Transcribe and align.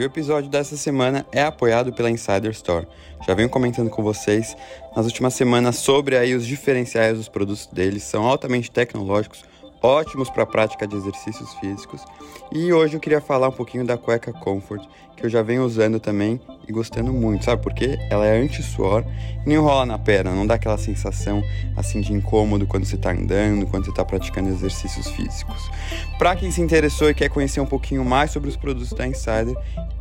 E 0.00 0.02
o 0.02 0.06
episódio 0.06 0.48
dessa 0.48 0.78
semana 0.78 1.26
é 1.30 1.42
apoiado 1.42 1.92
pela 1.92 2.10
Insider 2.10 2.50
Store. 2.52 2.88
Já 3.26 3.34
venho 3.34 3.50
comentando 3.50 3.90
com 3.90 4.02
vocês 4.02 4.56
nas 4.96 5.04
últimas 5.04 5.34
semanas 5.34 5.76
sobre 5.76 6.16
aí 6.16 6.34
os 6.34 6.46
diferenciais 6.46 7.18
dos 7.18 7.28
produtos 7.28 7.66
deles, 7.66 8.02
são 8.04 8.24
altamente 8.24 8.70
tecnológicos, 8.70 9.44
ótimos 9.82 10.30
para 10.30 10.44
a 10.44 10.46
prática 10.46 10.86
de 10.86 10.96
exercícios 10.96 11.52
físicos. 11.56 12.02
E 12.50 12.72
hoje 12.72 12.94
eu 12.94 13.00
queria 13.00 13.20
falar 13.20 13.48
um 13.48 13.52
pouquinho 13.52 13.84
da 13.84 13.98
cueca 13.98 14.32
Comfort, 14.32 14.82
que 15.20 15.26
eu 15.26 15.30
já 15.30 15.42
venho 15.42 15.64
usando 15.64 16.00
também 16.00 16.40
e 16.66 16.72
gostando 16.72 17.12
muito, 17.12 17.44
sabe? 17.44 17.62
Porque 17.62 17.98
ela 18.10 18.26
é 18.26 18.40
anti-suor 18.40 19.04
e 19.44 19.48
não 19.48 19.56
enrola 19.56 19.84
na 19.84 19.98
perna, 19.98 20.34
não 20.34 20.46
dá 20.46 20.54
aquela 20.54 20.78
sensação 20.78 21.42
assim 21.76 22.00
de 22.00 22.12
incômodo 22.12 22.66
quando 22.66 22.84
você 22.84 22.96
está 22.96 23.12
andando, 23.12 23.66
quando 23.66 23.84
você 23.84 23.90
está 23.90 24.04
praticando 24.04 24.48
exercícios 24.48 25.08
físicos. 25.08 25.70
Para 26.18 26.34
quem 26.34 26.50
se 26.50 26.60
interessou 26.60 27.10
e 27.10 27.14
quer 27.14 27.28
conhecer 27.28 27.60
um 27.60 27.66
pouquinho 27.66 28.04
mais 28.04 28.30
sobre 28.30 28.48
os 28.48 28.56
produtos 28.56 28.92
da 28.92 29.06
Insider, 29.06 29.54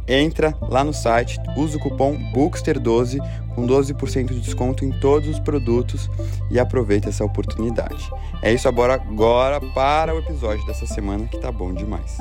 entra 0.07 0.55
lá 0.61 0.83
no 0.83 0.93
site, 0.93 1.37
usa 1.55 1.77
o 1.77 1.79
cupom 1.79 2.17
Bookster12 2.33 3.19
com 3.53 3.67
12% 3.67 4.33
de 4.33 4.39
desconto 4.39 4.85
em 4.85 4.91
todos 4.99 5.27
os 5.27 5.39
produtos 5.39 6.09
e 6.49 6.59
aproveita 6.59 7.09
essa 7.09 7.25
oportunidade. 7.25 8.09
É 8.41 8.53
isso 8.53 8.67
agora, 8.67 8.93
agora 8.93 9.59
para 9.59 10.15
o 10.15 10.19
episódio 10.19 10.65
dessa 10.65 10.87
semana 10.87 11.27
que 11.27 11.37
tá 11.37 11.51
bom 11.51 11.73
demais. 11.73 12.17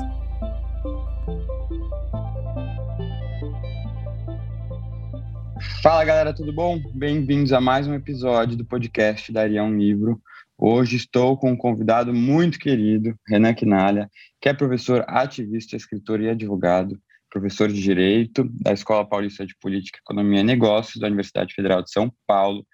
Fala 5.81 6.05
galera, 6.05 6.33
tudo 6.33 6.53
bom? 6.53 6.81
Bem-vindos 6.93 7.51
a 7.51 7.59
mais 7.59 7.85
um 7.85 7.93
episódio 7.93 8.55
do 8.55 8.63
podcast 8.63 9.29
Daria 9.31 9.61
um 9.61 9.77
Livro. 9.77 10.21
Hoje 10.57 10.95
estou 10.95 11.37
com 11.37 11.51
um 11.51 11.57
convidado 11.57 12.13
muito 12.13 12.57
querido, 12.57 13.13
Renan 13.27 13.53
Quinalha, 13.53 14.09
que 14.39 14.47
é 14.47 14.53
professor, 14.53 15.03
ativista, 15.07 15.75
escritor 15.75 16.21
e 16.21 16.29
advogado, 16.29 16.97
professor 17.29 17.67
de 17.67 17.81
Direito 17.81 18.49
da 18.61 18.71
Escola 18.71 19.07
Paulista 19.07 19.45
de 19.45 19.53
Política, 19.59 19.99
Economia 19.99 20.39
e 20.39 20.43
Negócios 20.43 20.99
da 20.99 21.07
Universidade 21.07 21.53
Federal 21.53 21.83
de 21.83 21.91
São 21.91 22.11
Paulo. 22.25 22.65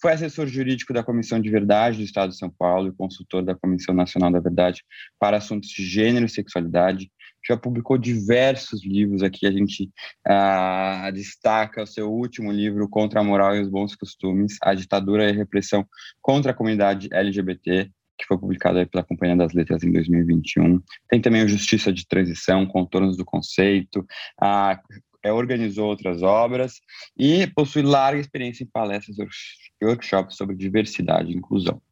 Foi 0.00 0.12
assessor 0.12 0.46
jurídico 0.46 0.92
da 0.92 1.02
Comissão 1.02 1.40
de 1.40 1.50
Verdade 1.50 1.98
do 1.98 2.04
Estado 2.04 2.30
de 2.30 2.38
São 2.38 2.50
Paulo 2.50 2.88
e 2.88 2.96
consultor 2.96 3.42
da 3.42 3.56
Comissão 3.56 3.94
Nacional 3.94 4.30
da 4.30 4.38
Verdade 4.38 4.84
para 5.18 5.38
assuntos 5.38 5.70
de 5.70 5.84
gênero 5.84 6.26
e 6.26 6.28
sexualidade 6.28 7.10
já 7.48 7.56
publicou 7.56 7.96
diversos 7.96 8.84
livros 8.84 9.22
aqui. 9.22 9.46
A 9.46 9.50
gente 9.50 9.90
ah, 10.26 11.10
destaca 11.12 11.82
o 11.82 11.86
seu 11.86 12.10
último 12.10 12.52
livro, 12.52 12.88
Contra 12.88 13.20
a 13.20 13.24
Moral 13.24 13.56
e 13.56 13.60
os 13.60 13.68
Bons 13.68 13.96
Costumes, 13.96 14.56
A 14.62 14.74
Ditadura 14.74 15.24
e 15.24 15.30
a 15.30 15.34
Repressão 15.34 15.86
contra 16.20 16.52
a 16.52 16.54
Comunidade 16.54 17.08
LGBT, 17.10 17.90
que 18.18 18.26
foi 18.26 18.36
publicado 18.36 18.84
pela 18.88 19.04
Companhia 19.04 19.36
das 19.36 19.52
Letras 19.52 19.82
em 19.82 19.92
2021. 19.92 20.80
Tem 21.08 21.20
também 21.20 21.44
o 21.44 21.48
Justiça 21.48 21.92
de 21.92 22.06
Transição, 22.06 22.66
Contornos 22.66 23.16
do 23.16 23.24
Conceito, 23.24 24.04
a 24.40 24.80
é, 25.24 25.32
organizou 25.32 25.88
outras 25.88 26.22
obras 26.22 26.74
e 27.16 27.46
possui 27.48 27.82
larga 27.82 28.20
experiência 28.20 28.62
em 28.62 28.68
palestras 28.68 29.16
e 29.18 29.84
workshops 29.84 30.36
sobre 30.36 30.54
diversidade 30.54 31.32
e 31.32 31.36
inclusão. 31.36 31.82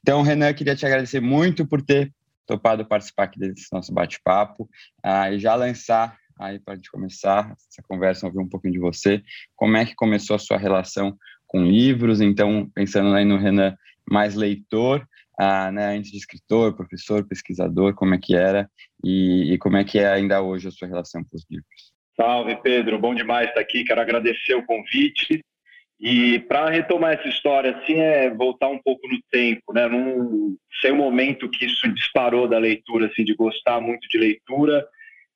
Então, 0.00 0.22
Renan, 0.22 0.52
queria 0.52 0.74
te 0.74 0.84
agradecer 0.84 1.20
muito 1.20 1.66
por 1.66 1.80
ter 1.80 2.12
topado 2.46 2.84
participar 2.84 3.24
aqui 3.24 3.38
desse 3.38 3.72
nosso 3.72 3.92
bate-papo. 3.92 4.68
Ah, 5.02 5.30
e 5.30 5.38
já 5.38 5.54
lançar 5.54 6.16
aí 6.38 6.58
para 6.58 6.74
a 6.74 6.76
gente 6.76 6.90
começar 6.90 7.52
essa 7.52 7.82
conversa, 7.88 8.26
ouvir 8.26 8.40
um 8.40 8.48
pouquinho 8.48 8.74
de 8.74 8.80
você, 8.80 9.22
como 9.54 9.76
é 9.76 9.84
que 9.84 9.94
começou 9.94 10.36
a 10.36 10.38
sua 10.38 10.56
relação 10.56 11.16
com 11.46 11.64
livros, 11.64 12.20
então, 12.20 12.70
pensando 12.74 13.14
aí 13.14 13.24
no 13.24 13.36
Renan 13.36 13.76
mais 14.10 14.34
leitor, 14.34 15.06
ah, 15.38 15.70
né, 15.70 15.96
antes 15.96 16.10
de 16.10 16.18
escritor, 16.18 16.74
professor, 16.74 17.26
pesquisador, 17.26 17.94
como 17.94 18.14
é 18.14 18.18
que 18.18 18.34
era? 18.34 18.70
E, 19.04 19.52
e 19.52 19.58
como 19.58 19.76
é 19.76 19.84
que 19.84 19.98
é 19.98 20.08
ainda 20.08 20.42
hoje 20.42 20.68
a 20.68 20.70
sua 20.70 20.88
relação 20.88 21.22
com 21.24 21.36
os 21.36 21.44
livros. 21.50 21.92
Salve, 22.16 22.56
Pedro, 22.62 22.98
bom 22.98 23.14
demais 23.14 23.48
estar 23.48 23.60
aqui, 23.60 23.84
quero 23.84 24.00
agradecer 24.00 24.54
o 24.54 24.64
convite, 24.64 25.42
e 26.02 26.40
para 26.40 26.68
retomar 26.68 27.12
essa 27.12 27.28
história, 27.28 27.76
assim, 27.76 27.94
é 27.94 28.28
voltar 28.28 28.66
um 28.66 28.78
pouco 28.78 29.06
no 29.06 29.20
tempo, 29.30 29.72
né? 29.72 29.86
Num, 29.86 30.56
sei 30.80 30.90
o 30.90 30.96
momento 30.96 31.48
que 31.48 31.64
isso 31.64 31.86
disparou 31.94 32.48
da 32.48 32.58
leitura, 32.58 33.06
assim, 33.06 33.22
de 33.22 33.32
gostar 33.36 33.80
muito 33.80 34.08
de 34.08 34.18
leitura. 34.18 34.84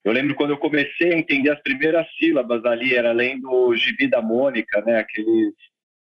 Eu 0.04 0.12
lembro 0.12 0.34
quando 0.34 0.50
eu 0.50 0.58
comecei 0.58 1.12
a 1.12 1.16
entender 1.16 1.50
as 1.50 1.62
primeiras 1.62 2.04
sílabas 2.18 2.64
ali, 2.64 2.96
era 2.96 3.10
além 3.10 3.40
do 3.40 3.76
gibi 3.76 4.08
da 4.08 4.20
Mônica, 4.20 4.82
né? 4.84 4.98
Aqueles 4.98 5.54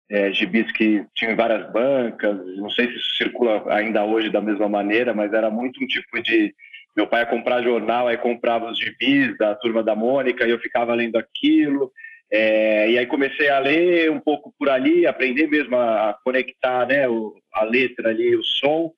é, 0.08 0.32
gibis 0.32 0.70
que 0.70 1.04
tinham 1.12 1.34
várias 1.34 1.68
bancas. 1.72 2.36
Não 2.56 2.70
sei 2.70 2.86
se 2.86 2.98
isso 2.98 3.16
circula 3.16 3.64
ainda 3.74 4.04
hoje 4.04 4.30
da 4.30 4.40
mesma 4.40 4.68
maneira, 4.68 5.12
mas 5.12 5.32
era 5.32 5.50
muito 5.50 5.82
um 5.82 5.86
tipo 5.88 6.22
de 6.22 6.54
meu 6.96 7.08
pai 7.08 7.22
ia 7.22 7.26
comprar 7.26 7.62
jornal, 7.62 8.06
aí 8.06 8.16
comprava 8.16 8.70
os 8.70 8.78
gibis 8.78 9.36
da 9.38 9.56
turma 9.56 9.82
da 9.82 9.96
Mônica 9.96 10.46
e 10.46 10.50
eu 10.50 10.60
ficava 10.60 10.94
lendo 10.94 11.16
aquilo. 11.16 11.90
É, 12.32 12.90
e 12.90 12.98
aí 12.98 13.06
comecei 13.06 13.50
a 13.50 13.58
ler 13.58 14.10
um 14.10 14.18
pouco 14.18 14.54
por 14.58 14.70
ali, 14.70 15.06
aprender 15.06 15.46
mesmo 15.48 15.76
a, 15.76 16.16
conectar 16.24 16.86
né, 16.86 17.06
o, 17.06 17.34
a 17.52 17.62
letra 17.64 18.08
ali, 18.08 18.34
o 18.34 18.42
som. 18.42 18.90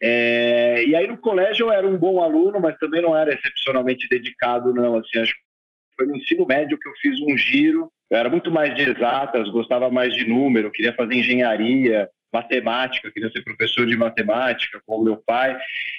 É, 0.00 0.84
e 0.86 0.96
aí 0.96 1.06
no 1.06 1.18
colégio 1.18 1.66
eu 1.66 1.72
era 1.72 1.86
um 1.86 1.98
bom 1.98 2.22
aluno, 2.22 2.58
mas 2.58 2.78
também 2.78 3.02
não 3.02 3.14
era 3.14 3.34
excepcionalmente 3.34 4.08
dedicado, 4.08 4.72
não. 4.72 4.96
Assim, 4.96 5.18
acho 5.18 5.34
que 5.34 5.40
foi 5.96 6.06
no 6.06 6.16
ensino 6.16 6.46
médio 6.46 6.78
que 6.78 6.88
eu 6.88 6.92
fiz 7.02 7.20
um 7.20 7.36
giro. 7.36 7.90
Eu 8.10 8.16
era 8.16 8.30
muito 8.30 8.50
mais 8.50 8.74
de 8.74 8.88
exatas, 8.88 9.50
gostava 9.50 9.90
mais 9.90 10.14
de 10.14 10.26
número, 10.26 10.70
queria 10.70 10.94
fazer 10.94 11.14
engenharia 11.14 12.08
matemática, 12.32 13.10
queria 13.10 13.30
ser 13.30 13.42
professor 13.42 13.86
de 13.86 13.96
matemática, 13.96 14.80
como 14.86 15.04
meu 15.04 15.16
pai. 15.16 15.58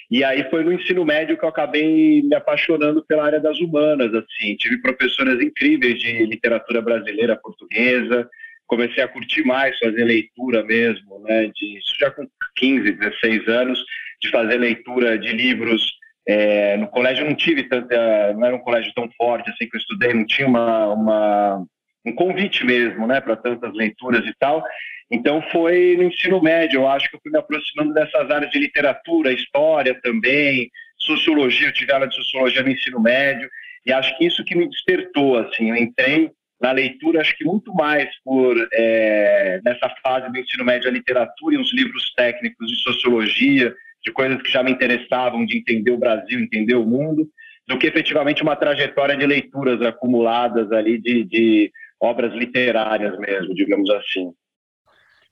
E 0.09 0.23
aí 0.23 0.49
foi 0.49 0.63
no 0.63 0.73
ensino 0.73 1.05
médio 1.05 1.37
que 1.37 1.43
eu 1.43 1.49
acabei 1.49 2.21
me 2.21 2.35
apaixonando 2.35 3.03
pela 3.05 3.25
área 3.25 3.39
das 3.39 3.59
humanas, 3.59 4.13
assim. 4.13 4.55
Tive 4.55 4.81
professoras 4.81 5.41
incríveis 5.41 5.99
de 5.99 6.25
literatura 6.25 6.81
brasileira, 6.81 7.35
portuguesa. 7.35 8.29
Comecei 8.67 9.03
a 9.03 9.07
curtir 9.07 9.43
mais 9.43 9.77
fazer 9.79 10.03
leitura 10.03 10.63
mesmo, 10.63 11.19
né? 11.23 11.51
De, 11.55 11.77
isso 11.77 11.95
já 11.99 12.11
com 12.11 12.27
15, 12.55 12.91
16 12.91 13.47
anos, 13.47 13.83
de 14.21 14.29
fazer 14.29 14.57
leitura 14.57 15.17
de 15.17 15.31
livros 15.31 15.99
é, 16.29 16.77
no 16.77 16.87
colégio 16.87 17.25
não 17.25 17.33
tive 17.33 17.63
tanta, 17.63 18.33
não 18.33 18.45
era 18.45 18.55
um 18.55 18.59
colégio 18.59 18.93
tão 18.93 19.09
forte 19.17 19.49
assim 19.49 19.67
que 19.67 19.75
eu 19.75 19.79
estudei, 19.79 20.13
não 20.13 20.27
tinha 20.27 20.47
uma, 20.47 20.93
uma 20.93 21.65
um 22.05 22.13
convite 22.13 22.65
mesmo, 22.65 23.05
né, 23.05 23.19
para 23.19 23.35
tantas 23.35 23.73
leituras 23.73 24.25
e 24.25 24.33
tal. 24.39 24.63
Então 25.11 25.41
foi 25.51 25.95
no 25.97 26.03
ensino 26.03 26.41
médio, 26.41 26.81
eu 26.81 26.87
acho 26.87 27.09
que 27.09 27.15
eu 27.15 27.19
fui 27.21 27.31
me 27.31 27.39
aproximando 27.39 27.93
dessas 27.93 28.29
áreas 28.29 28.51
de 28.51 28.59
literatura, 28.59 29.33
história 29.33 29.99
também, 30.01 30.69
sociologia, 30.97 31.67
eu 31.67 31.73
tive 31.73 31.91
aula 31.91 32.07
de 32.07 32.15
sociologia 32.15 32.61
no 32.61 32.69
ensino 32.69 32.99
médio, 32.99 33.49
e 33.85 33.91
acho 33.91 34.15
que 34.17 34.25
isso 34.25 34.43
que 34.43 34.55
me 34.55 34.69
despertou, 34.69 35.37
assim, 35.37 35.69
eu 35.69 35.75
entrei 35.75 36.29
na 36.61 36.71
leitura, 36.71 37.21
acho 37.21 37.35
que 37.37 37.45
muito 37.45 37.73
mais 37.73 38.09
por, 38.23 38.55
é, 38.73 39.61
nessa 39.63 39.89
fase 40.03 40.29
do 40.29 40.37
ensino 40.37 40.65
médio, 40.65 40.89
a 40.89 40.93
literatura 40.93 41.55
e 41.55 41.57
os 41.57 41.73
livros 41.73 42.13
técnicos 42.15 42.69
de 42.69 42.75
sociologia, 42.81 43.73
de 44.03 44.11
coisas 44.11 44.41
que 44.41 44.51
já 44.51 44.61
me 44.61 44.71
interessavam, 44.71 45.45
de 45.45 45.57
entender 45.57 45.91
o 45.91 45.97
Brasil, 45.97 46.39
entender 46.39 46.75
o 46.75 46.85
mundo, 46.85 47.27
do 47.67 47.77
que 47.77 47.87
efetivamente 47.87 48.41
uma 48.43 48.55
trajetória 48.55 49.15
de 49.15 49.25
leituras 49.25 49.81
acumuladas 49.81 50.71
ali 50.71 50.97
de, 50.97 51.23
de 51.23 51.71
obras 51.99 52.33
literárias 52.33 53.17
mesmo, 53.19 53.53
digamos 53.53 53.89
assim. 53.89 54.31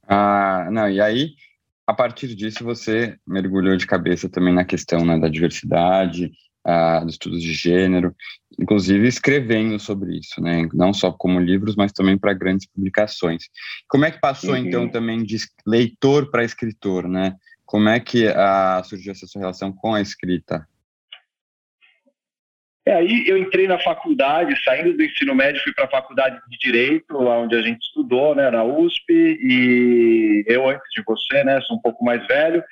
Ah, 0.07 0.69
não, 0.71 0.89
e 0.89 1.01
aí, 1.01 1.31
a 1.85 1.93
partir 1.93 2.33
disso, 2.35 2.63
você 2.63 3.17
mergulhou 3.25 3.75
de 3.75 3.87
cabeça 3.87 4.29
também 4.29 4.53
na 4.53 4.65
questão 4.65 5.05
né, 5.05 5.19
da 5.19 5.27
diversidade, 5.27 6.31
ah, 6.63 6.99
dos 6.99 7.13
estudos 7.13 7.41
de 7.41 7.53
gênero, 7.53 8.13
inclusive 8.59 9.07
escrevendo 9.07 9.79
sobre 9.79 10.17
isso, 10.17 10.41
né? 10.41 10.67
Não 10.73 10.93
só 10.93 11.11
como 11.11 11.39
livros, 11.39 11.75
mas 11.75 11.93
também 11.93 12.17
para 12.17 12.33
grandes 12.33 12.67
publicações. 12.67 13.45
Como 13.87 14.03
é 14.03 14.11
que 14.11 14.19
passou, 14.19 14.51
uhum. 14.51 14.57
então, 14.57 14.89
também 14.89 15.23
de 15.23 15.37
leitor 15.65 16.29
para 16.29 16.43
escritor, 16.43 17.07
né? 17.07 17.35
Como 17.65 17.87
é 17.87 17.99
que 17.99 18.27
ah, 18.27 18.81
surgiu 18.83 19.13
essa 19.13 19.25
sua 19.25 19.39
relação 19.39 19.71
com 19.71 19.93
a 19.93 20.01
escrita? 20.01 20.67
É, 22.87 22.93
aí 22.93 23.27
eu 23.27 23.37
entrei 23.37 23.67
na 23.67 23.77
faculdade, 23.77 24.57
saindo 24.63 24.93
do 24.93 25.03
ensino 25.03 25.35
médio, 25.35 25.61
fui 25.61 25.73
para 25.73 25.83
a 25.83 25.89
faculdade 25.89 26.39
de 26.49 26.57
Direito, 26.57 27.17
onde 27.17 27.53
a 27.53 27.61
gente 27.61 27.81
estudou, 27.81 28.33
né, 28.33 28.49
na 28.49 28.63
USP, 28.63 29.11
e 29.11 30.45
eu 30.47 30.69
antes 30.69 30.89
de 30.95 31.03
você, 31.05 31.43
né, 31.43 31.59
sou 31.63 31.75
um 31.75 31.81
pouco 31.81 32.05
mais 32.05 32.25
velho, 32.27 32.63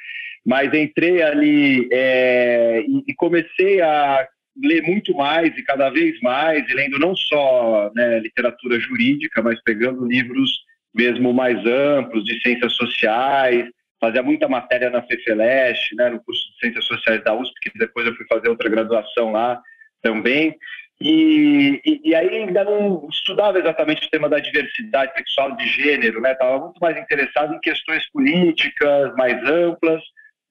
mas 0.45 0.73
entrei 0.73 1.21
ali 1.21 1.89
é, 1.91 2.79
e, 2.87 3.03
e, 3.09 3.13
comecei 3.13 3.81
a 3.81 4.25
ler 4.63 4.83
muito 4.83 5.13
mais 5.13 5.53
e 5.57 5.63
cada 5.63 5.89
vez 5.89 6.17
mais, 6.21 6.65
e 6.69 6.73
lendo 6.73 6.97
não 6.97 7.13
só 7.13 7.91
né, 7.93 8.19
literatura 8.19 8.79
jurídica, 8.79 9.41
mas 9.41 9.61
pegando 9.63 10.07
livros 10.07 10.49
mesmo 10.93 11.33
mais 11.33 11.59
amplos 11.65 12.23
de 12.23 12.39
ciências 12.41 12.71
sociais, 12.71 13.65
fazia 13.99 14.23
muita 14.23 14.47
matéria 14.47 14.89
na 14.89 15.01
FEFELESH, 15.01 15.93
né, 15.97 16.07
no 16.07 16.23
curso 16.23 16.41
de 16.53 16.59
Ciências 16.59 16.85
Sociais 16.85 17.21
da 17.21 17.35
USP, 17.35 17.53
que 17.61 17.77
depois 17.77 18.07
eu 18.07 18.15
fui 18.15 18.25
fazer 18.29 18.47
outra 18.47 18.69
graduação 18.69 19.33
lá 19.33 19.61
também. 20.01 20.55
E, 20.99 21.81
e, 21.85 22.01
e, 22.05 22.15
aí 22.15 22.29
ainda 22.29 22.63
não 22.63 23.07
estudava 23.11 23.59
exatamente 23.59 24.07
o 24.07 24.09
tema 24.09 24.29
da 24.29 24.39
diversidade 24.39 25.13
sexual 25.13 25.55
de 25.57 25.67
gênero, 25.67 26.21
né? 26.21 26.31
Estava 26.31 26.57
muito 26.59 26.79
mais 26.79 26.97
interessado 26.97 27.53
em 27.53 27.59
questões 27.59 28.09
políticas 28.11 29.13
mais 29.15 29.43
amplas, 29.43 30.01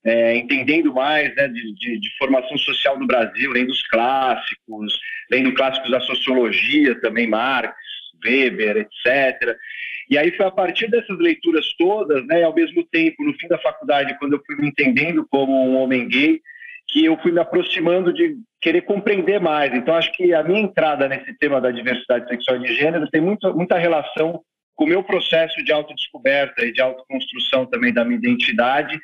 é, 0.04 0.36
entendendo 0.36 0.92
mais 0.92 1.34
né, 1.34 1.48
de, 1.48 1.74
de, 1.74 1.98
de, 1.98 2.16
formação 2.18 2.58
social 2.58 2.98
do 2.98 3.06
Brasil, 3.06 3.50
lendo 3.52 3.70
os 3.70 3.82
clássicos, 3.86 5.00
lendo 5.30 5.54
clássicos 5.54 5.90
da 5.90 6.00
sociologia 6.00 7.00
também, 7.00 7.26
Marx, 7.26 7.74
Weber, 8.22 8.76
etc. 8.76 9.56
E 10.10 10.18
aí 10.18 10.30
foi 10.36 10.44
a 10.44 10.50
partir 10.50 10.90
dessas 10.90 11.18
leituras 11.18 11.72
todas, 11.78 12.24
né, 12.26 12.42
ao 12.42 12.54
mesmo 12.54 12.84
tempo, 12.84 13.24
no 13.24 13.32
fim 13.34 13.48
da 13.48 13.58
faculdade, 13.58 14.16
quando 14.18 14.34
eu 14.34 14.42
fui 14.44 14.56
me 14.56 14.68
entendendo 14.68 15.26
como 15.30 15.52
um 15.52 15.76
homem 15.76 16.06
gay, 16.06 16.38
que 16.88 17.04
eu 17.04 17.16
fui 17.18 17.32
me 17.32 17.40
aproximando 17.40 18.12
de 18.12 18.36
querer 18.60 18.82
compreender 18.82 19.40
mais. 19.40 19.74
Então, 19.74 19.94
acho 19.94 20.12
que 20.12 20.32
a 20.32 20.42
minha 20.42 20.60
entrada 20.60 21.08
nesse 21.08 21.36
tema 21.38 21.60
da 21.60 21.70
diversidade 21.70 22.28
sexual 22.28 22.56
e 22.56 22.64
de 22.64 22.74
gênero 22.74 23.08
tem 23.10 23.20
muito, 23.20 23.54
muita 23.54 23.78
relação 23.78 24.40
com 24.74 24.84
o 24.84 24.88
meu 24.88 25.02
processo 25.02 25.62
de 25.64 25.72
autodescoberta 25.72 26.64
e 26.64 26.72
de 26.72 26.80
autoconstrução 26.80 27.66
também 27.66 27.92
da 27.92 28.04
minha 28.04 28.18
identidade, 28.18 28.98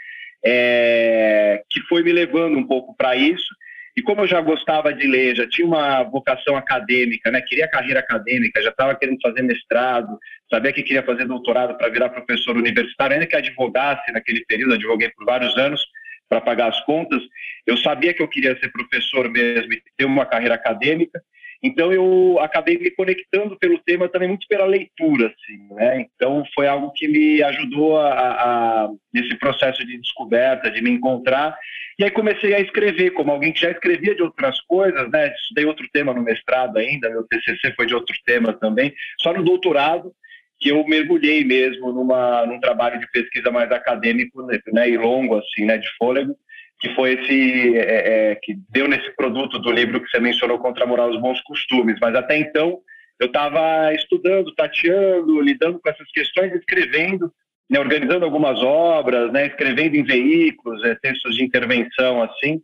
é, 0.44 1.62
que 1.69 1.81
foi 1.82 2.03
me 2.03 2.12
levando 2.12 2.59
um 2.59 2.67
pouco 2.67 2.94
para 2.97 3.15
isso. 3.17 3.55
E 3.97 4.03
como 4.03 4.23
eu 4.23 4.27
já 4.27 4.41
gostava 4.41 4.94
de 4.94 5.06
ler, 5.06 5.37
já 5.37 5.49
tinha 5.49 5.67
uma 5.67 6.03
vocação 6.05 6.56
acadêmica, 6.56 7.31
né? 7.31 7.41
queria 7.41 7.69
carreira 7.69 8.00
acadêmica, 8.00 8.62
já 8.62 8.71
estava 8.71 8.94
querendo 8.94 9.19
fazer 9.21 9.43
mestrado, 9.43 10.19
sabia 10.50 10.73
que 10.73 10.82
queria 10.82 11.03
fazer 11.03 11.27
doutorado 11.27 11.77
para 11.77 11.88
virar 11.88 12.09
professor 12.09 12.56
universitário, 12.56 13.15
ainda 13.15 13.27
que 13.27 13.37
advogasse 13.37 14.11
naquele 14.12 14.44
período, 14.47 14.75
advoguei 14.75 15.11
por 15.11 15.27
vários 15.27 15.56
anos 15.59 15.85
para 16.31 16.41
pagar 16.41 16.69
as 16.69 16.81
contas, 16.85 17.21
eu 17.67 17.77
sabia 17.77 18.15
que 18.15 18.23
eu 18.23 18.29
queria 18.29 18.56
ser 18.59 18.71
professor 18.71 19.29
mesmo 19.29 19.73
e 19.73 19.82
ter 19.97 20.05
uma 20.05 20.25
carreira 20.25 20.55
acadêmica, 20.55 21.21
então 21.62 21.93
eu 21.93 22.38
acabei 22.41 22.79
me 22.79 22.91
conectando 22.91 23.59
pelo 23.59 23.79
tema 23.81 24.09
também 24.09 24.29
muito 24.29 24.47
pela 24.49 24.65
leitura, 24.65 25.27
assim, 25.27 25.75
né? 25.75 26.06
Então 26.15 26.43
foi 26.55 26.67
algo 26.67 26.91
que 26.93 27.06
me 27.06 27.43
ajudou 27.43 27.99
a, 27.99 28.12
a, 28.12 28.91
nesse 29.12 29.37
processo 29.37 29.85
de 29.85 29.99
descoberta, 29.99 30.71
de 30.71 30.81
me 30.81 30.91
encontrar. 30.91 31.55
E 31.99 32.05
aí 32.05 32.11
comecei 32.11 32.55
a 32.55 32.61
escrever, 32.61 33.11
como 33.11 33.31
alguém 33.31 33.53
que 33.53 33.61
já 33.61 33.71
escrevia 33.71 34.15
de 34.15 34.23
outras 34.23 34.59
coisas, 34.62 35.11
né? 35.11 35.35
Estudei 35.35 35.67
outro 35.67 35.87
tema 35.93 36.15
no 36.15 36.23
mestrado 36.23 36.79
ainda, 36.79 37.11
meu 37.11 37.25
TCC 37.25 37.75
foi 37.77 37.85
de 37.85 37.94
outro 37.94 38.17
tema 38.25 38.55
também. 38.55 38.94
Só 39.19 39.35
no 39.35 39.44
doutorado 39.44 40.15
que 40.60 40.68
eu 40.68 40.86
mergulhei 40.86 41.42
mesmo 41.44 41.92
numa 41.92 42.44
num 42.46 42.60
trabalho 42.60 43.00
de 43.00 43.10
pesquisa 43.10 43.50
mais 43.50 43.72
acadêmico, 43.72 44.46
né? 44.72 44.88
E 44.88 44.96
longo 44.96 45.36
assim, 45.38 45.64
né? 45.64 45.78
De 45.78 45.88
fôlego 45.96 46.36
que 46.80 46.94
foi 46.94 47.12
esse 47.12 47.76
é, 47.76 48.30
é, 48.30 48.34
que 48.36 48.58
deu 48.70 48.88
nesse 48.88 49.14
produto 49.14 49.58
do 49.58 49.70
livro 49.70 50.00
que 50.00 50.08
você 50.08 50.18
mencionou 50.18 50.58
contra 50.58 50.84
a 50.84 50.86
moral 50.86 51.10
dos 51.10 51.20
bons 51.20 51.40
costumes. 51.42 51.96
Mas 52.00 52.14
até 52.14 52.38
então 52.38 52.78
eu 53.20 53.26
estava 53.26 53.92
estudando, 53.92 54.54
tateando, 54.54 55.40
lidando 55.42 55.78
com 55.78 55.90
essas 55.90 56.10
questões, 56.10 56.54
escrevendo, 56.54 57.30
né, 57.68 57.78
organizando 57.78 58.24
algumas 58.24 58.62
obras, 58.62 59.30
né, 59.30 59.46
escrevendo 59.46 59.94
em 59.94 60.02
veículos, 60.02 60.82
é, 60.82 60.94
textos 60.94 61.36
de 61.36 61.44
intervenção 61.44 62.22
assim. 62.22 62.62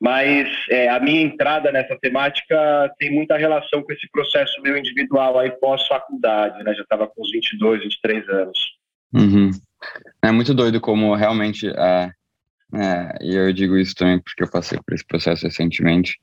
Mas 0.00 0.48
é, 0.70 0.88
a 0.90 1.00
minha 1.00 1.22
entrada 1.22 1.72
nessa 1.72 1.96
temática 1.98 2.92
tem 2.98 3.10
muita 3.10 3.36
relação 3.36 3.82
com 3.82 3.92
esse 3.92 4.08
processo 4.10 4.60
meu 4.60 4.76
individual 4.76 5.38
aí 5.38 5.50
pós-faculdade, 5.52 6.62
né? 6.62 6.74
Já 6.74 6.82
estava 6.82 7.06
com 7.06 7.22
uns 7.22 7.30
22, 7.30 7.82
23 7.82 8.28
anos. 8.28 8.58
Uhum. 9.14 9.50
É 10.22 10.30
muito 10.30 10.52
doido 10.52 10.80
como 10.80 11.14
realmente 11.14 11.68
uh, 11.68 12.10
é, 12.74 13.18
e 13.20 13.34
eu 13.34 13.52
digo 13.52 13.76
isso 13.76 13.94
também 13.94 14.18
porque 14.18 14.42
eu 14.42 14.50
passei 14.50 14.78
por 14.84 14.94
esse 14.94 15.06
processo 15.06 15.44
recentemente. 15.44 16.18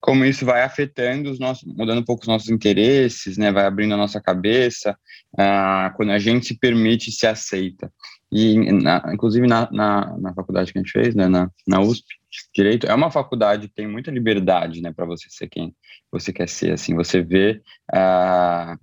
Como 0.00 0.24
isso 0.24 0.46
vai 0.46 0.62
afetando 0.62 1.30
os 1.30 1.38
nossos, 1.38 1.64
mudando 1.76 2.00
um 2.00 2.04
pouco 2.04 2.22
os 2.22 2.28
nossos 2.28 2.48
interesses, 2.48 3.36
né? 3.36 3.52
Vai 3.52 3.66
abrindo 3.66 3.92
a 3.92 3.98
nossa 3.98 4.20
cabeça 4.20 4.96
ah, 5.36 5.92
quando 5.96 6.10
a 6.10 6.18
gente 6.18 6.46
se 6.46 6.58
permite 6.58 7.12
se 7.12 7.26
aceita. 7.26 7.92
E, 8.32 8.72
na, 8.72 9.02
inclusive, 9.12 9.46
na, 9.46 9.68
na, 9.70 10.16
na, 10.18 10.32
faculdade 10.32 10.72
que 10.72 10.78
a 10.78 10.82
gente 10.82 10.92
fez, 10.92 11.14
né? 11.14 11.28
Na, 11.28 11.50
na 11.66 11.80
USP, 11.80 12.06
Direito, 12.54 12.86
é 12.86 12.94
uma 12.94 13.10
faculdade 13.10 13.68
que 13.68 13.74
tem 13.74 13.86
muita 13.86 14.10
liberdade, 14.10 14.80
né? 14.80 14.92
Para 14.92 15.06
você 15.06 15.26
ser 15.28 15.48
quem 15.48 15.74
você 16.10 16.32
quer 16.32 16.48
ser, 16.48 16.72
assim. 16.72 16.94
Você 16.94 17.22
vê, 17.22 17.60
ah, 17.92 18.76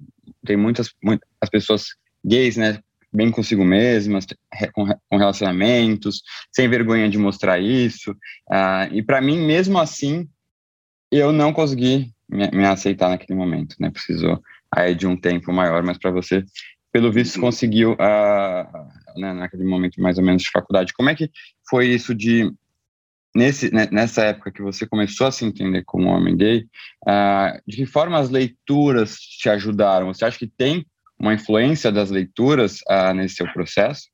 tem 0.45 0.57
muitas, 0.57 0.93
muitas 1.03 1.27
as 1.41 1.49
pessoas 1.49 1.87
gays, 2.25 2.57
né? 2.57 2.79
bem 3.11 3.31
consigo 3.31 3.63
mesmas, 3.63 4.25
com 5.09 5.17
relacionamentos, 5.17 6.21
sem 6.51 6.69
vergonha 6.69 7.09
de 7.09 7.17
mostrar 7.17 7.59
isso. 7.59 8.11
Uh, 8.11 8.93
e 8.93 9.01
para 9.01 9.21
mim, 9.21 9.39
mesmo 9.39 9.79
assim, 9.79 10.27
eu 11.11 11.31
não 11.31 11.53
consegui 11.53 12.11
me, 12.29 12.49
me, 12.51 12.65
aceitar 12.65 13.09
naquele 13.09 13.37
momento, 13.37 13.75
né? 13.79 13.89
Precisou 13.89 14.41
aí 14.71 14.93
de 14.93 15.07
um 15.07 15.15
tempo 15.15 15.51
maior, 15.53 15.81
mas 15.83 15.97
para 15.97 16.11
você, 16.11 16.43
pelo 16.91 17.11
visto, 17.11 17.39
conseguiu 17.39 17.93
uh, 17.93 19.19
né, 19.19 19.33
naquele 19.33 19.63
momento 19.63 20.01
mais 20.01 20.17
ou 20.17 20.23
menos 20.23 20.43
de 20.43 20.51
faculdade. 20.51 20.93
Como 20.93 21.09
é 21.09 21.15
que 21.15 21.31
foi 21.69 21.87
isso 21.87 22.13
de 22.13 22.51
nesse, 23.35 23.73
né, 23.73 23.87
nessa 23.91 24.23
época 24.23 24.51
que 24.51 24.61
você 24.61 24.87
começou 24.87 25.27
a 25.27 25.31
se 25.31 25.45
entender 25.45 25.83
como 25.85 26.09
homem 26.09 26.35
gay, 26.35 26.65
uh, 27.07 27.61
de 27.67 27.77
que 27.77 27.85
forma 27.85 28.19
as 28.19 28.29
leituras 28.29 29.17
te 29.17 29.49
ajudaram? 29.49 30.07
Você 30.07 30.25
acha 30.25 30.39
que 30.39 30.47
tem 30.47 30.85
uma 31.19 31.33
influência 31.33 31.91
das 31.91 32.11
leituras 32.11 32.79
ah, 32.87 33.13
nesse 33.13 33.35
seu 33.35 33.47
processo? 33.51 34.07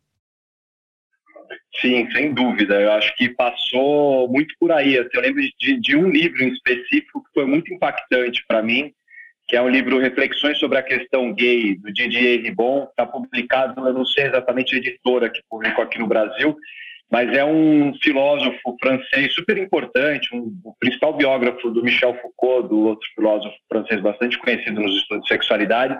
Sim, 1.81 2.10
sem 2.12 2.33
dúvida. 2.33 2.80
Eu 2.80 2.92
acho 2.94 3.13
que 3.15 3.30
passou 3.30 4.27
muito 4.30 4.54
por 4.60 4.71
aí. 4.71 4.95
Eu 4.95 5.10
lembro 5.15 5.42
de, 5.60 5.80
de 5.80 5.95
um 5.95 6.10
livro 6.10 6.44
em 6.44 6.50
específico 6.50 7.24
que 7.24 7.33
foi 7.33 7.45
muito 7.45 7.74
impactante 7.74 8.44
para 8.48 8.62
mim, 8.62 8.94
que 9.48 9.56
é 9.56 9.62
o 9.62 9.68
livro 9.68 10.00
Reflexões 10.00 10.57
sobre 10.60 10.77
a 10.77 10.83
Questão 10.83 11.33
Gay, 11.33 11.75
do 11.77 11.92
Didier 11.92 12.42
Ribon. 12.42 12.88
Está 12.89 13.06
publicado, 13.06 13.86
eu 13.86 13.94
não 13.94 14.06
sei 14.06 14.25
exatamente 14.25 14.75
a 14.75 14.77
editora 14.77 15.30
que 15.30 15.42
publicou 15.50 15.83
aqui 15.83 16.00
no 16.00 16.07
Brasil, 16.07 16.56
mas 17.13 17.31
é 17.38 17.45
um 17.45 17.94
filósofo 18.01 18.75
francês 18.81 19.36
super 19.36 19.56
importante, 19.60 20.36
um, 20.36 20.51
o 20.63 20.74
principal 20.80 21.13
biógrafo 21.13 21.69
do 21.69 21.83
Michel 21.83 22.18
Foucault, 22.19 22.68
do 22.68 22.88
outro 22.88 23.07
filósofo 23.13 23.56
francês 23.69 24.01
bastante 24.01 24.36
conhecido 24.39 24.81
nos 24.81 24.95
estudos 24.95 25.21
de 25.21 25.27
sexualidade. 25.27 25.95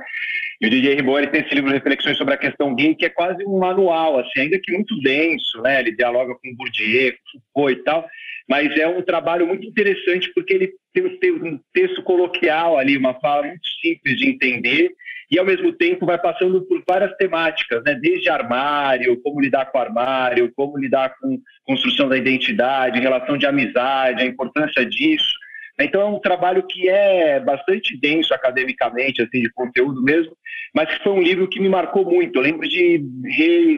E 0.60 0.66
o 0.66 0.70
Didier 0.72 0.96
Ribot 0.96 1.20
ele 1.20 1.28
tem 1.28 1.42
esse 1.42 1.54
livro 1.54 1.70
reflexões 1.70 2.18
sobre 2.18 2.34
a 2.34 2.38
questão 2.38 2.74
gay, 2.74 2.96
que 2.96 3.06
é 3.06 3.12
quase 3.12 3.46
um 3.46 3.60
manual, 3.60 4.18
assim, 4.18 4.40
ainda 4.40 4.60
que 4.60 4.72
muito 4.72 5.00
denso, 5.02 5.62
né? 5.62 5.82
Ele 5.82 5.96
dialoga 5.96 6.34
com 6.34 6.56
Bourdieu, 6.56 7.12
com 7.12 7.40
Foucault 7.54 7.80
e 7.80 7.84
tal, 7.84 8.08
mas 8.48 8.78
é 8.78 8.88
um 8.88 9.02
trabalho 9.02 9.48
muito 9.48 9.66
interessante 9.66 10.32
porque 10.34 10.54
ele 10.54 10.74
tem 10.94 11.32
um 11.32 11.60
texto 11.74 12.04
coloquial 12.04 12.78
ali, 12.78 12.98
uma 12.98 13.14
fala 13.20 13.48
muito 13.48 13.68
simples 13.82 14.18
de 14.18 14.30
entender 14.30 14.92
e 15.32 15.40
ao 15.40 15.46
mesmo 15.46 15.74
tempo 15.74 16.06
vai 16.06 16.18
passando 16.20 16.62
por 16.62 16.84
várias 16.88 17.16
temáticas, 17.18 17.84
né? 17.84 17.96
desde 17.96 18.30
armário, 18.30 19.20
como 19.22 19.42
lidar 19.42 19.66
com 19.66 19.80
armário, 19.80 20.52
como 20.56 20.78
lidar 20.78 21.16
com 21.20 21.40
construção 21.66 22.08
da 22.08 22.18
identidade, 22.18 23.00
relação 23.00 23.38
de 23.38 23.48
amizade, 23.48 24.22
a 24.22 24.28
importância 24.28 24.86
disso. 24.86 25.34
Então 25.80 26.02
é 26.02 26.06
um 26.06 26.20
trabalho 26.20 26.62
que 26.68 26.88
é 26.88 27.40
bastante 27.40 28.00
denso 28.00 28.32
academicamente, 28.32 29.24
assim, 29.24 29.42
de 29.42 29.52
conteúdo 29.54 30.04
mesmo, 30.04 30.38
mas 30.72 30.94
foi 30.98 31.14
um 31.14 31.22
livro 31.22 31.48
que 31.48 31.60
me 31.60 31.68
marcou 31.68 32.06
muito. 32.06 32.38
Eu 32.38 32.44
lembro 32.44 32.68
de 32.70 33.04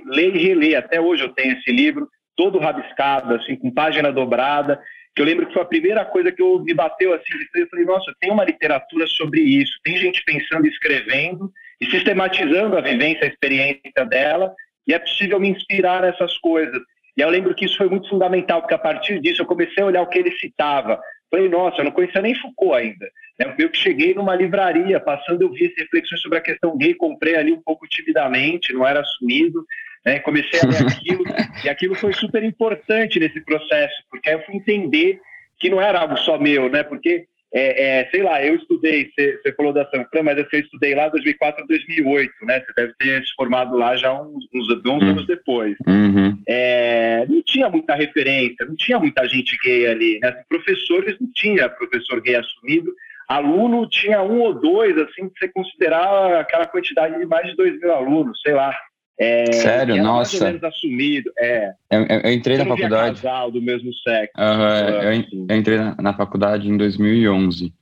ler 0.08 0.36
e 0.36 0.38
reler, 0.38 0.78
até 0.78 1.00
hoje 1.00 1.24
eu 1.24 1.30
tenho 1.30 1.58
esse 1.58 1.72
livro, 1.72 2.10
todo 2.36 2.60
rabiscado, 2.60 3.36
assim, 3.36 3.56
com 3.56 3.72
página 3.72 4.12
dobrada, 4.12 4.82
que 5.16 5.22
eu 5.22 5.26
lembro 5.26 5.48
que 5.48 5.54
foi 5.54 5.62
a 5.62 5.66
primeira 5.66 6.04
coisa 6.04 6.32
que 6.32 6.42
eu 6.42 6.60
me 6.60 6.74
bateu 6.74 7.14
assim, 7.14 7.24
eu 7.56 7.68
falei, 7.70 7.86
nossa, 7.86 8.14
tem 8.20 8.32
uma 8.32 8.44
literatura 8.44 9.08
sobre 9.08 9.40
isso, 9.42 9.80
tem 9.84 9.98
gente 9.98 10.22
pensando 10.26 10.66
e 10.66 10.70
escrevendo 10.70 11.52
e 11.80 11.86
sistematizando 11.86 12.78
a 12.78 12.82
vivência, 12.82 13.24
a 13.24 13.28
experiência 13.30 14.06
dela, 14.10 14.54
e 14.88 14.94
é 14.94 15.00
possível 15.00 15.40
me 15.40 15.50
inspirar 15.50 16.02
nessas 16.02 16.38
coisas. 16.40 16.82
E 17.18 17.22
eu 17.22 17.30
lembro 17.30 17.56
que 17.56 17.66
isso 17.66 17.78
foi 17.78 17.88
muito 17.88 18.10
fundamental, 18.10 18.62
porque 18.62 18.74
a 18.74 18.80
partir 18.80 19.20
disso 19.22 19.42
eu 19.42 19.46
comecei 19.46 19.82
a 19.82 19.88
olhar 19.88 20.02
o 20.02 20.08
que 20.08 20.20
ele 20.20 20.32
citava. 20.38 21.00
Falei, 21.32 21.50
nossa, 21.50 21.80
eu 21.80 21.86
não 21.86 21.92
conhecia 21.92 22.22
nem 22.22 22.36
Foucault 22.36 22.76
ainda. 22.76 23.10
Eu 23.58 23.70
que 23.70 23.78
cheguei 23.78 24.14
numa 24.14 24.36
livraria, 24.36 25.00
passando, 25.00 25.42
eu 25.42 25.52
vi 25.52 25.74
reflexões 25.78 26.22
sobre 26.22 26.38
a 26.38 26.42
questão 26.42 26.78
gay, 26.78 26.94
comprei 26.94 27.36
ali 27.36 27.52
um 27.52 27.62
pouco 27.62 27.88
timidamente, 27.88 28.74
não 28.74 28.86
era 28.86 29.02
assumido, 29.02 29.66
né? 30.06 30.20
Comecei 30.20 30.60
a 30.60 30.68
ler 30.68 30.86
aquilo, 30.88 31.24
e 31.64 31.70
aquilo 31.70 31.96
foi 31.96 32.14
super 32.14 32.44
importante 32.44 33.20
nesse 33.20 33.42
processo, 33.42 33.96
porque 34.10 34.30
aí 34.30 34.36
eu 34.36 34.44
fui 34.44 34.56
entender 34.56 35.20
que 35.60 35.70
não 35.70 35.82
era 35.82 36.00
algo 36.00 36.18
só 36.18 36.38
meu, 36.38 36.70
né? 36.70 36.84
Porque 36.84 37.26
é, 37.54 38.02
é, 38.02 38.10
sei 38.10 38.22
lá, 38.22 38.44
eu 38.44 38.56
estudei, 38.56 39.10
você 39.16 39.54
falou 39.56 39.72
da 39.72 39.90
Sanfran, 39.90 40.24
mas 40.24 40.38
eu 40.38 40.60
estudei 40.60 40.94
lá 40.94 41.08
2004 41.08 41.64
a 41.64 41.68
2008, 41.68 42.34
né? 42.42 42.60
Você 42.60 42.74
deve 42.76 42.94
ter 43.00 43.26
se 43.26 43.34
formado 43.34 43.78
lá 43.78 43.96
já 43.96 44.14
uns, 44.14 44.46
uns, 44.54 44.68
uns 44.70 44.86
uhum. 44.86 45.10
anos 45.10 45.26
depois. 45.26 45.78
Uhum. 45.88 46.38
É, 46.46 47.26
não 47.30 47.42
tinha 47.44 47.70
muita 47.70 47.96
referência, 47.96 48.66
não 48.66 48.76
tinha 48.76 49.00
muita 49.00 49.26
gente 49.26 49.58
gay 49.64 49.88
ali, 49.88 50.20
né? 50.22 50.32
Professores 50.50 51.16
não 51.18 51.32
tinha 51.34 51.70
professor 51.70 52.22
gay 52.22 52.36
assumido, 52.36 52.94
aluno 53.26 53.88
tinha 53.88 54.22
um 54.22 54.42
ou 54.42 54.54
dois, 54.54 54.98
assim, 54.98 55.30
que 55.30 55.40
você 55.40 55.48
considerar 55.48 56.42
aquela 56.42 56.68
quantidade 56.68 57.18
de 57.18 57.26
mais 57.26 57.48
de 57.48 57.56
dois 57.56 57.80
mil 57.80 57.94
alunos, 57.94 58.38
sei 58.42 58.54
lá. 58.54 58.76
É, 59.18 59.52
Sério? 59.54 60.04
Nossa. 60.04 60.44
Mais 60.44 60.62
ou 60.62 60.70
assumido. 60.70 61.32
É. 61.38 61.74
Eu, 61.90 62.02
eu, 62.02 62.20
eu 62.20 62.34
entrei 62.34 62.58
na 62.58 62.66
faculdade. 62.66 63.22
casal 63.22 63.50
do 63.50 63.62
mesmo 63.62 63.94
sexo. 63.94 64.34
Uhum, 64.38 64.44
eu, 64.44 65.10
assim. 65.10 65.46
eu, 65.50 65.56
entrei 65.56 65.78
na, 65.78 65.96
na, 65.96 66.14
faculdade 66.14 66.70
em 66.70 66.76
2011. 66.76 67.74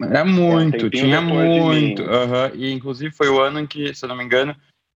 Era 0.00 0.24
muito, 0.24 0.86
é, 0.86 0.90
tinha 0.90 1.20
muito. 1.20 2.02
Uhum, 2.02 2.54
e 2.54 2.72
inclusive 2.72 3.14
foi 3.14 3.28
o 3.28 3.40
ano 3.40 3.60
em 3.60 3.66
que, 3.66 3.94
se 3.94 4.04
eu 4.04 4.08
não 4.08 4.16
me 4.16 4.24
engano, 4.24 4.54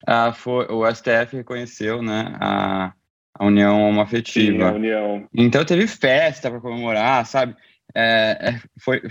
a, 0.06 0.34
foi, 0.34 0.66
o 0.68 0.90
STF 0.90 1.36
reconheceu 1.36 2.02
né, 2.02 2.36
a, 2.40 2.94
a 3.34 3.46
união 3.46 3.82
homoafetiva. 3.90 4.58
Sim, 4.58 4.64
a 4.64 4.74
união. 4.74 5.28
Então 5.34 5.66
teve 5.66 5.88
festa 5.88 6.50
para 6.50 6.62
comemorar, 6.62 7.26
sabe? 7.26 7.56
É, 7.94 8.38
é 8.50 8.62
foi, 8.80 9.02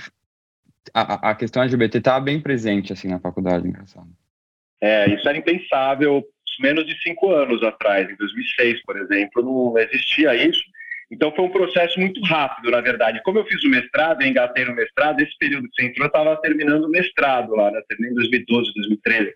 a, 0.95 1.31
a 1.31 1.35
questão 1.35 1.63
LGBT 1.63 1.99
estava 1.99 2.21
bem 2.21 2.41
presente 2.41 2.93
assim 2.93 3.09
na 3.09 3.21
faculdade, 3.21 3.69
engraçado. 3.69 4.09
É, 4.81 5.11
isso 5.11 5.29
era 5.29 5.37
impensável 5.37 6.25
menos 6.61 6.87
de 6.87 7.01
cinco 7.03 7.33
anos 7.33 7.63
atrás, 7.63 8.09
em 8.09 8.17
2006, 8.17 8.83
por 8.85 8.97
exemplo, 8.99 9.43
não 9.43 9.79
existia 9.79 10.35
isso. 10.35 10.63
Então 11.11 11.35
foi 11.35 11.45
um 11.45 11.51
processo 11.51 11.99
muito 11.99 12.21
rápido, 12.23 12.71
na 12.71 12.81
verdade. 12.81 13.21
Como 13.25 13.39
eu 13.39 13.45
fiz 13.45 13.65
o 13.65 13.69
mestrado, 13.69 14.23
engatei 14.23 14.65
no 14.65 14.77
mestrado, 14.77 15.21
esse 15.21 15.37
período 15.39 15.69
que 15.69 15.75
você 15.75 15.89
entrou, 15.89 16.05
eu 16.05 16.09
estava 16.09 16.37
terminando 16.37 16.85
o 16.85 16.91
mestrado 16.91 17.53
lá, 17.57 17.69
né? 17.71 17.83
Terminei 17.89 18.13
em 18.13 18.15
2012, 18.15 18.73
2013. 18.75 19.35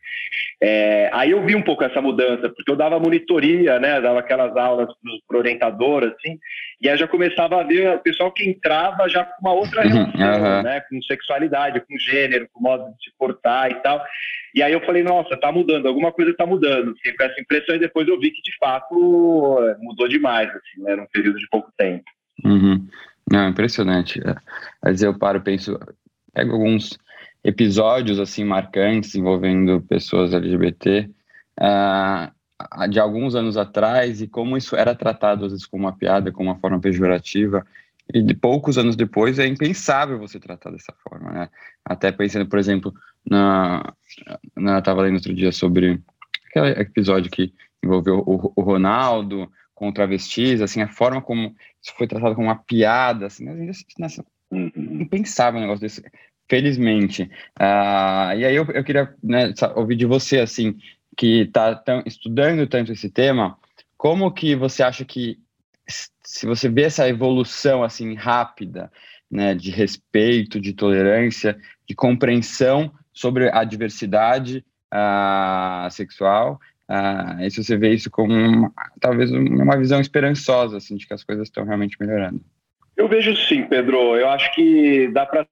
É, 0.67 1.11
aí 1.13 1.33
eu 1.33 1.45
vi 1.45 1.55
um 1.55 1.61
pouco 1.61 1.85
essa 1.85 2.01
mudança, 2.01 2.49
porque 2.49 2.71
eu 2.71 2.77
dava 2.77 2.99
monitoria, 2.99 3.79
né? 3.79 4.01
Dava 4.01 4.21
aquelas 4.21 4.57
aulas 4.57 4.89
para 5.29 5.37
o 5.37 5.39
orientador, 5.39 6.05
assim, 6.05 6.39
e 6.81 6.89
aí 6.89 6.97
já 6.97 7.07
começava 7.07 7.61
a 7.61 7.63
ver 7.63 7.97
o 7.97 7.99
pessoal 7.99 8.33
que 8.33 8.49
entrava 8.49 9.07
já 9.07 9.25
com 9.25 9.47
uma 9.47 9.53
outra 9.53 9.83
relação, 9.83 10.57
uhum. 10.57 10.63
né? 10.63 10.81
Com 10.89 11.03
sexualidade, 11.03 11.83
com 11.83 11.99
gênero, 11.99 12.49
com 12.51 12.63
modo 12.63 12.83
de 12.83 13.05
se 13.05 13.13
portar 13.19 13.71
e 13.71 13.75
tal. 13.83 14.03
E 14.55 14.63
aí 14.63 14.73
eu 14.73 14.81
falei, 14.87 15.03
nossa, 15.03 15.37
tá 15.37 15.53
mudando, 15.53 15.87
alguma 15.87 16.11
coisa 16.11 16.35
tá 16.35 16.47
mudando. 16.47 16.97
Fiquei 16.97 17.13
com 17.13 17.25
essa 17.25 17.41
impressão 17.43 17.75
e 17.77 17.81
depois 17.81 18.09
eu 18.09 18.19
vi 18.19 18.31
que 18.31 18.41
de 18.41 18.57
fato 18.57 18.95
mudou 19.81 20.09
demais, 20.09 20.49
assim, 20.49 20.83
né? 20.83 20.97
Num 20.97 21.07
período 21.13 21.39
de 21.39 21.49
pouco 21.51 21.71
tempo. 21.77 22.05
Uhum. 22.43 22.89
Não, 23.31 23.51
impressionante. 23.51 24.19
Às 24.81 24.93
vezes 24.93 25.03
eu 25.03 25.19
paro 25.19 25.43
penso, 25.43 25.79
pego 26.33 26.53
alguns 26.53 26.97
episódios 27.45 28.19
assim 28.19 28.43
marcantes 28.43 29.15
envolvendo 29.15 29.83
pessoas 29.83 30.33
LGBT 30.33 31.11
uh, 31.61 32.89
de 32.89 32.99
alguns 32.99 33.35
anos 33.35 33.57
atrás 33.57 34.23
e 34.23 34.27
como 34.27 34.57
isso 34.57 34.75
era 34.75 34.95
tratado 34.95 35.45
às 35.45 35.53
vezes 35.53 35.67
como 35.67 35.85
uma 35.85 35.97
piada, 35.97 36.33
como 36.33 36.49
uma 36.49 36.59
forma 36.59 36.81
pejorativa. 36.81 37.65
E 38.13 38.23
de 38.23 38.35
poucos 38.35 38.77
anos 38.77 38.97
depois 38.97 39.39
é 39.39 39.47
impensável 39.47 40.19
você 40.19 40.39
tratar 40.39 40.71
dessa 40.71 40.93
forma, 41.03 41.31
né? 41.33 41.49
Até 41.83 42.13
pensando, 42.13 42.47
por 42.47 42.59
exemplo, 42.59 42.93
na, 43.29 43.95
na 44.55 44.79
estava 44.79 45.03
lendo 45.03 45.15
outro 45.15 45.35
dia 45.35 45.51
sobre 45.51 46.01
aquele 46.49 46.83
episódio 46.83 47.31
que 47.31 47.55
envolveu 47.83 48.19
o, 48.19 48.53
o 48.55 48.63
Ronaldo 48.63 49.51
com 49.75 49.91
travestis, 49.91 50.61
assim, 50.61 50.83
a 50.83 50.89
forma 50.89 51.21
como 51.21 51.55
isso 51.83 51.95
foi 51.97 52.07
tratado 52.07 52.35
como 52.35 52.47
uma 52.47 52.57
piada, 52.57 53.27
assim, 53.27 53.45
nessa, 53.99 54.25
uhum. 54.51 54.71
impensável 54.77 55.59
um 55.59 55.63
negócio 55.63 55.81
desse, 55.81 56.05
felizmente. 56.49 57.25
Uh, 57.59 58.37
e 58.37 58.45
aí 58.45 58.55
eu, 58.55 58.65
eu 58.67 58.85
queria 58.85 59.15
né, 59.23 59.53
ouvir 59.75 59.97
de 59.97 60.07
você, 60.07 60.41
assim, 60.41 60.77
que 61.17 61.43
está 61.43 61.83
estudando 62.07 62.67
tanto 62.67 62.93
esse 62.93 63.09
tema, 63.09 63.57
como 63.97 64.33
que 64.33 64.55
você 64.55 64.83
acha 64.83 65.05
que, 65.05 65.39
se 66.23 66.47
você 66.47 66.69
vê 66.69 66.83
essa 66.83 67.09
evolução, 67.09 67.83
assim, 67.83 68.15
rápida, 68.15 68.91
né, 69.31 69.55
de 69.55 69.71
respeito, 69.71 70.61
de 70.61 70.73
tolerância, 70.73 71.59
de 71.89 71.95
compreensão 71.95 72.93
sobre 73.13 73.51
a 73.51 73.65
diversidade 73.65 74.65
uh, 74.93 75.91
sexual, 75.91 76.61
Uh, 76.87 77.41
e 77.41 77.51
se 77.51 77.65
você 77.65 77.77
vê 77.77 77.95
isso 77.95 78.11
como 78.11 78.35
uma, 78.35 78.73
talvez 79.01 79.31
uma 79.31 79.77
visão 79.79 80.01
esperançosa, 80.01 80.77
assim, 80.77 80.97
de 80.97 81.07
que 81.07 81.15
as 81.15 81.25
coisas 81.25 81.49
estão 81.49 81.65
realmente 81.65 81.97
melhorando. 81.99 82.41
Eu 82.97 83.09
vejo 83.09 83.35
sim, 83.37 83.65
Pedro. 83.65 84.17
Eu 84.17 84.29
acho 84.29 84.55
que 84.55 85.09
dá 85.09 85.25
para 85.25 85.47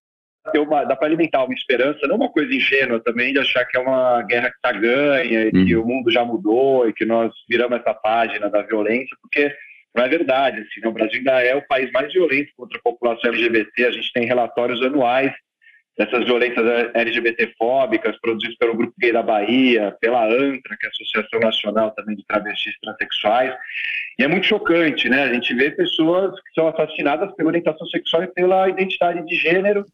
ter 0.50 0.58
uma, 0.58 0.84
dá 0.84 0.96
para 0.96 1.06
alimentar 1.06 1.44
uma 1.44 1.54
esperança, 1.54 2.06
não 2.06 2.16
uma 2.16 2.30
coisa 2.30 2.52
ingênua 2.52 3.00
também 3.00 3.32
de 3.32 3.38
achar 3.38 3.64
que 3.64 3.76
é 3.76 3.80
uma 3.80 4.22
guerra 4.22 4.50
que 4.50 4.56
está 4.56 4.72
ganha, 4.72 5.46
e 5.46 5.50
que 5.52 5.76
uhum. 5.76 5.82
o 5.82 5.86
mundo 5.86 6.10
já 6.10 6.24
mudou 6.24 6.88
e 6.88 6.92
que 6.92 7.04
nós 7.04 7.32
viramos 7.48 7.78
essa 7.78 7.94
página 7.94 8.50
da 8.50 8.62
violência, 8.62 9.16
porque 9.20 9.54
não 9.94 10.04
é 10.04 10.08
verdade. 10.08 10.60
Assim, 10.60 10.80
né? 10.80 10.88
O 10.88 10.92
Brasil 10.92 11.18
ainda 11.18 11.42
é 11.42 11.54
o 11.54 11.66
país 11.66 11.90
mais 11.92 12.12
violento 12.12 12.50
contra 12.56 12.78
a 12.78 12.82
população 12.82 13.30
LGBT. 13.30 13.86
A 13.86 13.90
gente 13.90 14.12
tem 14.12 14.26
relatórios 14.26 14.82
anuais 14.82 15.32
dessas 15.96 16.24
violências 16.24 16.90
LGBTfóbicas 16.94 18.18
produzidas 18.20 18.56
pelo 18.56 18.74
Grupo 18.74 18.94
Gay 18.98 19.12
da 19.12 19.22
Bahia, 19.22 19.94
pela 20.00 20.24
ANTRA, 20.24 20.76
que 20.78 20.86
é 20.86 20.88
a 20.88 20.90
Associação 20.90 21.40
Nacional 21.40 21.90
também 21.90 22.16
de 22.16 22.24
Travestis 22.26 22.74
Transsexuais. 22.80 23.54
E 24.18 24.24
é 24.24 24.28
muito 24.28 24.46
chocante, 24.46 25.08
né? 25.08 25.24
A 25.24 25.32
gente 25.34 25.54
vê 25.54 25.70
pessoas 25.70 26.32
que 26.40 26.54
são 26.54 26.68
assassinadas 26.68 27.32
pela 27.34 27.50
orientação 27.50 27.86
sexual 27.88 28.24
e 28.24 28.28
pela 28.28 28.68
identidade 28.70 29.24
de 29.26 29.36
gênero 29.36 29.84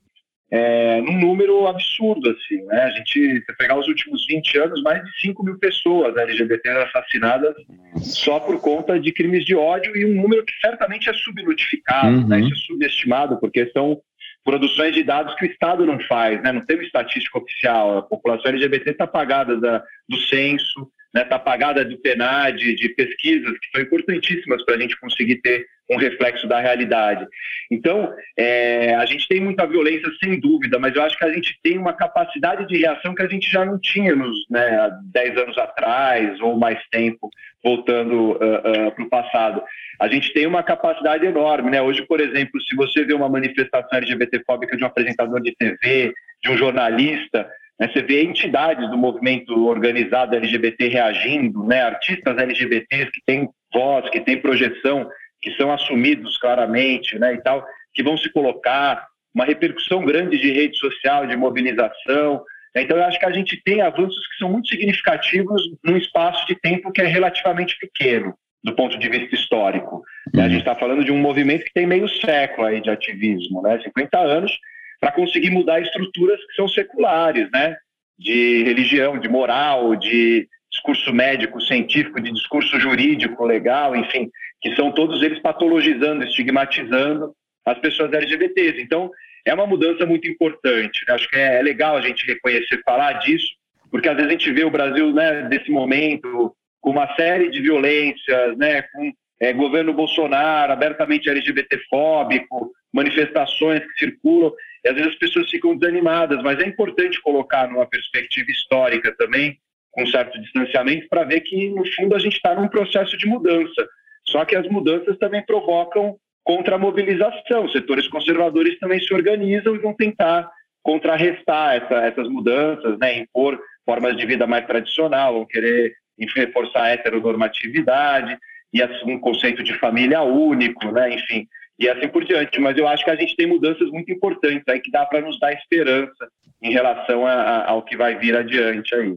é, 0.50 1.00
num 1.02 1.19
número 1.19 1.67
absurdo, 1.67 2.31
assim, 2.31 2.62
né? 2.64 2.83
A 2.85 2.90
gente, 2.90 3.45
se 3.45 3.57
pegar 3.59 3.78
os 3.78 3.87
últimos 3.87 4.26
20 4.26 4.59
anos, 4.59 4.83
mais 4.83 5.05
de 5.05 5.21
5 5.21 5.45
mil 5.45 5.59
pessoas 5.59 6.17
LGBT 6.17 6.71
assassinadas 6.71 7.55
só 7.97 8.40
por 8.40 8.59
conta 8.61 8.99
de 8.99 9.12
crimes 9.12 9.45
de 9.45 9.55
ódio 9.55 9.95
e 9.95 10.07
um 10.07 10.23
número 10.23 10.45
que 10.45 10.55
certamente 10.61 11.11
é 11.11 11.12
subnotificado, 11.12 12.11
né? 12.11 12.19
uhum. 12.23 12.28
né? 12.28 12.40
Isso 12.40 12.55
é 12.55 12.67
subestimado, 12.73 13.38
porque 13.38 13.71
são 13.73 14.00
produções 14.43 14.95
de 14.95 15.02
dados 15.02 15.35
que 15.35 15.45
o 15.45 15.50
Estado 15.50 15.85
não 15.85 16.00
faz, 16.07 16.43
né? 16.43 16.50
não 16.50 16.64
tem 16.64 16.76
uma 16.76 16.85
estatística 16.85 17.38
oficial. 17.38 17.99
A 17.99 18.02
população 18.02 18.50
LGBT 18.50 18.90
está 18.90 19.07
pagada 19.07 19.61
da, 19.61 19.85
do 20.09 20.17
censo, 20.17 20.90
está 21.09 21.21
né? 21.21 21.25
Tá 21.25 21.38
pagada 21.38 21.85
do 21.85 21.99
PNAD, 21.99 22.75
de 22.75 22.88
pesquisas 22.90 23.52
que 23.59 23.69
são 23.75 23.83
importantíssimas 23.83 24.64
para 24.64 24.76
a 24.76 24.81
gente 24.81 24.99
conseguir 24.99 25.37
ter 25.43 25.67
um 25.90 25.97
reflexo 25.97 26.47
da 26.47 26.61
realidade. 26.61 27.26
Então, 27.71 28.12
é, 28.37 28.95
a 28.95 29.07
gente 29.07 29.26
tem 29.26 29.40
muita 29.40 29.66
violência, 29.66 30.11
sem 30.23 30.38
dúvida, 30.38 30.78
mas 30.78 30.95
eu 30.95 31.02
acho 31.02 31.16
que 31.16 31.25
a 31.25 31.33
gente 31.33 31.59
tem 31.62 31.78
uma 31.78 31.92
capacidade 31.92 32.66
de 32.66 32.76
reação 32.76 33.14
que 33.14 33.23
a 33.23 33.28
gente 33.28 33.50
já 33.50 33.64
não 33.64 33.78
tinha 33.78 34.14
nos 34.14 34.37
né, 34.50 34.66
há 34.78 34.90
10 35.12 35.38
anos 35.38 35.59
atrás 35.59 36.40
ou 36.40 36.59
mais 36.59 36.78
tempo, 36.90 37.30
voltando 37.62 38.33
uh, 38.33 38.88
uh, 38.88 38.92
para 38.95 39.04
o 39.04 39.09
passado. 39.09 39.62
A 40.00 40.09
gente 40.09 40.33
tem 40.33 40.47
uma 40.47 40.62
capacidade 40.62 41.26
enorme. 41.26 41.71
Né? 41.71 41.80
Hoje, 41.83 42.02
por 42.07 42.21
exemplo, 42.21 42.61
se 42.62 42.76
você 42.76 43.04
vê 43.04 43.14
uma 43.14 43.28
manifestação 43.28 43.99
LGBTfóbica 43.99 44.76
de 44.76 44.85
um 44.85 44.87
apresentador 44.87 45.40
de 45.40 45.54
TV, 45.57 46.12
de 46.42 46.50
um 46.50 46.57
jornalista, 46.57 47.50
né, 47.78 47.88
você 47.88 48.02
vê 48.02 48.23
entidades 48.23 48.88
do 48.90 48.99
movimento 48.99 49.66
organizado 49.66 50.37
LGBT 50.37 50.88
reagindo, 50.88 51.64
né, 51.64 51.83
artistas 51.83 52.37
LGBTs 52.37 53.11
que 53.11 53.23
têm 53.25 53.49
voz, 53.73 54.09
que 54.11 54.21
têm 54.21 54.40
projeção, 54.40 55.09
que 55.40 55.52
são 55.52 55.73
assumidos 55.73 56.37
claramente, 56.37 57.18
né, 57.18 57.35
e 57.35 57.38
tal, 57.42 57.64
que 57.95 58.02
vão 58.02 58.16
se 58.16 58.30
colocar, 58.33 59.07
uma 59.35 59.45
repercussão 59.45 60.04
grande 60.04 60.38
de 60.38 60.50
rede 60.50 60.76
social, 60.78 61.26
de 61.26 61.37
mobilização. 61.37 62.42
Né, 62.75 62.83
então, 62.83 62.97
eu 62.97 63.04
acho 63.04 63.18
que 63.18 63.26
a 63.26 63.30
gente 63.30 63.61
tem 63.62 63.80
avanços 63.80 64.26
que 64.28 64.38
são 64.38 64.50
muito 64.50 64.68
significativos 64.68 65.62
num 65.85 65.97
espaço 65.97 66.47
de 66.47 66.54
tempo 66.57 66.90
que 66.90 67.00
é 67.00 67.07
relativamente 67.07 67.76
pequeno, 67.78 68.35
do 68.64 68.75
ponto 68.75 68.99
de 68.99 69.09
vista 69.09 69.35
histórico. 69.35 70.02
Uhum. 70.35 70.42
A 70.42 70.49
gente 70.49 70.61
está 70.61 70.75
falando 70.75 71.04
de 71.04 71.12
um 71.12 71.18
movimento 71.18 71.64
que 71.64 71.73
tem 71.73 71.87
meio 71.87 72.09
século 72.09 72.66
aí 72.66 72.80
de 72.80 72.90
ativismo, 72.90 73.62
né, 73.62 73.80
50 73.83 74.18
anos, 74.18 74.52
para 75.00 75.12
conseguir 75.12 75.50
mudar 75.50 75.80
estruturas 75.80 76.40
que 76.47 76.54
são 76.54 76.66
seculares, 76.66 77.49
né, 77.52 77.76
de 78.18 78.64
religião, 78.64 79.18
de 79.18 79.28
moral, 79.28 79.95
de 79.95 80.49
discurso 80.78 81.12
médico, 81.12 81.61
científico, 81.61 82.20
de 82.20 82.32
discurso 82.32 82.78
jurídico, 82.78 83.44
legal, 83.44 83.97
enfim, 83.97 84.30
que 84.61 84.75
são 84.75 84.92
todos 84.92 85.23
eles 85.23 85.40
patologizando, 85.40 86.25
estigmatizando 86.25 87.32
as 87.64 87.78
pessoas 87.78 88.12
LGBTs. 88.12 88.80
Então, 88.80 89.11
é 89.44 89.52
uma 89.52 89.66
mudança 89.66 90.06
muito 90.06 90.28
importante. 90.28 91.04
Né? 91.06 91.14
Acho 91.14 91.28
que 91.28 91.37
é, 91.37 91.58
é, 91.58 91.62
legal 91.62 91.97
a 91.97 92.00
gente 92.00 92.26
reconhecer, 92.26 92.80
falar 92.85 93.14
disso, 93.14 93.47
porque 93.90 94.08
às 94.08 94.16
vezes 94.16 94.28
a 94.28 94.32
gente 94.32 94.52
vê 94.52 94.64
o 94.64 94.70
Brasil, 94.70 95.12
né, 95.12 95.42
desse 95.42 95.70
momento, 95.70 96.54
com 96.80 96.90
uma 96.90 97.14
série 97.16 97.50
de 97.50 97.61
violências, 97.61 98.56
né, 98.56 98.82
com 98.82 99.12
é, 99.40 99.52
governo 99.52 99.92
Bolsonaro 99.92 100.73
abertamente 100.73 101.28
LGBTfóbico, 101.28 102.73
manifestações 102.92 103.80
que 103.80 103.99
circulam, 103.99 104.52
e 104.85 104.88
às 104.88 104.94
vezes 104.94 105.12
as 105.12 105.18
pessoas 105.18 105.50
ficam 105.50 105.76
desanimadas, 105.76 106.42
mas 106.42 106.58
é 106.61 106.66
importante 106.66 107.20
colocar 107.20 107.68
numa 107.68 107.87
perspectiva 107.87 108.50
histórica 108.50 109.14
também, 109.16 109.58
com 109.99 110.07
certo 110.07 110.40
distanciamento, 110.40 111.09
para 111.09 111.25
ver 111.25 111.40
que, 111.40 111.71
no 111.71 111.85
fundo, 111.95 112.14
a 112.14 112.21
gente 112.21 112.37
está 112.37 112.55
num 112.55 112.69
processo 112.69 113.19
de 113.19 113.26
mudança. 113.26 113.88
Só 114.25 114.45
que 114.45 114.55
as 114.55 114.69
mudanças 114.69 115.19
também 115.19 115.45
provocam 115.45 116.17
contra 116.45 116.76
a 116.76 116.78
mobilização. 116.78 117.64
Os 117.64 117.73
setores 117.73 118.07
conservadores 118.07 118.78
também 118.78 119.00
se 119.00 119.12
organizam 119.12 119.75
e 119.75 119.78
vão 119.78 119.93
tentar 119.93 120.49
contrarrestar 120.85 121.75
essa, 121.75 121.97
essas 122.07 122.28
mudanças, 122.28 122.97
né, 123.00 123.19
impor 123.19 123.61
formas 123.85 124.17
de 124.17 124.25
vida 124.25 124.47
mais 124.47 124.64
tradicional, 124.67 125.35
vão 125.35 125.47
querer 125.47 125.93
reforçar 126.37 126.85
a 126.85 126.90
heteronormatividade 126.90 128.38
e 128.73 128.85
um 129.05 129.19
conceito 129.19 129.64
de 129.64 129.75
família 129.75 130.23
único, 130.23 130.93
né, 130.93 131.12
enfim, 131.12 131.49
e 131.76 131.88
assim 131.88 132.07
por 132.07 132.25
diante. 132.25 132.61
Mas 132.61 132.78
eu 132.78 132.87
acho 132.87 133.05
que 133.05 133.11
a 133.11 133.17
gente 133.17 133.35
tem 133.35 133.47
mudanças 133.47 133.90
muito 133.90 134.12
importantes 134.12 134.62
aí 134.69 134.78
que 134.78 134.93
dá 134.93 135.05
para 135.05 135.21
nos 135.21 135.40
dar 135.40 135.52
esperança 135.52 136.28
em 136.62 136.71
relação 136.71 137.26
a, 137.26 137.33
a, 137.33 137.71
ao 137.71 137.83
que 137.83 137.97
vai 137.97 138.17
vir 138.17 138.37
adiante 138.37 138.95
aí. 138.95 139.17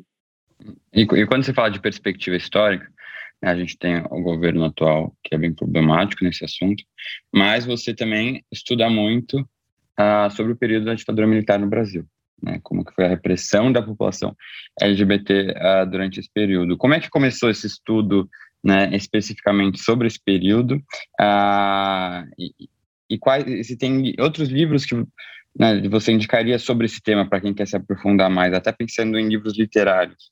E, 0.93 1.01
e, 1.01 1.25
quando 1.25 1.43
você 1.43 1.53
fala 1.53 1.69
de 1.69 1.79
perspectiva 1.79 2.35
histórica, 2.35 2.87
né, 3.41 3.51
a 3.51 3.55
gente 3.55 3.77
tem 3.77 3.97
o 4.09 4.21
governo 4.21 4.65
atual 4.65 5.15
que 5.23 5.35
é 5.35 5.37
bem 5.37 5.53
problemático 5.53 6.23
nesse 6.23 6.45
assunto, 6.45 6.83
mas 7.33 7.65
você 7.65 7.93
também 7.93 8.43
estuda 8.51 8.89
muito 8.89 9.39
uh, 9.99 10.29
sobre 10.31 10.53
o 10.53 10.57
período 10.57 10.85
da 10.85 10.93
ditadura 10.93 11.27
militar 11.27 11.59
no 11.59 11.67
Brasil. 11.67 12.05
Né, 12.43 12.59
como 12.63 12.83
que 12.83 12.93
foi 12.95 13.05
a 13.05 13.09
repressão 13.09 13.71
da 13.71 13.83
população 13.83 14.35
LGBT 14.81 15.53
ah, 15.57 15.85
durante 15.85 16.19
esse 16.19 16.29
período. 16.33 16.75
Como 16.75 16.95
é 16.95 16.99
que 16.99 17.07
começou 17.07 17.51
esse 17.51 17.67
estudo 17.67 18.27
né, 18.63 18.89
especificamente 18.95 19.79
sobre 19.79 20.07
esse 20.07 20.19
período? 20.19 20.77
Uh, 21.19 22.25
e, 22.39 22.67
e 23.11 23.19
quais, 23.19 23.67
se 23.67 23.77
tem 23.77 24.15
outros 24.19 24.49
livros 24.49 24.85
que 24.85 24.95
né, 25.57 25.87
você 25.87 26.11
indicaria 26.11 26.57
sobre 26.57 26.87
esse 26.87 26.99
tema 26.99 27.29
para 27.29 27.41
quem 27.41 27.53
quer 27.53 27.67
se 27.67 27.75
aprofundar 27.75 28.29
mais, 28.29 28.53
até 28.53 28.71
pensando 28.71 29.19
em 29.19 29.27
livros 29.27 29.55
literários? 29.55 30.31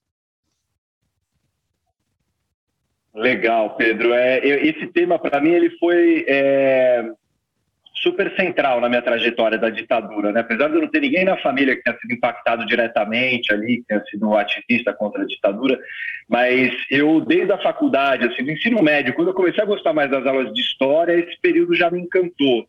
Legal, 3.20 3.76
Pedro. 3.76 4.14
É, 4.14 4.40
esse 4.40 4.88
tema, 4.88 5.20
para 5.20 5.42
mim, 5.42 5.52
ele 5.52 5.70
foi 5.72 6.26
é, 6.28 7.04
super 7.96 8.34
central 8.36 8.80
na 8.80 8.88
minha 8.88 9.02
trajetória 9.02 9.58
da 9.58 9.70
ditadura. 9.70 10.32
Né? 10.32 10.40
Apesar 10.40 10.70
de 10.70 10.76
eu 10.76 10.82
não 10.82 10.88
ter 10.88 11.02
ninguém 11.02 11.26
na 11.26 11.36
família 11.38 11.76
que 11.76 11.84
tenha 11.84 11.98
sido 11.98 12.14
impactado 12.14 12.66
diretamente 12.66 13.54
ali, 13.54 13.78
que 13.78 13.88
tenha 13.88 14.04
sido 14.06 14.36
ativista 14.38 14.94
contra 14.94 15.24
a 15.24 15.26
ditadura, 15.26 15.78
mas 16.30 16.72
eu, 16.90 17.20
desde 17.20 17.52
a 17.52 17.58
faculdade, 17.58 18.26
assim, 18.26 18.44
do 18.44 18.52
ensino 18.52 18.82
médio, 18.82 19.14
quando 19.14 19.30
eu 19.30 19.34
comecei 19.34 19.62
a 19.62 19.68
gostar 19.68 19.94
mais 19.94 20.10
das 20.10 20.26
aulas 20.26 20.54
de 20.54 20.62
história, 20.62 21.14
esse 21.14 21.38
período 21.42 21.76
já 21.76 21.92
me 21.92 22.00
encantou. 22.00 22.66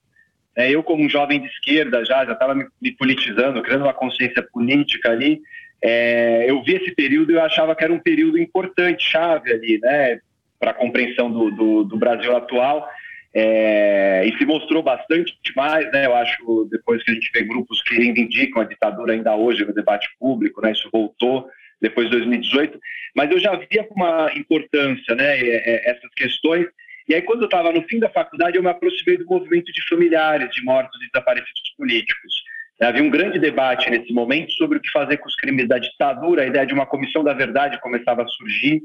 É, 0.57 0.69
eu, 0.69 0.83
como 0.83 1.04
um 1.04 1.09
jovem 1.09 1.40
de 1.40 1.47
esquerda, 1.47 2.04
já 2.04 2.25
já 2.25 2.33
estava 2.33 2.57
me, 2.57 2.66
me, 2.83 2.90
politizando, 2.90 3.62
criando 3.62 3.85
uma 3.85 3.95
consciência 3.95 4.42
política 4.52 5.12
ali. 5.12 5.40
É, 5.83 6.50
eu 6.50 6.61
vi 6.62 6.75
esse 6.75 6.92
período 6.92 7.30
e 7.30 7.37
eu 7.37 7.42
achava 7.42 7.75
que 7.76 7.85
era 7.85 7.92
um 7.92 8.00
período 8.00 8.37
importante, 8.37 9.04
chave 9.04 9.52
ali, 9.52 9.78
né, 9.80 10.19
para 10.61 10.71
a 10.71 10.75
compreensão 10.75 11.31
do, 11.31 11.50
do, 11.50 11.85
do, 11.85 11.99
Brasil 11.99 12.37
atual. 12.37 12.88
É, 13.35 14.25
e 14.26 14.38
se 14.38 14.45
mostrou 14.45 14.83
bastante 14.83 15.35
mais, 15.57 15.90
né? 15.90 16.07
Eu 16.07 16.14
acho, 16.14 16.69
depois 16.71 17.02
que 17.02 17.11
a 17.11 17.14
gente 17.14 17.31
vê 17.33 17.43
grupos 17.43 17.83
que 17.83 17.97
reivindicam 17.97 18.62
a 18.62 18.67
ditadura 18.67 19.14
ainda 19.14 19.35
hoje 19.35 19.64
no 19.64 19.75
debate 19.75 20.09
público, 20.19 20.61
né? 20.61 20.73
Isso 20.73 20.88
voltou 20.93 21.49
depois 21.81 22.11
de 22.11 22.17
2018. 22.17 22.79
Mas 23.17 23.31
eu 23.31 23.38
já 23.38 23.57
via 23.57 23.83
com 23.85 23.95
uma 23.95 24.31
importância, 24.37 25.14
né? 25.14 25.38
Essas 25.87 26.12
questões 26.14 26.67
e 27.11 27.14
aí, 27.14 27.23
quando 27.23 27.40
eu 27.40 27.47
estava 27.47 27.73
no 27.73 27.83
fim 27.88 27.99
da 27.99 28.09
faculdade, 28.09 28.57
eu 28.57 28.62
me 28.62 28.69
aproximei 28.69 29.17
do 29.17 29.26
movimento 29.26 29.73
de 29.73 29.85
familiares 29.88 30.49
de 30.55 30.62
mortos 30.62 30.97
e 31.02 31.11
desaparecidos 31.11 31.75
políticos. 31.76 32.45
Havia 32.81 33.02
um 33.02 33.11
grande 33.11 33.37
debate 33.40 33.90
nesse 33.90 34.12
momento 34.12 34.52
sobre 34.52 34.79
o 34.79 34.81
que 34.81 34.88
fazer 34.93 35.17
com 35.17 35.26
os 35.26 35.35
crimes 35.35 35.67
da 35.67 35.76
ditadura. 35.79 36.43
A 36.43 36.47
ideia 36.47 36.64
de 36.64 36.73
uma 36.73 36.87
comissão 36.87 37.25
da 37.25 37.35
verdade 37.35 37.81
começava 37.81 38.23
a 38.23 38.29
surgir. 38.29 38.81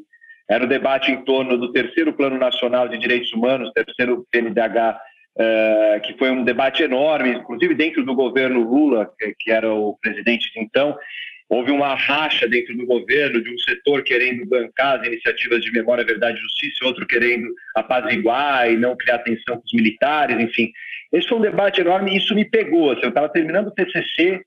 Era 0.49 0.63
o 0.63 0.67
debate 0.67 1.11
em 1.11 1.23
torno 1.23 1.57
do 1.57 1.71
terceiro 1.71 2.13
Plano 2.13 2.37
Nacional 2.37 2.87
de 2.87 2.97
Direitos 2.97 3.33
Humanos, 3.33 3.71
terceiro 3.73 4.25
PNDH, 4.31 4.91
uh, 4.91 5.41
eh, 5.41 6.01
que 6.03 6.17
foi 6.17 6.29
um 6.29 6.43
debate 6.43 6.83
enorme, 6.83 7.31
inclusive 7.31 7.73
dentro 7.73 8.05
do 8.05 8.13
governo 8.13 8.61
Lula, 8.61 9.11
que, 9.17 9.35
que 9.39 9.51
era 9.51 9.73
o 9.73 9.97
presidente 9.99 10.51
de 10.53 10.59
então. 10.59 10.95
Houve 11.47 11.71
uma 11.71 11.93
racha 11.93 12.47
dentro 12.47 12.75
do 12.75 12.85
governo 12.85 13.41
de 13.41 13.53
um 13.53 13.57
setor 13.59 14.03
querendo 14.03 14.47
bancar 14.47 14.99
as 14.99 15.07
iniciativas 15.07 15.61
de 15.61 15.71
memória, 15.71 16.03
verdade 16.03 16.37
e 16.37 16.41
justiça, 16.41 16.85
outro 16.85 17.05
querendo 17.05 17.47
apaziguar 17.75 18.71
e 18.71 18.75
não 18.75 18.95
criar 18.95 19.19
tensão 19.19 19.57
com 19.57 19.63
os 19.63 19.73
militares, 19.73 20.39
enfim. 20.39 20.71
Esse 21.11 21.27
foi 21.27 21.37
um 21.37 21.41
debate 21.41 21.81
enorme 21.81 22.13
e 22.13 22.17
isso 22.17 22.33
me 22.33 22.45
pegou. 22.45 22.91
Assim, 22.91 23.03
eu 23.03 23.09
estava 23.09 23.29
terminando 23.29 23.67
o 23.67 23.71
TCC, 23.71 24.41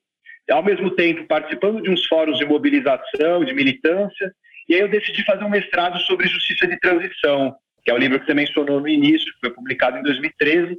ao 0.51 0.63
mesmo 0.63 0.91
tempo 0.91 1.25
participando 1.25 1.81
de 1.81 1.89
uns 1.89 2.05
fóruns 2.05 2.37
de 2.37 2.45
mobilização, 2.45 3.45
de 3.45 3.53
militância, 3.53 4.33
e 4.69 4.75
aí 4.75 4.81
eu 4.81 4.87
decidi 4.87 5.23
fazer 5.25 5.43
um 5.43 5.49
mestrado 5.49 5.99
sobre 6.01 6.27
justiça 6.27 6.67
de 6.67 6.79
transição, 6.79 7.55
que 7.83 7.89
é 7.89 7.93
o 7.93 7.97
livro 7.97 8.19
que 8.19 8.27
você 8.27 8.35
mencionou 8.35 8.79
no 8.79 8.87
início, 8.87 9.33
que 9.33 9.39
foi 9.39 9.49
publicado 9.49 9.97
em 9.97 10.03
2013. 10.03 10.77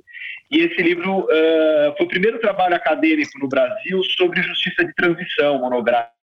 E 0.50 0.60
esse 0.60 0.80
livro 0.80 1.20
uh, 1.20 1.96
foi 1.96 2.06
o 2.06 2.08
primeiro 2.08 2.38
trabalho 2.38 2.76
acadêmico 2.76 3.36
no 3.40 3.48
Brasil 3.48 4.00
sobre 4.16 4.42
justiça 4.42 4.84
de 4.84 4.94
transição, 4.94 5.58
monográfico, 5.58 6.14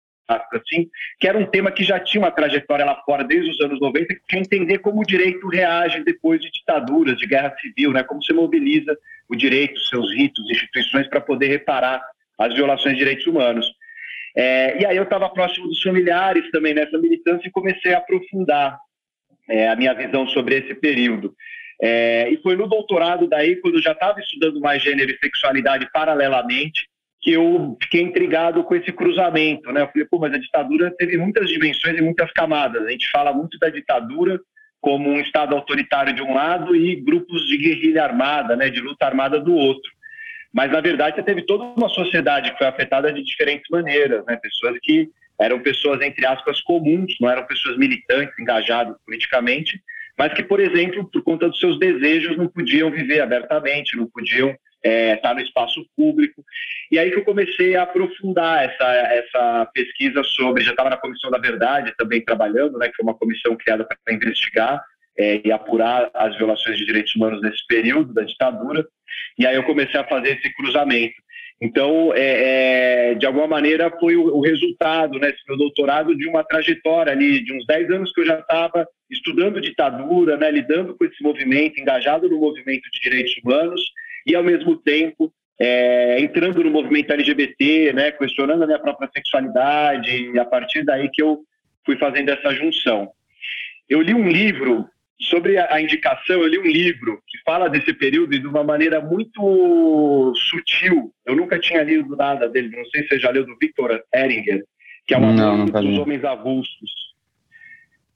assim, 0.52 0.88
que 1.18 1.26
era 1.26 1.36
um 1.36 1.46
tema 1.46 1.72
que 1.72 1.82
já 1.82 1.98
tinha 1.98 2.22
uma 2.22 2.30
trajetória 2.30 2.84
lá 2.84 3.02
fora 3.04 3.24
desde 3.24 3.50
os 3.50 3.60
anos 3.60 3.80
90, 3.80 4.14
que 4.28 4.36
é 4.36 4.38
entender 4.38 4.78
como 4.78 5.00
o 5.00 5.06
direito 5.06 5.48
reage 5.48 6.04
depois 6.04 6.40
de 6.40 6.50
ditaduras, 6.52 7.16
de 7.18 7.26
guerra 7.26 7.52
civil, 7.60 7.92
né? 7.92 8.04
como 8.04 8.22
se 8.22 8.32
mobiliza 8.32 8.96
o 9.28 9.34
direito, 9.34 9.80
seus 9.80 10.12
ritos, 10.14 10.48
instituições 10.50 11.08
para 11.08 11.20
poder 11.20 11.48
reparar 11.48 12.00
as 12.38 12.54
violações 12.54 12.94
de 12.94 12.98
direitos 12.98 13.26
humanos. 13.26 13.66
É, 14.36 14.82
e 14.82 14.84
aí 14.84 14.96
eu 14.96 15.04
estava 15.04 15.30
próximo 15.30 15.66
dos 15.66 15.82
familiares 15.82 16.50
também 16.50 16.74
nessa 16.74 16.98
militância 16.98 17.48
e 17.48 17.50
comecei 17.50 17.94
a 17.94 17.98
aprofundar 17.98 18.78
é, 19.48 19.68
a 19.68 19.76
minha 19.76 19.94
visão 19.94 20.28
sobre 20.28 20.56
esse 20.56 20.74
período. 20.74 21.34
É, 21.80 22.28
e 22.30 22.36
foi 22.42 22.56
no 22.56 22.66
doutorado 22.66 23.26
daí, 23.26 23.56
quando 23.56 23.76
eu 23.76 23.82
já 23.82 23.92
estava 23.92 24.20
estudando 24.20 24.60
mais 24.60 24.82
gênero 24.82 25.10
e 25.10 25.18
sexualidade 25.18 25.88
paralelamente, 25.92 26.86
que 27.20 27.32
eu 27.32 27.76
fiquei 27.82 28.02
intrigado 28.02 28.62
com 28.62 28.74
esse 28.74 28.92
cruzamento, 28.92 29.72
né? 29.72 29.82
Eu 29.82 29.88
falei, 29.88 30.06
pô, 30.08 30.18
mas 30.18 30.32
a 30.32 30.38
ditadura 30.38 30.94
teve 30.96 31.16
muitas 31.16 31.48
dimensões 31.48 31.98
e 31.98 32.02
muitas 32.02 32.30
camadas. 32.32 32.86
A 32.86 32.90
gente 32.90 33.10
fala 33.10 33.32
muito 33.32 33.58
da 33.58 33.68
ditadura 33.68 34.38
como 34.80 35.10
um 35.10 35.18
estado 35.18 35.54
autoritário 35.54 36.14
de 36.14 36.22
um 36.22 36.34
lado 36.34 36.76
e 36.76 36.94
grupos 36.94 37.46
de 37.48 37.56
guerrilha 37.56 38.04
armada, 38.04 38.54
né, 38.54 38.70
de 38.70 38.80
luta 38.80 39.06
armada 39.06 39.40
do 39.40 39.54
outro. 39.54 39.90
Mas 40.56 40.72
na 40.72 40.80
verdade 40.80 41.16
você 41.16 41.22
teve 41.22 41.42
toda 41.42 41.64
uma 41.64 41.90
sociedade 41.90 42.50
que 42.50 42.56
foi 42.56 42.66
afetada 42.66 43.12
de 43.12 43.22
diferentes 43.22 43.68
maneiras, 43.70 44.24
né? 44.24 44.38
Pessoas 44.42 44.78
que 44.82 45.10
eram 45.38 45.60
pessoas, 45.60 46.00
entre 46.00 46.24
aspas, 46.24 46.62
comuns, 46.62 47.14
não 47.20 47.28
eram 47.28 47.44
pessoas 47.46 47.76
militantes, 47.76 48.34
engajadas 48.38 48.96
politicamente, 49.04 49.78
mas 50.16 50.32
que, 50.32 50.42
por 50.42 50.58
exemplo, 50.58 51.04
por 51.12 51.22
conta 51.22 51.46
dos 51.46 51.60
seus 51.60 51.78
desejos, 51.78 52.38
não 52.38 52.48
podiam 52.48 52.90
viver 52.90 53.20
abertamente, 53.20 53.98
não 53.98 54.06
podiam 54.06 54.56
é, 54.82 55.12
estar 55.12 55.34
no 55.34 55.42
espaço 55.42 55.86
público. 55.94 56.42
E 56.90 56.98
aí 56.98 57.10
que 57.10 57.18
eu 57.18 57.24
comecei 57.24 57.76
a 57.76 57.82
aprofundar 57.82 58.64
essa, 58.64 58.84
essa 59.12 59.70
pesquisa 59.74 60.22
sobre, 60.24 60.64
já 60.64 60.70
estava 60.70 60.88
na 60.88 60.96
Comissão 60.96 61.30
da 61.30 61.36
Verdade 61.36 61.92
também 61.98 62.24
trabalhando, 62.24 62.78
né, 62.78 62.88
que 62.88 62.96
foi 62.96 63.02
uma 63.02 63.18
comissão 63.18 63.54
criada 63.56 63.84
para 63.84 64.14
investigar 64.14 64.82
é, 65.18 65.40
e 65.44 65.52
apurar 65.52 66.10
as 66.14 66.36
violações 66.36 66.78
de 66.78 66.84
direitos 66.84 67.14
humanos 67.14 67.40
nesse 67.42 67.66
período 67.66 68.12
da 68.12 68.22
ditadura. 68.22 68.86
E 69.38 69.46
aí 69.46 69.56
eu 69.56 69.64
comecei 69.64 69.98
a 69.98 70.04
fazer 70.04 70.38
esse 70.38 70.52
cruzamento. 70.54 71.14
Então, 71.60 72.12
é, 72.14 73.12
é, 73.12 73.14
de 73.14 73.24
alguma 73.24 73.46
maneira, 73.46 73.90
foi 73.98 74.14
o, 74.14 74.26
o, 74.26 74.40
resultado, 74.40 75.18
né, 75.18 75.32
meu 75.48 75.56
doutorado, 75.56 76.14
de 76.14 76.28
uma 76.28 76.44
trajetória 76.44 77.12
ali, 77.12 77.42
de 77.42 77.52
uns 77.54 77.64
10 77.66 77.90
anos 77.92 78.12
que 78.12 78.20
eu 78.20 78.26
já 78.26 78.38
estava 78.38 78.86
estudando 79.10 79.60
ditadura, 79.60 80.36
né, 80.36 80.50
lidando 80.50 80.94
com 80.94 81.04
esse 81.06 81.22
movimento, 81.22 81.80
engajado 81.80 82.28
no 82.28 82.38
movimento 82.38 82.82
de 82.92 83.00
direitos 83.00 83.34
humanos, 83.42 83.80
e, 84.26 84.34
ao 84.34 84.42
mesmo 84.42 84.76
tempo, 84.76 85.32
é, 85.58 86.20
entrando 86.20 86.62
no 86.62 86.70
movimento 86.70 87.12
LGBT, 87.12 87.92
né, 87.94 88.12
questionando 88.12 88.62
a 88.62 88.66
minha 88.66 88.78
própria 88.78 89.08
sexualidade, 89.14 90.30
e 90.32 90.38
a 90.38 90.44
partir 90.44 90.84
daí 90.84 91.08
que 91.10 91.22
eu 91.22 91.40
fui 91.86 91.96
fazendo 91.96 92.28
essa 92.28 92.54
junção. 92.54 93.10
Eu 93.88 94.02
li 94.02 94.12
um 94.12 94.28
livro 94.28 94.86
sobre 95.20 95.58
a, 95.58 95.80
indicação, 95.80 96.40
eu 96.40 96.46
li 96.46 96.58
um 96.58 96.66
livro 96.66 97.20
que 97.26 97.38
fala 97.44 97.68
desse 97.68 97.92
período 97.94 98.38
de 98.38 98.46
uma 98.46 98.62
maneira 98.62 99.00
muito 99.00 100.32
sutil. 100.50 101.12
Eu 101.24 101.34
nunca 101.34 101.58
tinha 101.58 101.82
lido 101.82 102.14
nada 102.14 102.48
dele, 102.48 102.76
não 102.76 102.84
sei 102.86 103.02
se 103.02 103.08
você 103.08 103.18
já 103.18 103.30
leu 103.30 103.46
do 103.46 103.56
Victor 103.58 104.02
Eringer, 104.14 104.62
que 105.06 105.14
é 105.14 105.18
não, 105.18 105.32
não 105.32 105.64
dos 105.64 105.98
Homens 105.98 106.24
Avulsos. 106.24 107.06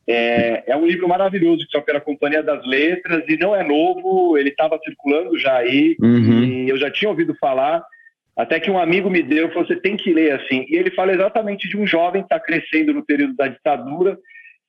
É, 0.06 0.64
é, 0.66 0.76
um 0.76 0.86
livro 0.86 1.08
maravilhoso 1.08 1.64
que 1.64 1.70
só 1.70 1.80
pela 1.80 2.00
Companhia 2.00 2.42
das 2.42 2.66
Letras 2.66 3.22
e 3.28 3.36
não 3.36 3.54
é 3.54 3.62
novo, 3.62 4.36
ele 4.36 4.48
estava 4.48 4.78
circulando 4.84 5.38
já 5.38 5.56
aí 5.56 5.96
uhum. 6.00 6.42
e 6.42 6.68
eu 6.68 6.76
já 6.76 6.90
tinha 6.90 7.08
ouvido 7.08 7.34
falar. 7.40 7.82
Até 8.36 8.58
que 8.58 8.70
um 8.70 8.78
amigo 8.78 9.08
me 9.08 9.22
deu, 9.22 9.48
falou: 9.50 9.66
você 9.66 9.76
tem 9.76 9.96
que 9.96 10.12
ler 10.12 10.32
assim. 10.32 10.66
E 10.68 10.76
ele 10.76 10.90
fala 10.90 11.12
exatamente 11.12 11.68
de 11.68 11.76
um 11.76 11.86
jovem 11.86 12.22
que 12.22 12.26
está 12.26 12.40
crescendo 12.40 12.92
no 12.92 13.04
período 13.04 13.34
da 13.36 13.48
ditadura 13.48 14.18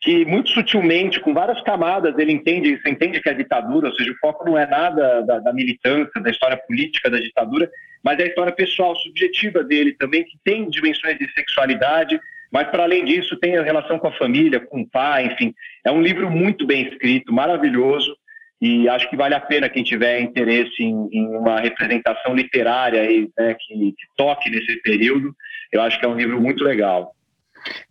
que 0.02 0.26
muito 0.26 0.50
sutilmente, 0.50 1.20
com 1.20 1.32
várias 1.32 1.62
camadas, 1.62 2.18
ele 2.18 2.32
entende, 2.32 2.76
você 2.82 2.90
entende 2.90 3.22
que 3.22 3.30
é 3.30 3.34
ditadura, 3.36 3.88
ou 3.88 3.96
seja, 3.96 4.12
o 4.12 4.18
foco 4.18 4.44
não 4.44 4.58
é 4.58 4.66
nada 4.66 5.22
da, 5.22 5.38
da, 5.38 5.54
militância, 5.54 6.20
da 6.20 6.32
história 6.32 6.58
política 6.58 7.08
da 7.10 7.20
ditadura, 7.20 7.70
mas 8.04 8.20
é 8.20 8.24
a 8.24 8.28
história 8.28 8.52
pessoal, 8.52 8.96
subjetiva 8.96 9.64
dele 9.64 9.94
também, 9.94 10.24
que 10.24 10.40
tem 10.44 10.68
dimensões 10.68 11.20
de 11.20 11.32
sexualidade, 11.34 12.20
mas 12.52 12.68
para 12.70 12.84
além 12.84 13.06
disso 13.06 13.38
tem 13.38 13.56
a 13.58 13.62
relação 13.62 14.00
com 14.00 14.08
a 14.08 14.18
família, 14.18 14.60
com 14.60 14.82
o 14.82 14.90
pai, 14.90 15.28
enfim. 15.28 15.54
É 15.86 15.92
um 15.92 16.02
livro 16.02 16.32
muito 16.32 16.66
bem 16.66 16.88
escrito, 16.88 17.32
maravilhoso, 17.32 18.18
e 18.60 18.90
acho 18.90 19.08
que 19.08 19.16
vale 19.16 19.36
a 19.36 19.40
pena 19.40 19.70
quem 19.70 19.84
tiver 19.84 20.20
interesse 20.20 20.84
em, 20.84 21.10
em 21.12 21.28
uma 21.28 21.60
representação 21.60 22.34
literária 22.36 23.02
aí, 23.02 23.30
né, 23.38 23.56
que, 23.60 23.74
que, 23.76 24.06
toque 24.18 24.50
nesse 24.50 24.82
período. 24.82 25.36
Eu 25.72 25.82
acho 25.82 26.00
que 26.00 26.06
é 26.06 26.10
um 26.10 26.18
livro 26.18 26.42
muito 26.42 26.64
legal. 26.64 27.14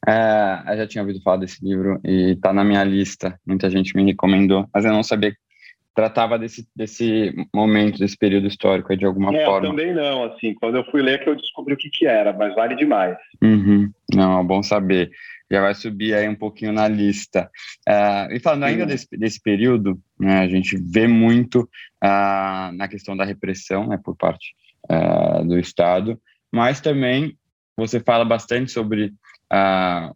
É, 0.06 0.72
eu 0.72 0.76
já 0.78 0.86
tinha 0.86 1.02
ouvido 1.02 1.22
falar 1.22 1.38
desse 1.38 1.64
livro 1.64 2.00
e 2.04 2.32
está 2.32 2.52
na 2.52 2.64
minha 2.64 2.84
lista. 2.84 3.38
Muita 3.46 3.70
gente 3.70 3.94
me 3.96 4.04
recomendou, 4.04 4.68
mas 4.72 4.84
eu 4.84 4.92
não 4.92 5.02
sabia 5.02 5.30
que 5.30 5.38
tratava 5.94 6.38
desse, 6.38 6.66
desse 6.74 7.34
momento, 7.54 7.98
desse 7.98 8.16
período 8.16 8.46
histórico 8.46 8.96
de 8.96 9.04
alguma 9.04 9.34
é, 9.34 9.44
forma. 9.44 9.66
Eu 9.66 9.70
também 9.70 9.94
não, 9.94 10.24
assim, 10.24 10.54
quando 10.54 10.76
eu 10.76 10.84
fui 10.90 11.02
ler 11.02 11.22
que 11.22 11.28
eu 11.28 11.36
descobri 11.36 11.74
o 11.74 11.76
que, 11.76 11.90
que 11.90 12.06
era, 12.06 12.32
mas 12.32 12.54
vale 12.54 12.76
demais. 12.76 13.16
Uhum. 13.42 13.90
Não, 14.14 14.40
é 14.40 14.44
bom 14.44 14.62
saber 14.62 15.10
já 15.50 15.60
vai 15.60 15.74
subir 15.74 16.14
aí 16.14 16.28
um 16.28 16.34
pouquinho 16.34 16.72
na 16.72 16.86
lista. 16.86 17.50
Uh, 17.88 18.32
e 18.32 18.40
falando 18.40 18.64
ainda 18.64 18.86
desse, 18.86 19.06
desse 19.10 19.42
período, 19.42 20.00
né, 20.18 20.38
a 20.38 20.48
gente 20.48 20.76
vê 20.76 21.08
muito 21.08 21.62
uh, 21.62 22.72
na 22.72 22.86
questão 22.88 23.16
da 23.16 23.24
repressão 23.24 23.88
né, 23.88 23.98
por 24.02 24.16
parte 24.16 24.54
uh, 24.88 25.44
do 25.44 25.58
Estado, 25.58 26.20
mas 26.52 26.80
também 26.80 27.36
você 27.80 28.00
fala 28.00 28.24
bastante 28.24 28.70
sobre 28.70 29.12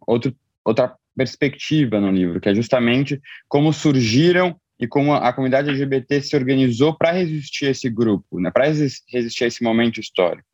outro, 0.07 0.35
outra 0.63 0.95
perspectiva 1.15 1.99
no 1.99 2.11
livro, 2.11 2.39
que 2.39 2.49
é 2.49 2.55
justamente 2.55 3.21
como 3.47 3.73
surgiram 3.73 4.55
e 4.79 4.87
como 4.87 5.13
a 5.13 5.31
comunidade 5.31 5.69
LGBT 5.69 6.21
se 6.21 6.35
organizou 6.35 6.97
para 6.97 7.11
resistir 7.11 7.67
a 7.67 7.71
esse 7.71 7.89
grupo, 7.89 8.39
né, 8.39 8.51
para 8.51 8.65
resistir 8.65 9.43
a 9.43 9.47
esse 9.47 9.63
momento 9.63 9.99
histórico. 9.99 10.47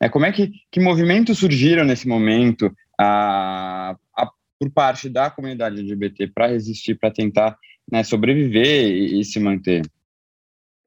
É, 0.00 0.08
como 0.08 0.26
é 0.26 0.32
que, 0.32 0.50
que 0.70 0.80
movimentos 0.80 1.38
surgiram 1.38 1.84
nesse 1.84 2.08
momento? 2.08 2.72
a, 2.98 3.96
a, 4.16 4.30
por 4.58 4.70
parte 4.70 5.08
da 5.08 5.30
comunidade 5.30 5.78
LGBT 5.78 6.26
para 6.28 6.48
resistir, 6.48 6.96
para 6.96 7.12
tentar 7.12 7.56
né, 7.90 8.02
sobreviver 8.02 8.90
e, 8.90 9.20
e 9.20 9.24
se 9.24 9.38
manter? 9.38 9.82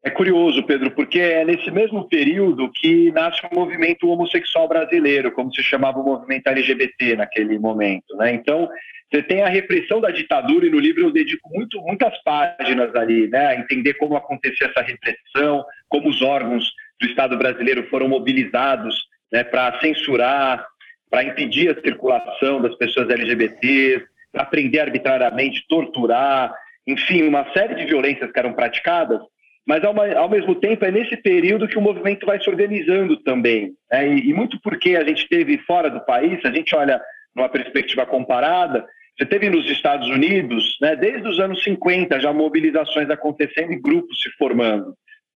É 0.03 0.09
curioso, 0.09 0.63
Pedro, 0.63 0.89
porque 0.91 1.19
é 1.19 1.45
nesse 1.45 1.69
mesmo 1.69 2.07
período 2.09 2.71
que 2.71 3.11
nasce 3.11 3.39
o 3.51 3.55
movimento 3.55 4.07
homossexual 4.07 4.67
brasileiro, 4.67 5.31
como 5.31 5.53
se 5.53 5.61
chamava 5.61 5.99
o 5.99 6.03
movimento 6.03 6.47
LGBT 6.47 7.15
naquele 7.15 7.59
momento. 7.59 8.15
Né? 8.17 8.33
Então, 8.33 8.67
você 9.11 9.21
tem 9.21 9.43
a 9.43 9.49
repressão 9.49 10.01
da 10.01 10.09
ditadura, 10.09 10.65
e 10.65 10.71
no 10.71 10.79
livro 10.79 11.03
eu 11.03 11.11
dedico 11.11 11.47
muito, 11.49 11.79
muitas 11.81 12.17
páginas 12.23 12.95
ali, 12.95 13.27
né, 13.27 13.47
a 13.47 13.55
entender 13.55 13.93
como 13.95 14.15
acontecia 14.15 14.67
essa 14.67 14.81
repressão, 14.81 15.63
como 15.87 16.09
os 16.09 16.21
órgãos 16.21 16.71
do 16.99 17.07
Estado 17.07 17.37
brasileiro 17.37 17.87
foram 17.89 18.07
mobilizados 18.07 18.95
né, 19.31 19.43
para 19.43 19.79
censurar, 19.81 20.65
para 21.09 21.25
impedir 21.25 21.69
a 21.69 21.81
circulação 21.81 22.61
das 22.61 22.73
pessoas 22.75 23.09
LGBTs, 23.09 24.05
para 24.31 24.45
prender 24.45 24.81
arbitrariamente, 24.81 25.65
torturar, 25.67 26.55
enfim, 26.87 27.23
uma 27.23 27.45
série 27.53 27.75
de 27.75 27.85
violências 27.85 28.31
que 28.31 28.39
eram 28.39 28.53
praticadas, 28.53 29.19
mas 29.67 29.83
ao, 29.83 29.93
ao, 30.17 30.29
mesmo 30.29 30.55
tempo 30.55 30.83
é 30.85 30.91
nesse 30.91 31.15
período 31.17 31.67
que 31.67 31.77
o 31.77 31.81
movimento 31.81 32.25
vai 32.25 32.41
se 32.41 32.49
organizando 32.49 33.17
também. 33.17 33.73
Né? 33.91 34.07
E, 34.07 34.29
e, 34.29 34.33
muito 34.33 34.59
porque 34.61 34.95
a 34.95 35.03
gente 35.03 35.27
teve 35.27 35.57
fora 35.59 35.89
do 35.89 36.03
país, 36.03 36.43
a 36.43 36.51
gente 36.51 36.75
olha 36.75 37.01
numa 37.35 37.49
perspectiva 37.49 38.05
comparada, 38.05 38.85
você 39.17 39.25
teve 39.25 39.49
nos 39.49 39.69
Estados 39.69 40.07
Unidos, 40.09 40.77
né, 40.81 40.95
desde 40.95 41.27
os 41.27 41.39
anos 41.39 41.63
50, 41.63 42.19
já 42.19 42.33
mobilizações 42.33 43.09
acontecendo 43.09 43.71
e 43.71 43.79
grupos 43.79 44.21
se 44.21 44.29
formando. 44.31 44.95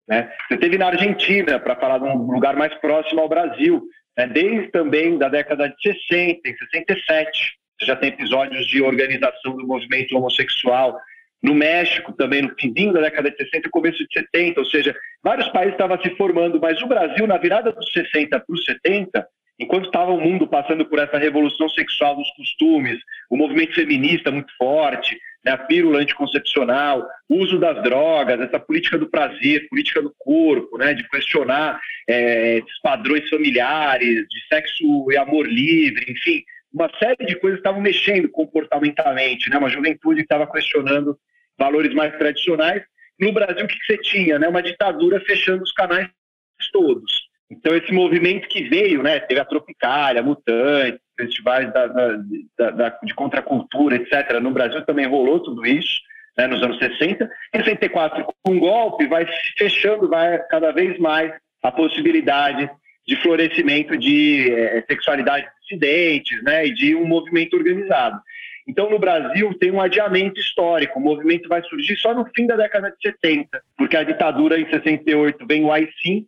Né? 0.07 0.31
Você 0.47 0.57
teve 0.57 0.77
na 0.77 0.87
Argentina, 0.87 1.59
para 1.59 1.75
falar 1.75 1.97
de 1.97 2.05
um 2.05 2.31
lugar 2.31 2.55
mais 2.55 2.73
próximo 2.75 3.21
ao 3.21 3.29
Brasil, 3.29 3.83
né, 4.17 4.27
desde 4.27 4.71
também 4.71 5.17
da 5.17 5.27
década 5.27 5.67
de 5.67 5.75
60, 5.81 6.47
em 6.47 6.57
67, 6.57 7.57
você 7.79 7.85
já 7.85 7.95
tem 7.95 8.09
episódios 8.09 8.65
de 8.67 8.81
organização 8.81 9.55
do 9.55 9.67
movimento 9.67 10.15
homossexual. 10.15 10.97
No 11.43 11.53
México, 11.53 12.13
também 12.13 12.41
no 12.41 12.55
fim 12.57 12.71
da 12.93 13.01
década 13.01 13.29
de 13.29 13.37
60 13.37 13.67
e 13.67 13.71
começo 13.71 13.97
de 13.97 14.13
70, 14.13 14.61
ou 14.61 14.65
seja, 14.65 14.95
vários 15.21 15.49
países 15.49 15.73
estavam 15.73 16.01
se 16.01 16.09
formando, 16.15 16.59
mas 16.59 16.81
o 16.81 16.87
Brasil, 16.87 17.27
na 17.27 17.37
virada 17.37 17.71
dos 17.71 17.91
60 17.91 18.39
para 18.39 18.53
os 18.53 18.63
70, 18.63 19.27
enquanto 19.59 19.85
estava 19.85 20.11
o 20.11 20.21
mundo 20.21 20.47
passando 20.47 20.85
por 20.85 20.99
essa 20.99 21.17
revolução 21.17 21.67
sexual 21.69 22.15
dos 22.15 22.29
costumes, 22.31 22.99
o 23.29 23.37
movimento 23.37 23.75
feminista 23.75 24.31
muito 24.31 24.55
forte, 24.57 25.19
né, 25.43 25.51
a 25.51 25.57
pílula 25.57 25.99
anticoncepcional, 25.99 27.05
uso 27.29 27.59
das 27.59 27.81
drogas, 27.83 28.39
essa 28.39 28.59
política 28.59 28.97
do 28.97 29.09
prazer, 29.09 29.67
política 29.67 30.01
do 30.01 30.13
corpo, 30.17 30.77
né, 30.77 30.93
de 30.93 31.07
questionar 31.09 31.79
é, 32.07 32.57
esses 32.57 32.79
padrões 32.81 33.29
familiares, 33.29 34.25
de 34.27 34.47
sexo 34.47 35.11
e 35.11 35.17
amor 35.17 35.47
livre, 35.47 36.05
enfim, 36.09 36.43
uma 36.73 36.89
série 36.97 37.25
de 37.25 37.35
coisas 37.35 37.59
estavam 37.59 37.81
mexendo 37.81 38.29
comportamentalmente, 38.29 39.49
né, 39.49 39.57
uma 39.57 39.69
juventude 39.69 40.21
estava 40.21 40.49
questionando 40.49 41.17
valores 41.63 41.93
mais 41.93 42.15
tradicionais. 42.17 42.83
No 43.17 43.31
Brasil, 43.31 43.63
o 43.63 43.67
que, 43.67 43.85
você 43.85 43.97
tinha? 43.97 44.37
Né, 44.37 44.47
uma 44.47 44.61
ditadura 44.61 45.19
fechando 45.21 45.63
os 45.63 45.71
canais 45.71 46.09
todos. 46.71 47.23
Então, 47.49 47.75
esse 47.75 47.91
movimento 47.91 48.47
que 48.47 48.63
veio, 48.63 49.03
né, 49.03 49.19
teve 49.19 49.39
a 49.39 49.45
Tropicália, 49.45 50.23
Mutante, 50.23 50.99
festivais 51.15 51.71
da, 51.71 51.87
da, 51.87 52.71
da, 52.71 52.99
de 53.03 53.13
contracultura, 53.13 53.95
etc. 53.95 54.39
No 54.41 54.51
Brasil 54.51 54.83
também 54.85 55.05
rolou 55.05 55.39
tudo 55.39 55.65
isso, 55.65 55.99
né, 56.37 56.47
nos 56.47 56.61
anos 56.63 56.79
60. 56.79 57.29
Em 57.53 57.63
64, 57.63 58.25
com 58.43 58.57
o 58.57 58.59
golpe, 58.59 59.05
vai 59.05 59.25
fechando 59.57 60.09
vai 60.09 60.39
cada 60.49 60.71
vez 60.71 60.97
mais 60.97 61.31
a 61.61 61.71
possibilidade 61.71 62.69
de 63.07 63.15
florescimento 63.17 63.95
de 63.97 64.51
é, 64.51 64.83
sexualidade 64.89 65.47
dissidentes 65.61 66.41
né, 66.43 66.67
e 66.67 66.73
de 66.73 66.95
um 66.95 67.05
movimento 67.05 67.55
organizado. 67.55 68.19
Então, 68.67 68.89
no 68.89 68.97
Brasil, 68.97 69.53
tem 69.59 69.71
um 69.71 69.81
adiamento 69.81 70.39
histórico. 70.39 70.97
O 70.97 71.01
movimento 71.01 71.49
vai 71.49 71.61
surgir 71.63 71.97
só 71.97 72.13
no 72.13 72.25
fim 72.35 72.47
da 72.47 72.55
década 72.55 72.89
de 72.89 73.09
70, 73.09 73.61
porque 73.77 73.97
a 73.97 74.03
ditadura 74.03 74.59
em 74.59 74.69
68 74.69 75.45
vem 75.45 75.63
o 75.63 75.71
AI-5, 75.71 76.25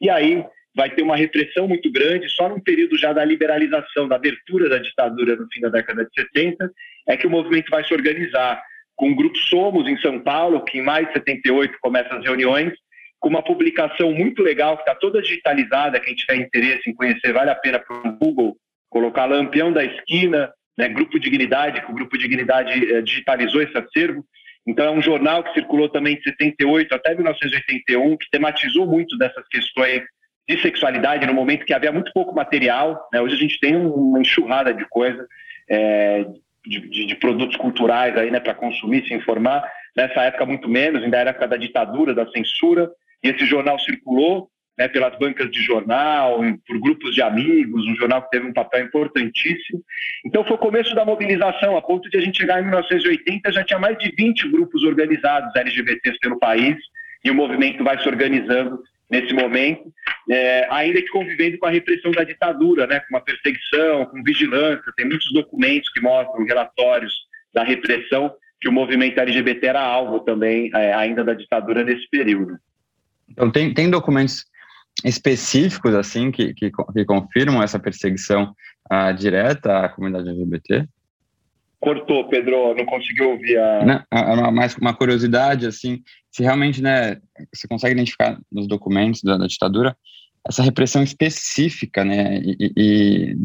e 0.00 0.10
aí 0.10 0.44
vai 0.74 0.90
ter 0.90 1.02
uma 1.02 1.16
repressão 1.16 1.66
muito 1.66 1.90
grande, 1.90 2.28
só 2.28 2.48
num 2.48 2.60
período 2.60 2.96
já 2.96 3.12
da 3.12 3.24
liberalização, 3.24 4.06
da 4.06 4.16
abertura 4.16 4.68
da 4.68 4.78
ditadura 4.78 5.36
no 5.36 5.46
fim 5.50 5.60
da 5.60 5.68
década 5.68 6.04
de 6.04 6.10
70, 6.14 6.70
é 7.08 7.16
que 7.16 7.26
o 7.26 7.30
movimento 7.30 7.70
vai 7.70 7.84
se 7.84 7.92
organizar 7.92 8.62
com 8.94 9.10
o 9.10 9.14
Grupo 9.14 9.36
Somos, 9.36 9.88
em 9.88 9.98
São 9.98 10.20
Paulo, 10.20 10.62
que 10.64 10.78
em 10.78 10.82
maio 10.82 11.06
de 11.06 11.14
78 11.14 11.78
começa 11.80 12.14
as 12.14 12.24
reuniões, 12.24 12.72
com 13.18 13.28
uma 13.28 13.42
publicação 13.42 14.12
muito 14.12 14.42
legal, 14.42 14.76
que 14.76 14.82
está 14.82 14.94
toda 14.94 15.22
digitalizada, 15.22 16.00
quem 16.00 16.14
tiver 16.14 16.36
interesse 16.36 16.88
em 16.88 16.94
conhecer, 16.94 17.32
vale 17.32 17.50
a 17.50 17.54
pena 17.54 17.78
para 17.78 17.96
o 17.96 18.12
Google, 18.16 18.56
colocar 18.88 19.26
Lampião 19.26 19.72
da 19.72 19.84
Esquina, 19.84 20.50
né, 20.80 20.88
Grupo 20.88 21.18
Dignidade, 21.20 21.80
que 21.82 21.90
o 21.90 21.94
Grupo 21.94 22.18
Dignidade 22.18 22.92
eh, 22.92 23.02
digitalizou 23.02 23.62
esse 23.62 23.76
acervo, 23.76 24.24
então 24.66 24.84
é 24.84 24.90
um 24.90 25.02
jornal 25.02 25.42
que 25.42 25.54
circulou 25.54 25.88
também 25.88 26.16
de 26.16 26.22
78 26.22 26.94
até 26.94 27.14
1981, 27.14 28.16
que 28.16 28.30
tematizou 28.30 28.86
muito 28.86 29.16
dessas 29.16 29.46
questões 29.48 30.02
de 30.48 30.60
sexualidade 30.60 31.26
no 31.26 31.34
momento 31.34 31.64
que 31.64 31.72
havia 31.72 31.92
muito 31.92 32.12
pouco 32.12 32.34
material. 32.34 33.08
Né? 33.12 33.20
Hoje 33.20 33.34
a 33.34 33.38
gente 33.38 33.58
tem 33.60 33.76
uma 33.76 34.20
enxurrada 34.20 34.74
de 34.74 34.84
coisa, 34.88 35.26
é, 35.68 36.24
de, 36.66 36.80
de, 36.88 37.06
de, 37.06 37.14
produtos 37.16 37.56
culturais 37.56 38.16
aí, 38.16 38.30
né, 38.30 38.40
para 38.40 38.54
consumir, 38.54 39.06
se 39.06 39.14
informar. 39.14 39.64
Nessa 39.96 40.22
época, 40.22 40.44
muito 40.44 40.68
menos, 40.68 41.02
ainda 41.02 41.18
era 41.18 41.30
a 41.30 41.32
época 41.32 41.48
da 41.48 41.56
ditadura, 41.56 42.14
da 42.14 42.28
censura, 42.30 42.90
e 43.22 43.28
esse 43.28 43.46
jornal 43.46 43.78
circulou 43.78 44.50
né, 44.80 44.88
pelas 44.88 45.14
bancas 45.18 45.50
de 45.50 45.60
jornal, 45.60 46.40
por 46.66 46.80
grupos 46.80 47.14
de 47.14 47.20
amigos, 47.20 47.86
um 47.86 47.94
jornal 47.96 48.22
que 48.22 48.30
teve 48.30 48.46
um 48.46 48.52
papel 48.52 48.86
importantíssimo. 48.86 49.84
Então, 50.24 50.42
foi 50.42 50.54
o 50.54 50.58
começo 50.58 50.94
da 50.94 51.04
mobilização, 51.04 51.76
a 51.76 51.82
ponto 51.82 52.08
de 52.08 52.16
a 52.16 52.20
gente 52.22 52.38
chegar 52.38 52.60
em 52.60 52.62
1980, 52.62 53.52
já 53.52 53.62
tinha 53.62 53.78
mais 53.78 53.98
de 53.98 54.10
20 54.16 54.48
grupos 54.48 54.82
organizados 54.82 55.54
LGBTs 55.54 56.18
pelo 56.18 56.38
país, 56.38 56.78
e 57.22 57.30
o 57.30 57.34
movimento 57.34 57.84
vai 57.84 58.00
se 58.00 58.08
organizando 58.08 58.82
nesse 59.10 59.34
momento, 59.34 59.82
é, 60.30 60.66
ainda 60.70 61.02
que 61.02 61.08
convivendo 61.08 61.58
com 61.58 61.66
a 61.66 61.70
repressão 61.70 62.10
da 62.12 62.24
ditadura, 62.24 62.86
né, 62.86 63.00
com 63.00 63.16
uma 63.16 63.20
perseguição, 63.20 64.06
com 64.06 64.22
vigilância. 64.22 64.94
Tem 64.96 65.04
muitos 65.04 65.30
documentos 65.30 65.90
que 65.90 66.00
mostram 66.00 66.42
relatórios 66.46 67.12
da 67.52 67.62
repressão 67.62 68.32
que 68.58 68.68
o 68.68 68.72
movimento 68.72 69.20
LGBT 69.20 69.66
era 69.66 69.82
alvo 69.82 70.20
também, 70.20 70.70
é, 70.74 70.94
ainda 70.94 71.22
da 71.22 71.34
ditadura 71.34 71.84
nesse 71.84 72.08
período. 72.08 72.56
Então, 73.28 73.50
tem, 73.50 73.74
tem 73.74 73.90
documentos 73.90 74.48
específicos, 75.04 75.94
assim, 75.94 76.30
que, 76.30 76.54
que, 76.54 76.70
que 76.70 77.04
confirmam 77.04 77.62
essa 77.62 77.78
perseguição 77.78 78.54
uh, 78.92 79.14
direta 79.14 79.84
à 79.84 79.88
comunidade 79.88 80.28
LGBT? 80.28 80.86
Cortou, 81.80 82.28
Pedro, 82.28 82.74
não 82.74 82.84
conseguiu 82.84 83.30
ouvir 83.30 83.58
a. 83.58 83.84
Não, 83.84 84.04
uma, 84.12 84.50
mais 84.50 84.76
uma 84.76 84.94
curiosidade, 84.94 85.66
assim, 85.66 86.02
se 86.30 86.42
realmente, 86.42 86.82
né, 86.82 87.16
você 87.52 87.66
consegue 87.66 87.94
identificar 87.94 88.38
nos 88.52 88.68
documentos 88.68 89.22
da, 89.22 89.38
da 89.38 89.46
ditadura 89.46 89.96
essa 90.46 90.62
repressão 90.62 91.02
específica, 91.02 92.04
né, 92.04 92.40
e, 92.42 92.72
e 92.76 93.36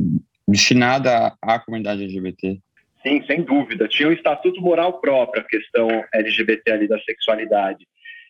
destinada 0.47 1.35
à, 1.41 1.55
à 1.55 1.59
comunidade 1.59 2.03
LGBT. 2.03 2.59
Sim, 3.05 3.23
sem 3.27 3.43
dúvida. 3.43 3.87
Tinha 3.87 4.09
um 4.09 4.13
estatuto 4.13 4.59
moral 4.61 4.99
próprio 4.99 5.41
a 5.41 5.45
questão 5.45 5.87
LGBT 6.13 6.71
ali 6.71 6.87
da 6.87 6.99
sexualidade. 7.01 7.85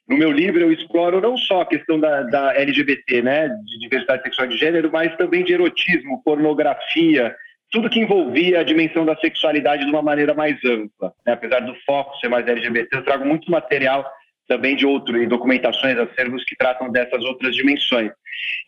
No 0.08 0.18
meu 0.18 0.32
livro 0.32 0.62
eu 0.62 0.72
exploro 0.72 1.20
não 1.20 1.36
só 1.36 1.62
a 1.62 1.66
questão 1.66 2.00
da, 2.00 2.22
da 2.22 2.56
LGBT, 2.56 3.22
né, 3.24 3.50
de 3.50 3.80
diversidade 3.80 4.22
sexual 4.24 4.48
de 4.48 4.58
gênero, 4.58 4.90
mas 4.92 5.16
também 5.18 5.44
de 5.44 5.54
erotismo, 5.54 6.22
pornografia, 6.24 7.36
tudo 7.72 7.90
que 7.90 8.00
envolvia 8.00 8.60
a 8.60 8.64
dimensão 8.64 9.04
da 9.04 9.18
sexualidade 9.18 9.84
de 9.84 9.90
uma 9.90 10.02
maneira 10.02 10.34
mais 10.34 10.58
ampla. 10.64 11.12
Né? 11.26 11.34
Apesar 11.34 11.60
do 11.62 11.76
foco 11.86 12.16
ser 12.18 12.30
mais 12.30 12.48
LGBT, 12.48 12.98
eu 12.98 13.04
trago 13.04 13.26
muito 13.26 13.50
material 13.50 14.06
também 14.48 14.76
de 14.76 14.86
outras 14.86 15.28
documentações, 15.28 15.98
acervos 15.98 16.44
que 16.44 16.56
tratam 16.56 16.92
dessas 16.92 17.24
outras 17.24 17.56
dimensões. 17.56 18.12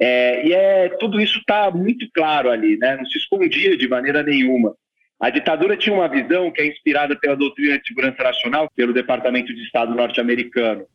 É, 0.02 0.48
e 0.48 0.54
é, 0.54 0.90
tudo 1.00 1.22
isso 1.22 1.38
está 1.38 1.70
muito 1.70 2.08
claro 2.14 2.50
ali, 2.50 2.78
né? 2.78 2.98
não 2.98 3.06
se 3.06 3.18
escondia 3.18 3.78
de 3.78 3.88
maneira 3.88 4.24
nenhuma. 4.24 4.76
A 5.20 5.30
ditadura 5.30 5.78
tinha 5.78 5.96
uma 5.96 6.08
visão 6.08 6.52
que 6.52 6.62
é 6.62 6.68
inspirada 6.68 7.16
pela 7.16 7.36
doutrina 7.36 7.80
de 7.80 7.88
segurança 7.88 8.24
nacional, 8.24 8.70
pelo 8.76 8.94
Departamento 8.94 9.54
de 9.54 9.62
Estado 9.64 9.96
norte-americano. 9.96 10.86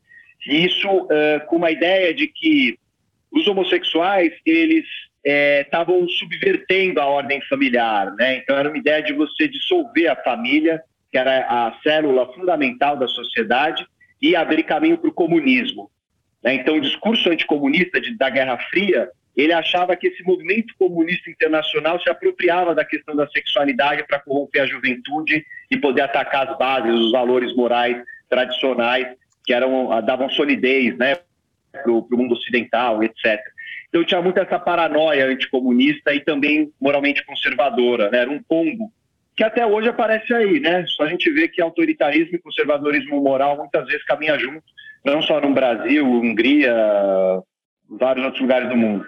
Isso 0.47 0.89
uh, 0.89 1.47
com 1.47 1.57
uma 1.57 1.71
ideia 1.71 2.13
de 2.13 2.27
que 2.27 2.79
os 3.33 3.47
homossexuais, 3.47 4.33
eles 4.45 4.85
estavam 5.25 6.05
é, 6.05 6.07
subvertendo 6.19 7.01
a 7.01 7.07
ordem 7.07 7.41
familiar, 7.43 8.13
né? 8.17 8.37
Então 8.37 8.57
era 8.57 8.69
uma 8.69 8.77
ideia 8.77 9.03
de 9.03 9.13
você 9.13 9.49
dissolver 9.49 10.09
a 10.09 10.17
família, 10.17 10.83
que 11.11 11.17
era 11.17 11.47
a 11.49 11.79
célula 11.83 12.33
fundamental 12.35 12.97
da 12.97 13.07
sociedade, 13.07 13.87
e 14.21 14.37
abrir 14.37 14.65
caminho 14.65 14.99
para 14.99 15.09
o 15.09 15.15
comunismo. 15.15 15.91
Né? 16.43 16.55
Então 16.55 16.77
o 16.77 16.81
discurso 16.81 17.31
anticomunista 17.31 18.01
de, 18.01 18.17
da 18.17 18.29
Guerra 18.29 18.59
Fria, 18.71 19.09
ele 19.37 19.53
achava 19.53 19.97
que 19.97 20.09
esse 20.09 20.23
movimento 20.25 20.75
comunista 20.79 21.31
internacional 21.31 22.01
se 22.01 22.11
apropriava 22.11 22.75
da 22.75 22.85
questão 22.85 23.17
da 23.17 23.27
sexualidade 23.29 24.05
para 24.07 24.19
corromper 24.19 24.63
a 24.63 24.67
juventude 24.67 25.45
e 25.71 25.77
poder 25.77 26.03
atacar 26.03 26.49
as 26.49 26.59
bases, 26.59 26.93
os 26.93 27.13
valores 27.13 27.55
morais 27.55 27.97
tradicionais 28.29 29.09
que 29.45 29.53
eram 29.53 29.89
davam 30.03 30.29
solidez, 30.31 30.97
né, 30.97 31.17
para 31.73 31.91
o 31.91 32.07
mundo 32.13 32.35
ocidental, 32.35 33.03
etc. 33.03 33.41
Então 33.89 34.05
tinha 34.05 34.23
muito 34.23 34.39
essa 34.39 34.59
paranoia 34.59 35.27
anticomunista 35.27 36.15
e 36.15 36.21
também 36.21 36.73
moralmente 36.81 37.25
conservadora, 37.27 38.11
né? 38.11 38.19
Era 38.19 38.31
um 38.31 38.43
combo 38.43 38.91
que 39.37 39.45
até 39.45 39.67
hoje 39.67 39.89
aparece 39.89 40.33
aí, 40.33 40.61
né? 40.61 40.85
Só 40.87 41.05
a 41.05 41.09
gente 41.09 41.31
vê 41.31 41.49
que 41.49 41.61
autoritarismo 41.61 42.37
e 42.37 42.41
conservadorismo 42.41 43.21
moral 43.21 43.57
muitas 43.57 43.87
vezes 43.87 44.05
caminham 44.05 44.39
juntos, 44.39 44.71
não 45.05 45.23
só 45.23 45.41
no 45.41 45.53
Brasil, 45.53 46.07
Hungria, 46.07 46.75
vários 47.89 48.25
outros 48.25 48.43
lugares 48.43 48.69
do 48.69 48.77
mundo. 48.77 49.05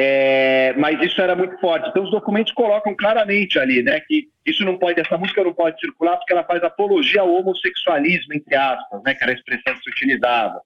É, 0.00 0.74
mas 0.76 1.02
isso 1.02 1.20
era 1.20 1.34
muito 1.34 1.58
forte. 1.58 1.88
Então 1.88 2.04
os 2.04 2.10
documentos 2.12 2.52
colocam 2.52 2.94
claramente 2.94 3.58
ali, 3.58 3.82
né, 3.82 3.98
que 3.98 4.28
isso 4.46 4.64
não 4.64 4.78
pode, 4.78 5.00
essa 5.00 5.18
música 5.18 5.42
não 5.42 5.52
pode 5.52 5.80
circular 5.80 6.16
porque 6.16 6.32
ela 6.32 6.44
faz 6.44 6.62
apologia 6.62 7.20
ao 7.20 7.34
homossexualismo 7.34 8.32
entre 8.32 8.54
aspas, 8.54 9.02
né, 9.02 9.12
que 9.12 9.24
era 9.24 9.32
a 9.32 9.34
expressão 9.34 9.74
que 9.74 9.82
se 9.82 9.90
utilizava. 9.90 10.60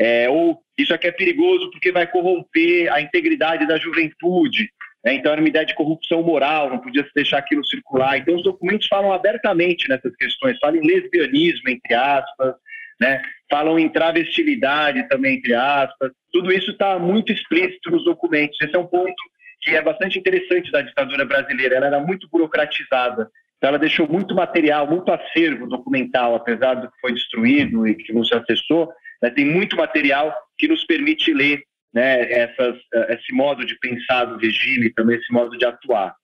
É, 0.00 0.30
ou 0.30 0.62
isso 0.78 0.94
aqui 0.94 1.06
é 1.06 1.12
perigoso 1.12 1.70
porque 1.70 1.92
vai 1.92 2.06
corromper 2.06 2.90
a 2.90 2.98
integridade 3.02 3.66
da 3.66 3.76
juventude. 3.76 4.70
Né? 5.04 5.16
Então 5.16 5.32
era 5.32 5.40
uma 5.42 5.48
ideia 5.48 5.66
de 5.66 5.74
corrupção 5.74 6.22
moral, 6.22 6.70
não 6.70 6.78
podia 6.78 7.04
se 7.04 7.10
deixar 7.14 7.38
aquilo 7.38 7.66
circular. 7.66 8.16
Então 8.16 8.36
os 8.36 8.42
documentos 8.42 8.86
falam 8.86 9.12
abertamente 9.12 9.86
nessas 9.86 10.16
questões, 10.16 10.56
falam 10.60 10.76
em 10.76 10.86
lesbianismo, 10.86 11.68
entre 11.68 11.92
aspas, 11.92 12.54
né? 12.98 13.20
Falam 13.50 13.78
em 13.78 13.88
travestilidade 13.88 15.08
também, 15.08 15.36
entre 15.36 15.54
aspas. 15.54 16.12
Tudo 16.32 16.52
isso 16.52 16.70
está 16.70 16.98
muito 16.98 17.32
explícito 17.32 17.90
nos 17.90 18.04
documentos. 18.04 18.58
Esse 18.60 18.76
é 18.76 18.78
um 18.78 18.86
ponto 18.86 19.14
que 19.60 19.70
é 19.70 19.82
bastante 19.82 20.18
interessante 20.18 20.70
da 20.70 20.82
ditadura 20.82 21.24
brasileira. 21.24 21.76
Ela 21.76 21.86
era 21.86 22.00
muito 22.00 22.28
burocratizada. 22.30 23.28
Então, 23.56 23.68
ela 23.68 23.78
deixou 23.78 24.08
muito 24.08 24.34
material, 24.34 24.86
muito 24.88 25.10
acervo 25.10 25.66
documental, 25.66 26.34
apesar 26.34 26.74
do 26.74 26.88
que 26.88 27.00
foi 27.00 27.12
destruído 27.12 27.86
e 27.86 27.94
que 27.94 28.12
não 28.12 28.24
se 28.24 28.34
acessou, 28.34 28.88
né, 29.20 29.30
tem 29.30 29.44
muito 29.44 29.76
material 29.76 30.32
que 30.56 30.68
nos 30.68 30.84
permite 30.84 31.34
ler 31.34 31.62
né, 31.92 32.30
essas, 32.30 32.76
esse 33.08 33.32
modo 33.32 33.66
de 33.66 33.76
pensar 33.80 34.26
do 34.26 34.38
regime, 34.38 34.90
também 34.90 35.16
esse 35.16 35.32
modo 35.32 35.58
de 35.58 35.64
atuar. 35.64 36.14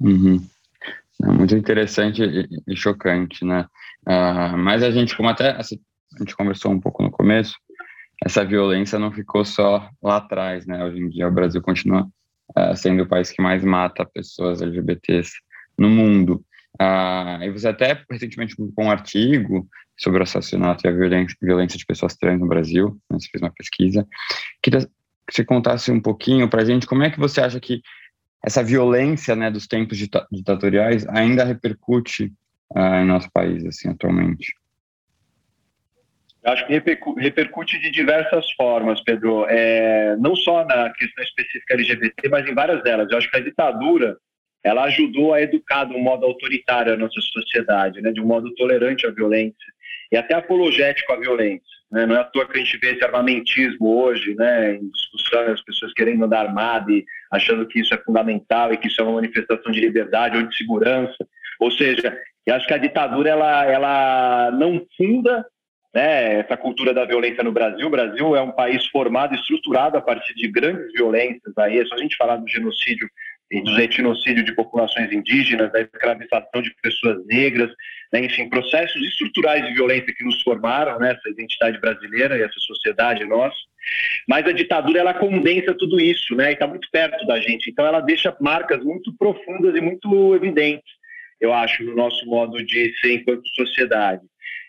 Uhum. 0.00 0.40
É 1.24 1.26
muito 1.26 1.54
interessante 1.54 2.22
e, 2.66 2.76
chocante, 2.76 3.44
né? 3.44 3.66
Uh, 4.06 4.56
mas 4.56 4.82
a 4.82 4.90
gente, 4.90 5.14
como 5.14 5.28
até 5.28 5.50
a 6.14 6.18
gente 6.18 6.36
conversou 6.36 6.72
um 6.72 6.80
pouco 6.80 7.02
no 7.02 7.10
começo, 7.10 7.54
essa 8.24 8.44
violência 8.44 8.98
não 8.98 9.10
ficou 9.10 9.44
só 9.44 9.88
lá 10.02 10.16
atrás, 10.16 10.66
né? 10.66 10.84
Hoje 10.84 10.98
em 10.98 11.08
dia 11.08 11.28
o 11.28 11.32
Brasil 11.32 11.62
continua 11.62 12.06
uh, 12.56 12.76
sendo 12.76 13.02
o 13.02 13.08
país 13.08 13.30
que 13.30 13.40
mais 13.40 13.64
mata 13.64 14.04
pessoas 14.04 14.60
LGBTs 14.60 15.32
no 15.78 15.88
mundo. 15.88 16.44
Uh, 16.80 17.42
e 17.42 17.50
você 17.50 17.68
até 17.68 18.04
recentemente 18.10 18.54
publicou 18.54 18.84
um 18.84 18.90
artigo 18.90 19.66
sobre 19.98 20.20
o 20.20 20.22
assassinato 20.22 20.86
e 20.86 20.88
a 20.88 20.92
violência, 20.92 21.36
violência 21.40 21.78
de 21.78 21.86
pessoas 21.86 22.16
trans 22.16 22.40
no 22.40 22.46
Brasil, 22.46 22.98
né, 23.10 23.18
você 23.18 23.28
fez 23.30 23.42
uma 23.42 23.52
pesquisa. 23.52 24.06
Queria 24.62 24.80
que 24.80 25.34
você 25.34 25.44
contasse 25.44 25.90
um 25.90 26.00
pouquinho 26.00 26.48
para 26.48 26.62
a 26.62 26.64
gente 26.64 26.86
como 26.86 27.02
é 27.02 27.10
que 27.10 27.18
você 27.18 27.40
acha 27.40 27.60
que 27.60 27.80
essa 28.44 28.62
violência 28.62 29.36
né, 29.36 29.50
dos 29.50 29.66
tempos 29.66 29.98
ditatoriais 30.32 31.06
ainda 31.08 31.44
repercute 31.44 32.32
uh, 32.74 33.02
em 33.02 33.06
nosso 33.06 33.30
país, 33.30 33.64
assim, 33.64 33.88
atualmente. 33.88 34.54
Acho 36.42 36.66
que 36.66 36.72
repercute 37.18 37.78
de 37.78 37.90
diversas 37.90 38.50
formas, 38.52 39.02
Pedro. 39.02 39.44
É, 39.48 40.16
não 40.16 40.34
só 40.34 40.64
na 40.64 40.90
questão 40.90 41.22
específica 41.22 41.74
LGBT, 41.74 42.28
mas 42.30 42.48
em 42.48 42.54
várias 42.54 42.82
delas. 42.82 43.10
Eu 43.10 43.18
acho 43.18 43.30
que 43.30 43.36
a 43.36 43.40
ditadura 43.40 44.16
ela 44.62 44.84
ajudou 44.84 45.34
a 45.34 45.40
educar 45.40 45.84
de 45.84 45.94
um 45.94 46.00
modo 46.00 46.24
autoritário 46.26 46.92
a 46.92 46.96
nossa 46.96 47.20
sociedade, 47.20 48.00
né, 48.00 48.12
de 48.12 48.20
um 48.20 48.26
modo 48.26 48.54
tolerante 48.54 49.06
à 49.06 49.10
violência 49.10 49.56
e 50.12 50.16
até 50.16 50.34
apologético 50.34 51.12
à 51.12 51.16
violência. 51.16 51.80
Né? 51.90 52.06
Não 52.06 52.16
é 52.16 52.20
à 52.20 52.24
toa 52.24 52.46
que 52.46 52.58
a 52.58 52.62
gente 52.62 52.78
vê 52.78 52.92
esse 52.92 53.04
armamentismo 53.04 54.02
hoje, 54.02 54.34
né, 54.34 54.74
em 54.74 54.90
discussão, 54.90 55.52
as 55.52 55.62
pessoas 55.62 55.92
querendo 55.94 56.24
andar 56.24 56.46
armado 56.46 56.90
e 56.90 57.04
achando 57.30 57.66
que 57.66 57.80
isso 57.80 57.94
é 57.94 57.98
fundamental 57.98 58.72
e 58.72 58.76
que 58.76 58.88
isso 58.88 59.00
é 59.00 59.04
uma 59.04 59.14
manifestação 59.14 59.72
de 59.72 59.80
liberdade 59.80 60.36
ou 60.36 60.42
de 60.42 60.56
segurança. 60.56 61.26
Ou 61.58 61.70
seja, 61.70 62.16
eu 62.46 62.54
acho 62.54 62.66
que 62.66 62.74
a 62.74 62.78
ditadura 62.78 63.30
ela, 63.30 63.64
ela 63.66 64.50
não 64.52 64.84
funda 64.96 65.44
né, 65.94 66.40
essa 66.40 66.56
cultura 66.56 66.94
da 66.94 67.04
violência 67.04 67.42
no 67.42 67.52
Brasil. 67.52 67.86
O 67.86 67.90
Brasil 67.90 68.36
é 68.36 68.42
um 68.42 68.52
país 68.52 68.86
formado, 68.86 69.34
estruturado 69.34 69.96
a 69.96 70.00
partir 70.00 70.34
de 70.34 70.48
grandes 70.48 70.92
violências. 70.92 71.56
Aí, 71.58 71.78
é 71.78 71.84
só 71.86 71.94
a 71.94 71.98
gente 71.98 72.16
falar 72.16 72.36
do 72.36 72.48
genocídio 72.48 73.08
e 73.50 73.60
do 73.62 73.80
etnocídio 73.80 74.44
de 74.44 74.54
populações 74.54 75.12
indígenas, 75.12 75.72
da 75.72 75.80
escravização 75.80 76.62
de 76.62 76.72
pessoas 76.80 77.26
negras, 77.26 77.68
né, 78.12 78.24
enfim, 78.24 78.48
processos 78.48 79.02
estruturais 79.02 79.66
de 79.66 79.74
violência 79.74 80.14
que 80.16 80.24
nos 80.24 80.40
formaram, 80.42 80.98
né, 81.00 81.12
essa 81.12 81.28
identidade 81.28 81.80
brasileira 81.80 82.38
e 82.38 82.42
essa 82.42 82.58
sociedade 82.60 83.24
nossa. 83.24 83.56
Mas 84.28 84.46
a 84.46 84.52
ditadura 84.52 85.00
ela 85.00 85.14
condensa 85.14 85.74
tudo 85.74 86.00
isso, 86.00 86.36
né, 86.36 86.50
e 86.50 86.52
está 86.52 86.66
muito 86.66 86.88
perto 86.92 87.26
da 87.26 87.40
gente. 87.40 87.68
Então 87.68 87.84
ela 87.84 88.00
deixa 88.00 88.36
marcas 88.40 88.84
muito 88.84 89.12
profundas 89.16 89.74
e 89.74 89.80
muito 89.80 90.34
evidentes, 90.36 90.92
eu 91.40 91.52
acho, 91.52 91.82
no 91.82 91.96
nosso 91.96 92.24
modo 92.26 92.64
de 92.64 92.94
ser 93.00 93.14
enquanto 93.14 93.48
sociedade. 93.48 94.22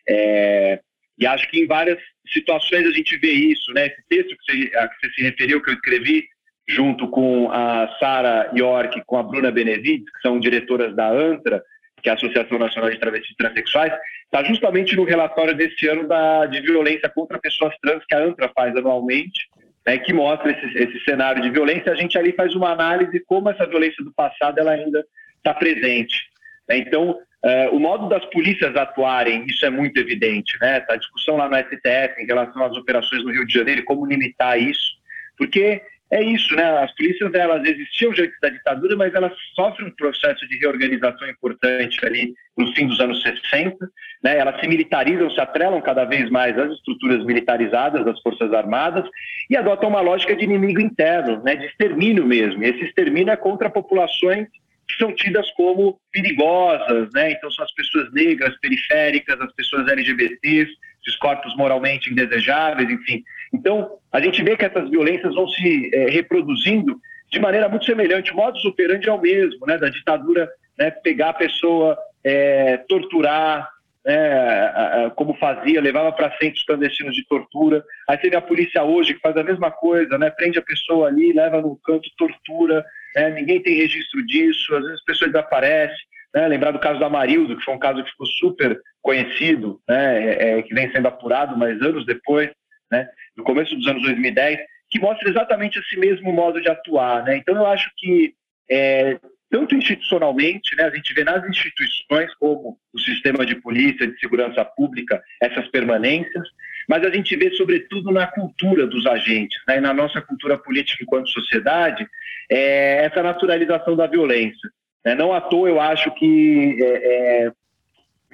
É, 0.09 0.79
e 1.17 1.25
acho 1.25 1.49
que 1.49 1.59
em 1.59 1.67
várias 1.67 1.99
situações 2.27 2.85
a 2.85 2.91
gente 2.91 3.17
vê 3.17 3.31
isso, 3.31 3.71
né? 3.73 3.87
Esse 3.87 4.03
texto 4.09 4.37
que 4.37 4.43
você, 4.45 4.77
a 4.77 4.87
que 4.87 4.95
você 4.99 5.13
se 5.13 5.21
referiu, 5.23 5.61
que 5.61 5.69
eu 5.69 5.75
escrevi, 5.75 6.25
junto 6.67 7.07
com 7.09 7.51
a 7.51 7.87
Sara 7.99 8.51
York, 8.55 9.01
com 9.05 9.17
a 9.17 9.23
Bruna 9.23 9.51
Benevides, 9.51 10.09
que 10.09 10.21
são 10.21 10.39
diretoras 10.39 10.95
da 10.95 11.09
ANTRA, 11.09 11.61
que 12.01 12.09
é 12.09 12.11
a 12.11 12.15
Associação 12.15 12.57
Nacional 12.57 12.89
de 12.89 12.99
Travestis 12.99 13.31
e 13.31 13.35
Transsexuais, 13.35 13.93
está 14.25 14.43
justamente 14.43 14.95
no 14.95 15.03
relatório 15.03 15.53
desse 15.53 15.87
ano 15.87 16.07
da, 16.07 16.45
de 16.45 16.61
violência 16.61 17.09
contra 17.09 17.39
pessoas 17.39 17.75
trans 17.81 18.03
que 18.05 18.15
a 18.15 18.19
ANTRA 18.19 18.51
faz 18.55 18.75
anualmente, 18.75 19.47
né, 19.85 19.97
que 19.97 20.13
mostra 20.13 20.51
esse, 20.51 20.77
esse 20.77 21.03
cenário 21.03 21.41
de 21.41 21.49
violência. 21.49 21.91
A 21.91 21.95
gente 21.95 22.17
ali 22.17 22.31
faz 22.33 22.55
uma 22.55 22.71
análise 22.71 23.19
como 23.25 23.49
essa 23.49 23.67
violência 23.67 24.03
do 24.03 24.13
passado 24.13 24.57
ela 24.59 24.71
ainda 24.71 25.05
está 25.37 25.53
presente. 25.53 26.31
Né? 26.71 26.77
Então, 26.77 27.11
uh, 27.11 27.75
o 27.75 27.79
modo 27.79 28.07
das 28.07 28.25
polícias 28.27 28.73
atuarem, 28.75 29.45
isso 29.45 29.65
é 29.65 29.69
muito 29.69 29.99
evidente. 29.99 30.57
Né? 30.61 30.83
A 30.89 30.95
discussão 30.95 31.35
lá 31.35 31.49
no 31.49 31.57
STF 31.57 32.21
em 32.21 32.25
relação 32.25 32.63
às 32.63 32.77
operações 32.77 33.23
no 33.23 33.31
Rio 33.31 33.45
de 33.45 33.53
Janeiro, 33.53 33.83
como 33.83 34.05
limitar 34.05 34.57
isso, 34.57 34.93
porque 35.37 35.81
é 36.11 36.21
isso, 36.21 36.53
né? 36.55 36.63
As 36.83 36.93
polícias 36.93 37.33
elas 37.33 37.65
existiam 37.65 38.11
antes 38.11 38.37
da 38.41 38.49
ditadura, 38.49 38.97
mas 38.97 39.13
elas 39.13 39.31
sofrem 39.55 39.87
um 39.87 39.95
processo 39.95 40.45
de 40.45 40.57
reorganização 40.57 41.25
importante 41.29 42.05
ali 42.05 42.33
no 42.57 42.67
fim 42.73 42.85
dos 42.85 42.99
anos 42.99 43.21
60, 43.21 43.77
né? 44.21 44.37
Elas 44.37 44.59
se 44.59 44.67
militarizam, 44.67 45.31
se 45.31 45.39
atrelam 45.39 45.79
cada 45.79 46.03
vez 46.03 46.29
mais 46.29 46.57
às 46.59 46.73
estruturas 46.73 47.23
militarizadas 47.25 48.03
das 48.03 48.21
forças 48.21 48.51
armadas 48.51 49.09
e 49.49 49.55
adotam 49.55 49.87
uma 49.87 50.01
lógica 50.01 50.35
de 50.35 50.43
inimigo 50.43 50.81
interno, 50.81 51.41
né? 51.43 51.55
De 51.55 51.67
extermínio 51.67 52.25
mesmo. 52.25 52.61
E 52.61 52.67
esse 52.67 52.83
extermínio 52.83 53.31
é 53.31 53.37
contra 53.37 53.69
populações 53.69 54.49
que 54.91 54.97
são 54.97 55.13
tidas 55.13 55.49
como 55.51 55.99
perigosas, 56.11 57.09
né? 57.13 57.31
Então 57.31 57.49
são 57.51 57.65
as 57.65 57.73
pessoas 57.73 58.11
negras, 58.13 58.57
periféricas, 58.59 59.39
as 59.39 59.53
pessoas 59.53 59.87
LGBTs, 59.87 60.71
esses 61.01 61.17
corpos 61.19 61.55
moralmente 61.55 62.11
indesejáveis, 62.11 62.89
enfim. 62.89 63.23
Então, 63.53 63.97
a 64.11 64.21
gente 64.21 64.43
vê 64.43 64.55
que 64.55 64.65
essas 64.65 64.89
violências 64.89 65.33
vão 65.33 65.47
se 65.47 65.89
é, 65.93 66.09
reproduzindo 66.09 66.99
de 67.29 67.39
maneira 67.39 67.69
muito 67.69 67.85
semelhante. 67.85 68.31
O 68.31 68.35
modus 68.35 68.63
operandi 68.65 69.09
é 69.09 69.13
o 69.13 69.21
mesmo, 69.21 69.65
né? 69.65 69.77
Da 69.77 69.89
ditadura 69.89 70.49
né, 70.77 70.91
pegar 70.91 71.29
a 71.29 71.33
pessoa, 71.33 71.97
é, 72.23 72.77
torturar, 72.89 73.69
né, 74.05 75.11
como 75.15 75.35
fazia, 75.35 75.79
levava 75.81 76.11
para 76.11 76.35
centros 76.37 76.63
clandestinos 76.63 77.15
de 77.15 77.25
tortura. 77.27 77.83
Aí 78.09 78.17
teve 78.17 78.35
a 78.35 78.41
polícia 78.41 78.83
hoje 78.83 79.13
que 79.13 79.19
faz 79.19 79.35
a 79.37 79.43
mesma 79.43 79.71
coisa, 79.71 80.17
né? 80.17 80.29
Prende 80.29 80.57
a 80.57 80.63
pessoa 80.63 81.07
ali, 81.07 81.33
leva 81.33 81.61
no 81.61 81.77
canto, 81.83 82.09
tortura. 82.17 82.83
Né, 83.15 83.29
ninguém 83.31 83.61
tem 83.61 83.75
registro 83.77 84.25
disso, 84.25 84.75
às 84.75 84.83
vezes 84.83 85.01
a 85.01 85.05
pessoa 85.05 85.29
desaparece. 85.29 86.01
né? 86.33 86.47
lembrar 86.47 86.71
do 86.71 86.79
caso 86.79 86.97
do 86.97 87.05
Amarildo, 87.05 87.57
que 87.57 87.63
foi 87.63 87.73
um 87.73 87.79
caso 87.79 88.03
que 88.03 88.09
ficou 88.09 88.25
super 88.25 88.79
conhecido, 89.01 89.79
né? 89.87 90.23
É, 90.23 90.59
é, 90.59 90.61
que 90.61 90.73
vem 90.73 90.91
sendo 90.91 91.07
apurado, 91.07 91.57
mas 91.57 91.81
anos 91.81 92.05
depois, 92.05 92.49
né? 92.91 93.07
no 93.35 93.43
começo 93.43 93.75
dos 93.75 93.87
anos 93.87 94.01
2010, 94.03 94.59
que 94.91 94.99
mostra 94.99 95.29
exatamente 95.29 95.79
esse 95.79 95.97
mesmo 95.97 96.31
modo 96.33 96.61
de 96.61 96.69
atuar. 96.69 97.23
Né? 97.23 97.37
Então, 97.37 97.55
eu 97.55 97.65
acho 97.65 97.89
que, 97.97 98.33
é, 98.69 99.17
tanto 99.51 99.75
institucionalmente, 99.75 100.75
né, 100.77 100.85
a 100.85 100.95
gente 100.95 101.13
vê 101.13 101.25
nas 101.25 101.45
instituições, 101.47 102.33
como 102.39 102.79
o 102.93 102.99
sistema 102.99 103.45
de 103.45 103.55
polícia, 103.55 104.07
de 104.07 104.17
segurança 104.17 104.63
pública, 104.63 105.21
essas 105.41 105.67
permanências, 105.67 106.47
mas 106.87 107.05
a 107.05 107.09
gente 107.09 107.35
vê, 107.35 107.51
sobretudo, 107.51 108.11
na 108.11 108.25
cultura 108.25 108.87
dos 108.87 109.05
agentes, 109.05 109.61
né, 109.67 109.81
na 109.81 109.93
nossa 109.93 110.21
cultura 110.21 110.57
política 110.57 111.03
enquanto 111.03 111.29
sociedade, 111.29 112.07
é, 112.49 113.03
essa 113.05 113.21
naturalização 113.21 113.95
da 113.95 114.07
violência. 114.07 114.69
Né? 115.05 115.15
Não 115.15 115.33
à 115.33 115.41
toa, 115.41 115.67
eu 115.67 115.81
acho 115.81 116.09
que 116.15 116.77
é, 116.81 117.45
é 117.45 117.51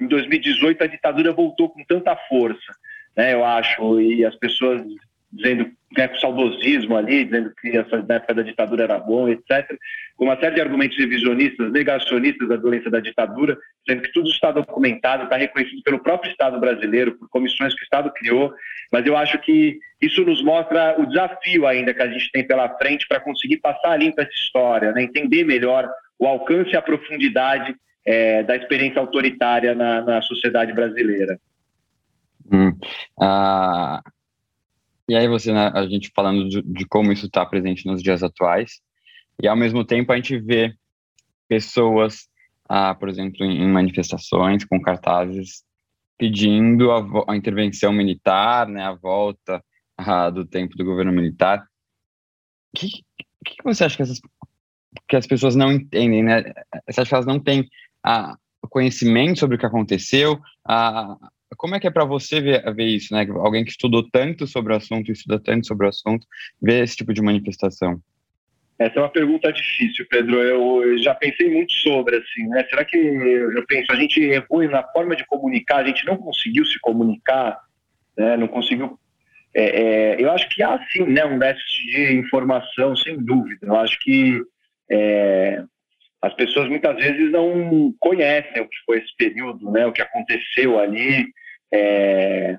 em 0.00 0.06
2018 0.06 0.84
a 0.84 0.86
ditadura 0.86 1.32
voltou 1.32 1.68
com 1.68 1.84
tanta 1.84 2.14
força, 2.28 2.72
né, 3.16 3.34
eu 3.34 3.44
acho, 3.44 4.00
e 4.00 4.24
as 4.24 4.36
pessoas 4.36 4.82
dizendo 5.32 5.70
né, 5.96 6.08
com 6.08 6.16
saudosismo 6.16 6.96
ali, 6.96 7.24
dizendo 7.24 7.52
que 7.60 7.76
essa 7.76 8.02
na 8.02 8.16
época 8.16 8.34
da 8.34 8.42
ditadura 8.42 8.84
era 8.84 8.98
bom, 8.98 9.28
etc. 9.28 9.76
Com 10.16 10.24
uma 10.24 10.38
série 10.38 10.56
de 10.56 10.60
argumentos 10.60 10.98
revisionistas, 10.98 11.72
negacionistas 11.72 12.48
da 12.48 12.56
violência 12.56 12.90
da 12.90 13.00
ditadura, 13.00 13.56
dizendo 13.86 14.02
que 14.02 14.12
tudo 14.12 14.28
está 14.28 14.50
documentado, 14.50 15.24
está 15.24 15.36
reconhecido 15.36 15.82
pelo 15.82 15.98
próprio 15.98 16.30
Estado 16.30 16.58
brasileiro, 16.60 17.12
por 17.18 17.28
comissões 17.28 17.74
que 17.74 17.82
o 17.82 17.84
Estado 17.84 18.12
criou. 18.12 18.52
Mas 18.92 19.06
eu 19.06 19.16
acho 19.16 19.38
que 19.38 19.78
isso 20.00 20.24
nos 20.24 20.42
mostra 20.42 21.00
o 21.00 21.06
desafio 21.06 21.66
ainda 21.66 21.94
que 21.94 22.02
a 22.02 22.08
gente 22.08 22.30
tem 22.32 22.46
pela 22.46 22.68
frente 22.76 23.06
para 23.08 23.20
conseguir 23.20 23.58
passar 23.58 23.98
limpo 23.98 24.20
essa 24.20 24.30
história, 24.30 24.92
né, 24.92 25.02
entender 25.02 25.44
melhor 25.44 25.90
o 26.18 26.26
alcance 26.26 26.70
e 26.70 26.76
a 26.76 26.82
profundidade 26.82 27.74
é, 28.04 28.42
da 28.42 28.56
experiência 28.56 29.00
autoritária 29.00 29.74
na, 29.74 30.00
na 30.02 30.22
sociedade 30.22 30.72
brasileira. 30.72 31.38
Hum. 32.50 32.72
Ah, 33.20 34.02
e 35.08 35.16
aí 35.16 35.26
você, 35.26 35.52
né, 35.52 35.70
a 35.74 35.86
gente 35.86 36.12
falando 36.14 36.48
de, 36.48 36.62
de 36.62 36.84
como 36.86 37.10
isso 37.12 37.26
está 37.26 37.44
presente 37.46 37.86
nos 37.86 38.02
dias 38.02 38.22
atuais, 38.22 38.80
e 39.42 39.48
ao 39.48 39.56
mesmo 39.56 39.84
tempo 39.84 40.12
a 40.12 40.16
gente 40.16 40.38
vê 40.38 40.74
pessoas, 41.48 42.28
ah, 42.68 42.94
por 42.94 43.08
exemplo, 43.08 43.44
em, 43.44 43.62
em 43.62 43.68
manifestações 43.68 44.64
com 44.64 44.80
cartazes 44.80 45.64
pedindo 46.18 46.90
a, 46.90 47.32
a, 47.32 47.36
intervenção 47.36 47.92
militar, 47.92 48.66
né, 48.66 48.82
a 48.82 48.92
volta 48.92 49.64
ah, 49.96 50.28
do 50.28 50.44
tempo 50.44 50.76
do 50.76 50.84
governo 50.84 51.12
militar. 51.12 51.64
O 52.74 52.78
que, 52.78 52.88
que, 53.44 53.62
você 53.64 53.84
acha 53.84 53.96
que, 53.96 54.02
essas, 54.02 54.20
que 55.08 55.16
as 55.16 55.26
pessoas 55.26 55.54
não 55.54 55.72
entendem, 55.72 56.22
né? 56.22 56.42
Você 56.88 57.00
acha 57.00 57.08
que 57.08 57.14
elas 57.14 57.26
não 57.26 57.40
têm 57.40 57.68
a 58.04 58.36
conhecimento 58.68 59.38
sobre 59.38 59.56
o 59.56 59.58
que 59.58 59.64
aconteceu? 59.64 60.38
A, 60.66 61.16
como 61.56 61.74
é 61.74 61.80
que 61.80 61.86
é 61.86 61.90
para 61.90 62.04
você 62.04 62.40
ver, 62.40 62.74
ver, 62.74 62.86
isso, 62.86 63.14
né? 63.14 63.26
Alguém 63.36 63.64
que 63.64 63.70
estudou 63.70 64.08
tanto 64.10 64.46
sobre 64.46 64.72
o 64.72 64.76
assunto, 64.76 65.10
estuda 65.10 65.40
tanto 65.40 65.66
sobre 65.66 65.86
o 65.86 65.88
assunto, 65.88 66.26
ver 66.60 66.84
esse 66.84 66.96
tipo 66.96 67.12
de 67.12 67.22
manifestação? 67.22 68.00
Essa 68.78 69.00
é 69.00 69.02
uma 69.02 69.08
pergunta 69.08 69.52
difícil, 69.52 70.06
Pedro. 70.08 70.40
Eu, 70.40 70.96
já 70.98 71.14
pensei 71.14 71.50
muito 71.50 71.72
sobre, 71.72 72.16
assim, 72.16 72.46
né? 72.48 72.64
Será 72.70 72.84
que 72.84 72.96
eu 72.96 73.66
penso, 73.66 73.90
a 73.90 73.96
gente 73.96 74.20
errou 74.20 74.62
na 74.68 74.84
forma 74.84 75.16
de 75.16 75.26
comunicar, 75.26 75.78
a 75.78 75.86
gente 75.86 76.06
não 76.06 76.16
conseguiu 76.16 76.64
se 76.64 76.78
comunicar, 76.80 77.58
né? 78.16 78.36
Não 78.36 78.46
conseguiu. 78.46 78.98
É, 79.54 79.64
é, 79.64 80.22
eu 80.22 80.30
acho 80.30 80.48
que 80.50 80.62
há 80.62 80.78
sim, 80.92 81.04
né? 81.04 81.24
Um 81.24 81.38
déficit 81.38 81.90
de 81.90 82.12
informação, 82.18 82.94
sem 82.94 83.16
dúvida. 83.16 83.66
Eu 83.66 83.76
acho 83.76 83.98
que 84.00 84.40
é, 84.90 85.64
as 86.20 86.34
pessoas 86.34 86.68
muitas 86.68 86.96
vezes 86.96 87.30
não 87.30 87.94
conhecem 88.00 88.60
o 88.60 88.68
que 88.68 88.76
foi 88.84 88.98
esse 88.98 89.14
período, 89.16 89.70
né, 89.70 89.86
o 89.86 89.92
que 89.92 90.02
aconteceu 90.02 90.78
ali, 90.78 91.26
é, 91.72 92.58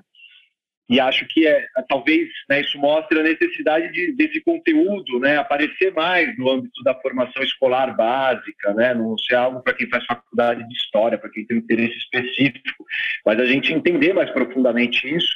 e 0.90 0.98
acho 0.98 1.24
que 1.28 1.46
é, 1.46 1.64
talvez 1.88 2.28
né, 2.48 2.62
isso 2.62 2.76
mostre 2.76 3.20
a 3.20 3.22
necessidade 3.22 3.92
de, 3.92 4.10
desse 4.10 4.40
conteúdo 4.40 5.20
né, 5.20 5.36
aparecer 5.36 5.94
mais 5.94 6.36
no 6.36 6.50
âmbito 6.50 6.82
da 6.82 6.92
formação 7.00 7.44
escolar 7.44 7.96
básica, 7.96 8.74
né, 8.74 8.92
não 8.92 9.16
ser 9.16 9.36
algo 9.36 9.62
para 9.62 9.72
quem 9.72 9.88
faz 9.88 10.04
faculdade 10.04 10.66
de 10.66 10.74
história, 10.74 11.16
para 11.16 11.30
quem 11.30 11.46
tem 11.46 11.58
um 11.58 11.60
interesse 11.60 11.96
específico, 11.96 12.84
mas 13.24 13.38
a 13.38 13.44
gente 13.44 13.72
entender 13.72 14.12
mais 14.12 14.30
profundamente 14.30 15.08
isso. 15.14 15.32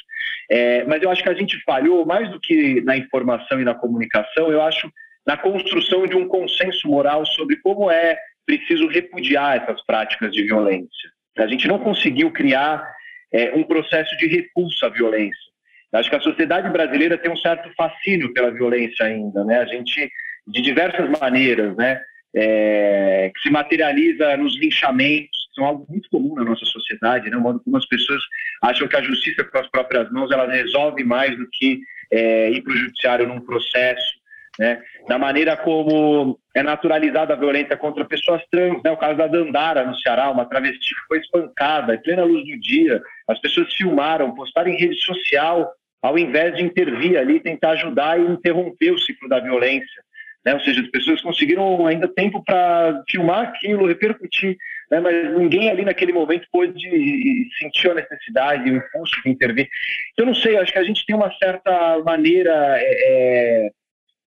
É, 0.51 0.83
mas 0.83 1.01
eu 1.01 1.09
acho 1.09 1.23
que 1.23 1.29
a 1.29 1.33
gente 1.33 1.57
falhou 1.63 2.05
mais 2.05 2.29
do 2.29 2.39
que 2.39 2.81
na 2.81 2.97
informação 2.97 3.61
e 3.61 3.63
na 3.63 3.73
comunicação, 3.73 4.51
eu 4.51 4.61
acho 4.61 4.91
na 5.25 5.35
construção 5.35 6.05
de 6.05 6.15
um 6.15 6.27
consenso 6.27 6.87
moral 6.87 7.25
sobre 7.25 7.57
como 7.57 7.89
é 7.89 8.17
preciso 8.45 8.87
repudiar 8.87 9.57
essas 9.57 9.83
práticas 9.85 10.31
de 10.31 10.43
violência. 10.43 11.09
A 11.37 11.47
gente 11.47 11.67
não 11.67 11.79
conseguiu 11.79 12.31
criar 12.31 12.87
é, 13.33 13.53
um 13.55 13.63
processo 13.63 14.15
de 14.17 14.27
repulsa 14.27 14.85
à 14.85 14.89
violência. 14.89 15.45
Acho 15.91 16.09
que 16.09 16.15
a 16.15 16.21
sociedade 16.21 16.69
brasileira 16.69 17.17
tem 17.17 17.31
um 17.31 17.37
certo 17.37 17.69
fascínio 17.75 18.33
pela 18.33 18.51
violência 18.51 19.05
ainda, 19.05 19.43
né? 19.45 19.59
A 19.59 19.65
gente, 19.65 20.11
de 20.47 20.61
diversas 20.61 21.09
maneiras, 21.19 21.75
né? 21.75 22.01
É, 22.37 23.31
que 23.33 23.41
se 23.41 23.49
materializa 23.49 24.35
nos 24.35 24.59
linchamentos, 24.59 25.47
que 25.47 25.55
são 25.55 25.65
algo 25.65 25.85
muito 25.89 26.09
comum 26.09 26.35
na 26.35 26.43
nossa 26.43 26.65
sociedade, 26.65 27.29
né? 27.29 27.37
O 27.37 27.41
modo 27.41 27.61
como 27.61 27.77
as 27.77 27.85
pessoas 27.85 28.21
acham 28.61 28.87
que 28.87 28.95
a 28.95 29.01
justiça 29.01 29.43
com 29.43 29.57
as 29.57 29.69
próprias 29.69 30.11
mãos 30.11 30.31
ela 30.31 30.51
resolve 30.51 31.03
mais 31.03 31.37
do 31.37 31.47
que 31.49 31.79
é, 32.11 32.51
ir 32.51 32.61
para 32.61 32.73
o 32.73 32.77
judiciário 32.77 33.27
num 33.27 33.39
processo 33.39 34.24
né? 34.59 34.81
Da 35.07 35.17
maneira 35.17 35.57
como 35.57 36.39
é 36.55 36.63
naturalizada 36.63 37.33
a 37.33 37.37
violência 37.37 37.75
contra 37.77 38.05
pessoas 38.05 38.41
trans, 38.49 38.81
né? 38.83 38.91
O 38.91 38.97
caso 38.97 39.17
da 39.17 39.27
Dandara 39.27 39.85
no 39.85 39.97
Ceará, 39.99 40.29
uma 40.29 40.45
travesti 40.45 40.95
que 40.95 41.07
foi 41.07 41.19
espancada 41.19 41.95
em 41.95 42.01
plena 42.01 42.23
luz 42.23 42.45
do 42.45 42.59
dia. 42.59 43.01
As 43.27 43.39
pessoas 43.39 43.73
filmaram, 43.73 44.33
postaram 44.33 44.69
em 44.69 44.77
rede 44.77 44.99
social, 45.01 45.71
ao 46.01 46.17
invés 46.17 46.55
de 46.55 46.63
intervir 46.63 47.17
ali, 47.17 47.39
tentar 47.39 47.71
ajudar 47.71 48.19
e 48.19 48.23
interromper 48.23 48.91
o 48.91 48.99
ciclo 48.99 49.27
da 49.27 49.39
violência. 49.39 50.05
Né? 50.45 50.53
Ou 50.53 50.59
seja, 50.59 50.81
as 50.81 50.87
pessoas 50.89 51.21
conseguiram 51.21 51.87
ainda 51.87 52.07
tempo 52.07 52.43
para 52.43 53.03
filmar 53.09 53.47
aquilo, 53.47 53.87
repercutir, 53.87 54.55
né? 54.91 54.99
mas 54.99 55.35
ninguém 55.35 55.69
ali 55.69 55.83
naquele 55.83 56.13
momento 56.13 56.47
pôde 56.51 56.87
sentir 57.57 57.89
a 57.89 57.95
necessidade, 57.95 58.69
o 58.69 58.77
impulso 58.77 59.19
de 59.23 59.31
intervir. 59.31 59.67
Então, 60.13 60.27
não 60.27 60.35
sei, 60.35 60.55
acho 60.57 60.71
que 60.71 60.77
a 60.77 60.83
gente 60.83 61.03
tem 61.05 61.15
uma 61.15 61.33
certa 61.37 61.99
maneira 62.05 62.51
é, 62.77 63.65
é 63.65 63.69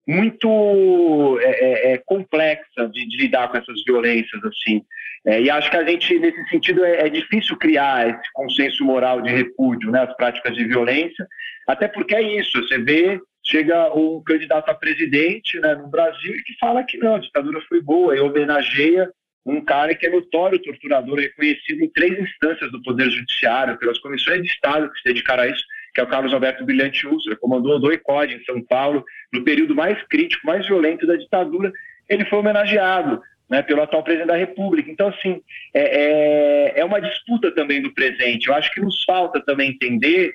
muito 0.07 1.39
é, 1.41 1.45
é, 1.45 1.93
é, 1.93 1.97
complexa 1.97 2.89
de, 2.91 3.07
de, 3.07 3.17
lidar 3.17 3.47
com 3.49 3.57
essas 3.57 3.83
violências 3.85 4.43
assim. 4.43 4.83
É, 5.25 5.41
e 5.41 5.49
acho 5.49 5.71
que 5.71 5.77
a 5.77 5.85
gente 5.85 6.19
nesse 6.19 6.49
sentido 6.49 6.83
é, 6.83 7.07
é, 7.07 7.09
difícil 7.09 7.57
criar 7.57 8.09
esse 8.09 8.33
consenso 8.33 8.83
moral 8.83 9.21
de 9.21 9.31
repúdio 9.31 9.89
né 9.89 10.01
às 10.01 10.13
práticas 10.17 10.53
de 10.53 10.65
violência 10.65 11.25
até 11.65 11.87
porque 11.87 12.13
é 12.13 12.21
isso 12.21 12.61
você 12.61 12.77
vê 12.77 13.17
chega 13.45 13.93
um 13.95 14.21
candidato 14.21 14.69
a 14.69 14.73
presidente 14.73 15.57
né, 15.61 15.75
no 15.75 15.87
Brasil 15.87 16.35
e 16.35 16.43
que 16.43 16.53
fala 16.59 16.83
que 16.83 16.97
não 16.97 17.15
a 17.15 17.19
ditadura 17.19 17.61
foi 17.69 17.81
boa 17.81 18.13
e 18.13 18.19
homenageia 18.19 19.09
um 19.45 19.63
cara 19.63 19.95
que 19.95 20.05
é 20.05 20.09
notório 20.09 20.61
torturador 20.61 21.17
reconhecido 21.17 21.81
em 21.81 21.89
três 21.89 22.19
instâncias 22.19 22.69
do 22.71 22.81
poder 22.81 23.09
judiciário 23.09 23.77
pelas 23.77 23.99
comissões 23.99 24.41
de 24.41 24.47
Estado 24.47 24.89
que 24.91 24.97
se 24.97 25.05
dedicaram 25.05 25.43
a 25.43 25.47
isso 25.47 25.63
que 25.93 26.01
é 26.01 26.03
o 26.03 26.07
Carlos 26.07 26.33
Alberto 26.33 26.65
Brilhante 26.65 27.07
Ustra, 27.07 27.35
comandou 27.35 27.75
o 27.75 27.79
DOICOD 27.79 28.35
em 28.35 28.43
São 28.43 28.61
Paulo, 28.61 29.05
no 29.31 29.43
período 29.43 29.75
mais 29.75 30.01
crítico, 30.07 30.47
mais 30.47 30.65
violento 30.65 31.05
da 31.05 31.15
ditadura, 31.15 31.71
ele 32.09 32.25
foi 32.25 32.39
homenageado 32.39 33.21
né, 33.49 33.61
pelo 33.61 33.83
atual 33.83 34.03
presidente 34.03 34.29
da 34.29 34.35
República. 34.35 34.89
Então, 34.89 35.09
assim, 35.09 35.41
é, 35.73 36.73
é, 36.75 36.79
é 36.79 36.85
uma 36.85 36.99
disputa 36.99 37.51
também 37.51 37.81
do 37.81 37.93
presente. 37.93 38.47
Eu 38.47 38.55
acho 38.55 38.71
que 38.71 38.81
nos 38.81 39.03
falta 39.03 39.39
também 39.45 39.69
entender 39.69 40.33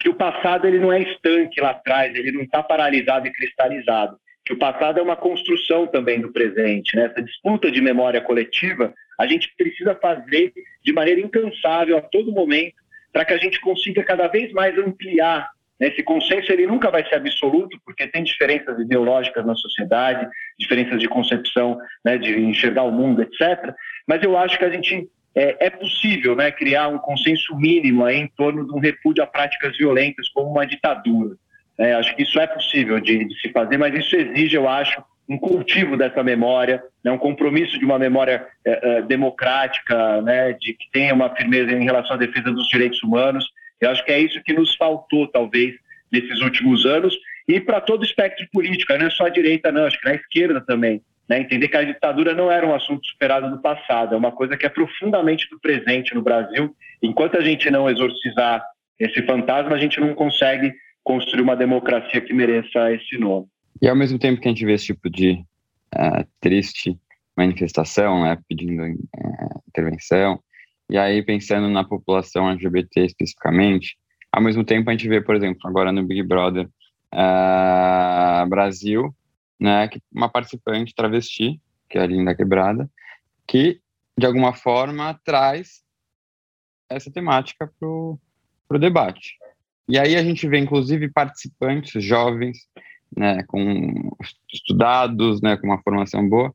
que 0.00 0.08
o 0.08 0.14
passado 0.14 0.66
ele 0.66 0.78
não 0.78 0.92
é 0.92 1.02
estanque 1.02 1.60
lá 1.60 1.70
atrás, 1.70 2.14
ele 2.14 2.32
não 2.32 2.42
está 2.42 2.62
paralisado 2.62 3.26
e 3.26 3.32
cristalizado. 3.32 4.16
Que 4.44 4.52
o 4.52 4.58
passado 4.58 4.98
é 4.98 5.02
uma 5.02 5.16
construção 5.16 5.86
também 5.86 6.20
do 6.20 6.32
presente. 6.32 6.96
Né? 6.96 7.06
Essa 7.06 7.22
disputa 7.22 7.70
de 7.70 7.80
memória 7.80 8.20
coletiva, 8.20 8.92
a 9.18 9.26
gente 9.26 9.52
precisa 9.56 9.94
fazer 9.94 10.52
de 10.82 10.92
maneira 10.92 11.20
incansável 11.20 11.96
a 11.96 12.02
todo 12.02 12.32
momento 12.32 12.83
para 13.14 13.24
que 13.24 13.32
a 13.32 13.38
gente 13.38 13.60
consiga 13.60 14.02
cada 14.02 14.26
vez 14.26 14.52
mais 14.52 14.76
ampliar. 14.76 15.48
Né? 15.78 15.86
Esse 15.86 16.02
consenso 16.02 16.50
ele 16.50 16.66
nunca 16.66 16.90
vai 16.90 17.08
ser 17.08 17.14
absoluto, 17.14 17.78
porque 17.86 18.08
tem 18.08 18.24
diferenças 18.24 18.76
ideológicas 18.80 19.46
na 19.46 19.54
sociedade, 19.54 20.28
diferenças 20.58 20.98
de 20.98 21.06
concepção, 21.08 21.78
né, 22.04 22.18
de 22.18 22.36
enxergar 22.40 22.82
o 22.82 22.90
mundo, 22.90 23.22
etc. 23.22 23.72
Mas 24.04 24.20
eu 24.24 24.36
acho 24.36 24.58
que 24.58 24.64
a 24.64 24.70
gente 24.70 25.08
é, 25.32 25.66
é 25.66 25.70
possível 25.70 26.34
né, 26.34 26.50
criar 26.50 26.88
um 26.88 26.98
consenso 26.98 27.56
mínimo 27.56 28.08
em 28.08 28.26
torno 28.36 28.66
de 28.66 28.74
um 28.74 28.80
repúdio 28.80 29.22
a 29.22 29.28
práticas 29.28 29.76
violentas 29.78 30.28
como 30.30 30.50
uma 30.50 30.66
ditadura. 30.66 31.36
É, 31.78 31.94
acho 31.94 32.14
que 32.16 32.22
isso 32.24 32.38
é 32.40 32.48
possível 32.48 32.98
de, 32.98 33.26
de 33.26 33.40
se 33.40 33.48
fazer, 33.50 33.78
mas 33.78 33.94
isso 33.94 34.16
exige, 34.16 34.56
eu 34.56 34.68
acho, 34.68 35.00
um 35.28 35.38
cultivo 35.38 35.96
dessa 35.96 36.22
memória, 36.22 36.82
né, 37.02 37.10
um 37.10 37.18
compromisso 37.18 37.78
de 37.78 37.84
uma 37.84 37.98
memória 37.98 38.46
é, 38.64 38.98
é, 38.98 39.02
democrática, 39.02 40.20
né, 40.22 40.52
de 40.52 40.74
que 40.74 40.90
tenha 40.92 41.14
uma 41.14 41.34
firmeza 41.34 41.72
em 41.72 41.84
relação 41.84 42.16
à 42.16 42.18
defesa 42.18 42.50
dos 42.50 42.68
direitos 42.68 43.02
humanos. 43.02 43.48
Eu 43.80 43.90
acho 43.90 44.04
que 44.04 44.12
é 44.12 44.18
isso 44.18 44.42
que 44.44 44.52
nos 44.52 44.74
faltou, 44.76 45.26
talvez, 45.28 45.74
nesses 46.12 46.40
últimos 46.40 46.84
anos, 46.86 47.16
e 47.48 47.60
para 47.60 47.80
todo 47.80 48.02
o 48.02 48.04
espectro 48.04 48.46
político, 48.52 48.96
não 48.96 49.06
é 49.06 49.10
só 49.10 49.26
a 49.26 49.30
direita, 49.30 49.72
não, 49.72 49.84
acho 49.84 49.98
que 49.98 50.08
na 50.08 50.14
esquerda 50.14 50.60
também. 50.60 51.02
né, 51.28 51.40
entender 51.40 51.68
que 51.68 51.76
a 51.76 51.84
ditadura 51.84 52.34
não 52.34 52.52
era 52.52 52.66
um 52.66 52.74
assunto 52.74 53.06
superado 53.06 53.50
do 53.50 53.60
passado, 53.60 54.14
é 54.14 54.18
uma 54.18 54.32
coisa 54.32 54.56
que 54.58 54.66
é 54.66 54.68
profundamente 54.68 55.48
do 55.50 55.58
presente 55.58 56.14
no 56.14 56.22
Brasil. 56.22 56.74
Enquanto 57.02 57.38
a 57.38 57.40
gente 57.40 57.70
não 57.70 57.88
exorcizar 57.88 58.62
esse 58.98 59.22
fantasma, 59.22 59.74
a 59.74 59.78
gente 59.78 59.98
não 59.98 60.14
consegue 60.14 60.72
construir 61.02 61.42
uma 61.42 61.56
democracia 61.56 62.20
que 62.20 62.32
mereça 62.32 62.92
esse 62.92 63.18
nome. 63.18 63.46
E 63.80 63.88
ao 63.88 63.96
mesmo 63.96 64.18
tempo 64.18 64.40
que 64.40 64.48
a 64.48 64.50
gente 64.50 64.64
vê 64.64 64.72
esse 64.74 64.86
tipo 64.86 65.10
de 65.10 65.44
uh, 65.94 66.26
triste 66.40 66.98
manifestação, 67.36 68.22
né, 68.22 68.38
pedindo 68.48 68.82
uh, 68.82 69.62
intervenção, 69.68 70.42
e 70.88 70.96
aí 70.96 71.22
pensando 71.22 71.68
na 71.68 71.84
população 71.84 72.48
LGBT 72.50 73.06
especificamente, 73.06 73.96
ao 74.30 74.42
mesmo 74.42 74.64
tempo 74.64 74.88
a 74.88 74.92
gente 74.92 75.08
vê, 75.08 75.20
por 75.20 75.34
exemplo, 75.34 75.60
agora 75.64 75.90
no 75.90 76.04
Big 76.04 76.22
Brother 76.22 76.68
uh, 77.12 78.48
Brasil, 78.48 79.14
né, 79.58 79.88
uma 80.12 80.28
participante 80.28 80.94
travesti, 80.94 81.60
que 81.88 81.98
é 81.98 82.02
a 82.02 82.06
Linda 82.06 82.34
Quebrada, 82.34 82.88
que 83.46 83.80
de 84.16 84.26
alguma 84.26 84.52
forma 84.52 85.18
traz 85.24 85.82
essa 86.88 87.10
temática 87.10 87.70
para 87.78 87.88
o 87.88 88.78
debate. 88.78 89.36
E 89.88 89.98
aí 89.98 90.16
a 90.16 90.22
gente 90.22 90.48
vê, 90.48 90.58
inclusive, 90.58 91.10
participantes 91.10 92.02
jovens, 92.02 92.58
né, 93.16 93.42
com 93.44 94.16
estudados, 94.52 95.40
né, 95.40 95.56
com 95.56 95.66
uma 95.66 95.82
formação 95.82 96.28
boa, 96.28 96.54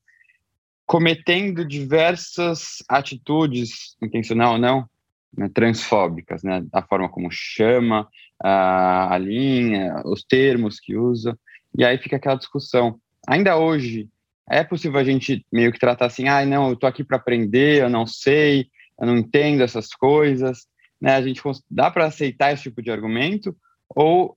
cometendo 0.86 1.66
diversas 1.66 2.84
atitudes, 2.88 3.96
intencional 4.02 4.54
ou 4.54 4.58
não, 4.58 4.90
né, 5.36 5.50
transfóbicas, 5.54 6.44
né, 6.44 6.64
da 6.72 6.82
forma 6.82 7.10
como 7.10 7.30
chama, 7.32 8.08
a, 8.42 9.14
a 9.14 9.18
linha, 9.18 10.02
os 10.06 10.24
termos 10.24 10.80
que 10.80 10.96
usa, 10.96 11.38
e 11.78 11.86
aí 11.86 11.98
fica 11.98 12.16
aquela 12.16 12.36
discussão. 12.36 13.00
Ainda 13.28 13.58
hoje, 13.58 14.10
é 14.50 14.64
possível 14.64 15.00
a 15.00 15.04
gente 15.04 15.46
meio 15.52 15.72
que 15.72 15.80
tratar 15.80 16.08
assim, 16.08 16.28
ah, 16.28 16.44
não, 16.46 16.70
eu 16.70 16.76
tô 16.76 16.88
aqui 16.88 17.04
para 17.04 17.18
aprender, 17.18 17.84
eu 17.84 17.90
não 17.90 18.08
sei, 18.08 18.68
eu 19.00 19.06
não 19.06 19.18
entendo 19.18 19.62
essas 19.62 19.90
coisas, 19.90 20.68
né? 21.00 21.16
A 21.16 21.22
gente 21.22 21.42
dá 21.70 21.90
para 21.92 22.06
aceitar 22.06 22.52
esse 22.52 22.64
tipo 22.64 22.82
de 22.82 22.92
argumento 22.92 23.56
ou 23.88 24.36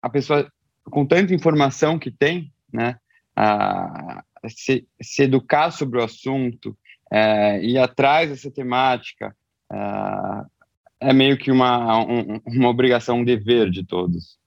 a 0.00 0.08
pessoa 0.08 0.50
com 0.84 1.06
tanta 1.06 1.34
informação 1.34 1.98
que 1.98 2.10
tem, 2.10 2.52
né, 2.72 2.96
a, 3.36 4.22
se, 4.48 4.86
se 5.00 5.22
educar 5.22 5.70
sobre 5.70 5.98
o 5.98 6.04
assunto, 6.04 6.76
é, 7.10 7.62
ir 7.62 7.78
atrás 7.78 8.30
dessa 8.30 8.50
temática, 8.50 9.34
é, 9.72 11.08
é 11.10 11.12
meio 11.12 11.36
que 11.36 11.50
uma, 11.50 12.00
um, 12.04 12.40
uma 12.46 12.68
obrigação, 12.68 13.18
um 13.18 13.24
dever 13.24 13.70
de 13.70 13.84
todos. 13.84 14.38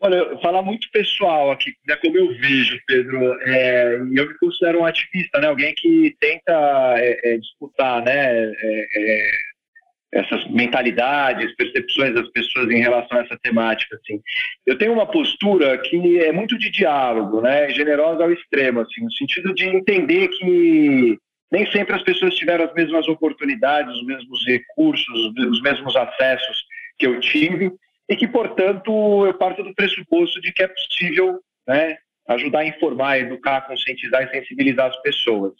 Olha, 0.00 0.38
falar 0.38 0.62
muito 0.62 0.88
pessoal 0.92 1.50
aqui, 1.50 1.74
né, 1.86 1.96
como 1.96 2.16
eu 2.16 2.28
vejo, 2.38 2.78
Pedro, 2.86 3.34
é, 3.42 3.96
eu 3.96 4.04
me 4.04 4.38
considero 4.38 4.80
um 4.80 4.84
ativista, 4.84 5.40
né, 5.40 5.48
alguém 5.48 5.74
que 5.74 6.16
tenta 6.20 6.52
é, 6.98 7.34
é, 7.34 7.38
disputar 7.38 8.04
né, 8.04 8.44
é, 8.44 8.54
é, 8.54 9.30
essas 10.12 10.46
mentalidades, 10.50 11.54
percepções 11.54 12.14
das 12.14 12.28
pessoas 12.30 12.70
em 12.70 12.80
relação 12.80 13.18
a 13.18 13.22
essa 13.22 13.38
temática. 13.42 13.96
Assim. 13.96 14.20
Eu 14.66 14.78
tenho 14.78 14.92
uma 14.92 15.06
postura 15.06 15.76
que 15.78 16.18
é 16.20 16.32
muito 16.32 16.58
de 16.58 16.70
diálogo, 16.70 17.40
né, 17.40 17.68
generosa 17.70 18.24
ao 18.24 18.32
extremo, 18.32 18.80
assim, 18.80 19.02
no 19.02 19.12
sentido 19.12 19.54
de 19.54 19.66
entender 19.66 20.28
que 20.28 21.18
nem 21.50 21.70
sempre 21.70 21.94
as 21.94 22.02
pessoas 22.02 22.34
tiveram 22.34 22.64
as 22.64 22.74
mesmas 22.74 23.06
oportunidades, 23.08 23.94
os 23.94 24.06
mesmos 24.06 24.46
recursos, 24.46 25.32
os 25.36 25.62
mesmos 25.62 25.94
acessos 25.96 26.64
que 26.98 27.06
eu 27.06 27.20
tive, 27.20 27.72
e 28.08 28.16
que, 28.16 28.26
portanto, 28.26 29.26
eu 29.26 29.34
parto 29.34 29.62
do 29.62 29.74
pressuposto 29.74 30.40
de 30.40 30.52
que 30.52 30.62
é 30.62 30.68
possível 30.68 31.40
né, 31.66 31.96
ajudar 32.28 32.60
a 32.60 32.66
informar, 32.66 33.18
educar, 33.18 33.62
conscientizar 33.62 34.22
e 34.22 34.30
sensibilizar 34.30 34.86
as 34.86 35.02
pessoas. 35.02 35.52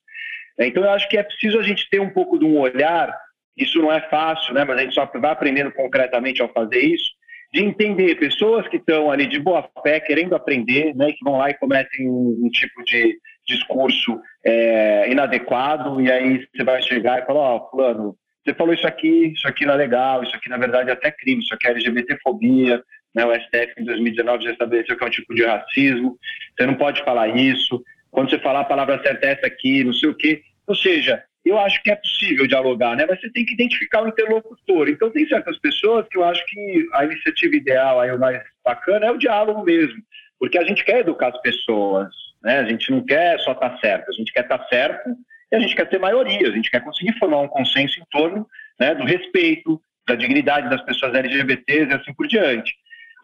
Então, 0.58 0.82
eu 0.82 0.90
acho 0.90 1.08
que 1.08 1.16
é 1.16 1.22
preciso 1.22 1.58
a 1.58 1.62
gente 1.62 1.88
ter 1.88 2.00
um 2.00 2.10
pouco 2.10 2.38
de 2.38 2.44
um 2.44 2.58
olhar 2.58 3.14
isso 3.58 3.80
não 3.80 3.92
é 3.92 4.00
fácil, 4.08 4.54
né? 4.54 4.64
Mas 4.64 4.78
a 4.78 4.82
gente 4.82 4.94
só 4.94 5.04
vai 5.06 5.30
aprendendo 5.30 5.72
concretamente 5.72 6.40
ao 6.40 6.52
fazer 6.52 6.80
isso, 6.80 7.10
de 7.52 7.62
entender 7.62 8.14
pessoas 8.16 8.68
que 8.68 8.76
estão 8.76 9.10
ali 9.10 9.26
de 9.26 9.38
boa 9.38 9.68
fé, 9.82 9.98
querendo 10.00 10.34
aprender, 10.34 10.94
né? 10.94 11.12
Que 11.12 11.24
vão 11.24 11.38
lá 11.38 11.50
e 11.50 11.54
cometem 11.54 12.08
um, 12.08 12.40
um 12.44 12.48
tipo 12.50 12.84
de 12.84 13.18
discurso 13.46 14.20
é, 14.44 15.10
inadequado, 15.10 16.00
e 16.00 16.12
aí 16.12 16.46
você 16.54 16.62
vai 16.62 16.82
chegar 16.82 17.22
e 17.22 17.26
falar, 17.26 17.40
ó, 17.40 17.56
oh, 17.56 17.70
fulano, 17.70 18.16
você 18.44 18.54
falou 18.54 18.74
isso 18.74 18.86
aqui, 18.86 19.32
isso 19.34 19.48
aqui 19.48 19.66
não 19.66 19.74
é 19.74 19.76
legal, 19.76 20.22
isso 20.22 20.36
aqui 20.36 20.48
na 20.48 20.58
verdade 20.58 20.90
é 20.90 20.92
até 20.92 21.10
crime, 21.10 21.42
isso 21.42 21.54
aqui 21.54 21.66
é 21.66 21.70
LGBTfobia, 21.70 22.82
né? 23.14 23.24
O 23.24 23.34
STF 23.34 23.74
em 23.78 23.84
2019 23.84 24.44
já 24.44 24.52
estabeleceu 24.52 24.96
que 24.96 25.04
é 25.04 25.06
um 25.06 25.10
tipo 25.10 25.34
de 25.34 25.44
racismo, 25.44 26.18
você 26.56 26.66
não 26.66 26.74
pode 26.74 27.02
falar 27.02 27.28
isso, 27.28 27.82
quando 28.10 28.30
você 28.30 28.38
falar 28.38 28.60
a 28.60 28.64
palavra 28.64 29.02
certa 29.02 29.26
é 29.26 29.32
essa 29.32 29.46
aqui, 29.46 29.84
não 29.84 29.92
sei 29.92 30.08
o 30.08 30.14
quê. 30.14 30.42
Ou 30.66 30.74
seja, 30.74 31.22
eu 31.48 31.58
acho 31.58 31.82
que 31.82 31.90
é 31.90 31.96
possível 31.96 32.46
dialogar, 32.46 32.96
né? 32.96 33.06
Mas 33.08 33.20
você 33.20 33.30
tem 33.30 33.44
que 33.44 33.54
identificar 33.54 34.02
o 34.02 34.08
interlocutor. 34.08 34.88
Então, 34.88 35.10
tem 35.10 35.26
certas 35.26 35.58
pessoas 35.58 36.06
que 36.08 36.18
eu 36.18 36.24
acho 36.24 36.44
que 36.46 36.88
a 36.94 37.04
iniciativa 37.04 37.56
ideal, 37.56 38.00
aí 38.00 38.10
o 38.10 38.18
mais 38.18 38.42
bacana, 38.64 39.06
é 39.06 39.10
o 39.10 39.18
diálogo 39.18 39.64
mesmo. 39.64 40.02
Porque 40.38 40.58
a 40.58 40.64
gente 40.64 40.84
quer 40.84 41.00
educar 41.00 41.28
as 41.28 41.40
pessoas, 41.40 42.08
né? 42.42 42.60
A 42.60 42.64
gente 42.64 42.90
não 42.90 43.04
quer 43.04 43.38
só 43.40 43.52
estar 43.52 43.70
tá 43.70 43.78
certo, 43.78 44.08
a 44.08 44.12
gente 44.12 44.32
quer 44.32 44.42
estar 44.42 44.58
tá 44.58 44.68
certo 44.68 45.10
e 45.50 45.56
a 45.56 45.60
gente 45.60 45.74
quer 45.74 45.88
ter 45.88 45.98
maioria, 45.98 46.48
a 46.48 46.52
gente 46.52 46.70
quer 46.70 46.80
conseguir 46.80 47.18
formar 47.18 47.40
um 47.40 47.48
consenso 47.48 47.98
em 48.00 48.04
torno 48.10 48.46
né, 48.78 48.94
do 48.94 49.04
respeito, 49.04 49.80
da 50.06 50.14
dignidade 50.14 50.70
das 50.70 50.82
pessoas 50.82 51.14
LGBTs 51.14 51.90
e 51.90 51.94
assim 51.94 52.14
por 52.14 52.26
diante. 52.26 52.74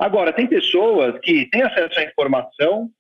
Agora, 0.01 0.33
tem 0.33 0.47
pessoas 0.47 1.19
que 1.21 1.47
têm 1.51 1.63
acesso 1.63 1.99
à 1.99 2.03
informação, 2.03 2.91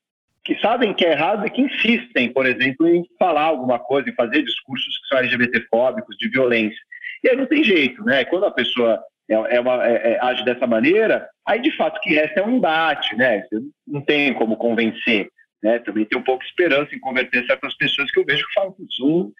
que 0.44 0.58
sabem 0.60 0.92
que 0.92 1.04
é 1.04 1.12
errado 1.12 1.46
e 1.46 1.50
que 1.50 1.62
insistem, 1.62 2.32
por 2.32 2.46
exemplo, 2.46 2.86
em 2.86 3.02
falar 3.18 3.44
alguma 3.44 3.78
coisa, 3.78 4.08
em 4.10 4.14
fazer 4.14 4.42
discursos 4.42 4.98
que 4.98 5.08
são 5.08 5.18
LGBTfóbicos, 5.18 6.16
de 6.18 6.28
violência. 6.28 6.78
E 7.22 7.30
aí 7.30 7.36
não 7.36 7.46
tem 7.46 7.64
jeito, 7.64 8.04
né? 8.04 8.24
Quando 8.26 8.44
a 8.44 8.50
pessoa 8.50 9.02
é, 9.28 9.56
é 9.56 9.60
uma, 9.60 9.86
é, 9.86 10.12
é, 10.12 10.18
age 10.20 10.44
dessa 10.44 10.66
maneira, 10.66 11.26
aí 11.46 11.60
de 11.60 11.74
fato 11.76 11.96
o 11.96 12.00
que 12.00 12.14
resta 12.14 12.40
é 12.40 12.44
um 12.44 12.56
embate, 12.56 13.16
né? 13.16 13.42
Você 13.42 13.60
não 13.86 14.02
tem 14.02 14.34
como 14.34 14.56
convencer. 14.56 15.28
Né? 15.62 15.78
Também 15.78 16.04
tem 16.04 16.18
um 16.18 16.22
pouco 16.22 16.42
de 16.42 16.50
esperança 16.50 16.94
em 16.94 17.00
converter 17.00 17.46
certas 17.46 17.74
pessoas 17.76 18.10
que 18.10 18.20
eu 18.20 18.24
vejo 18.26 18.46
que 18.46 18.52
falam 18.52 18.72
com 18.72 18.86
Zoom. 18.94 19.32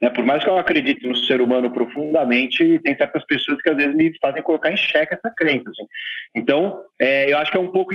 Né? 0.00 0.08
Por 0.08 0.24
mais 0.24 0.44
que 0.44 0.48
eu 0.48 0.56
acredite 0.56 1.04
no 1.04 1.16
ser 1.16 1.40
humano 1.40 1.68
profundamente, 1.68 2.78
tem 2.78 2.96
certas 2.96 3.24
pessoas 3.26 3.60
que 3.60 3.70
às 3.70 3.76
vezes 3.76 3.94
me 3.94 4.16
fazem 4.20 4.42
colocar 4.42 4.70
em 4.70 4.76
xeque 4.76 5.14
essa 5.14 5.34
crença. 5.36 5.68
Assim. 5.70 5.86
Então, 6.36 6.80
é, 7.00 7.32
eu 7.32 7.38
acho 7.38 7.50
que 7.50 7.56
é 7.56 7.60
um 7.60 7.72
pouco 7.72 7.92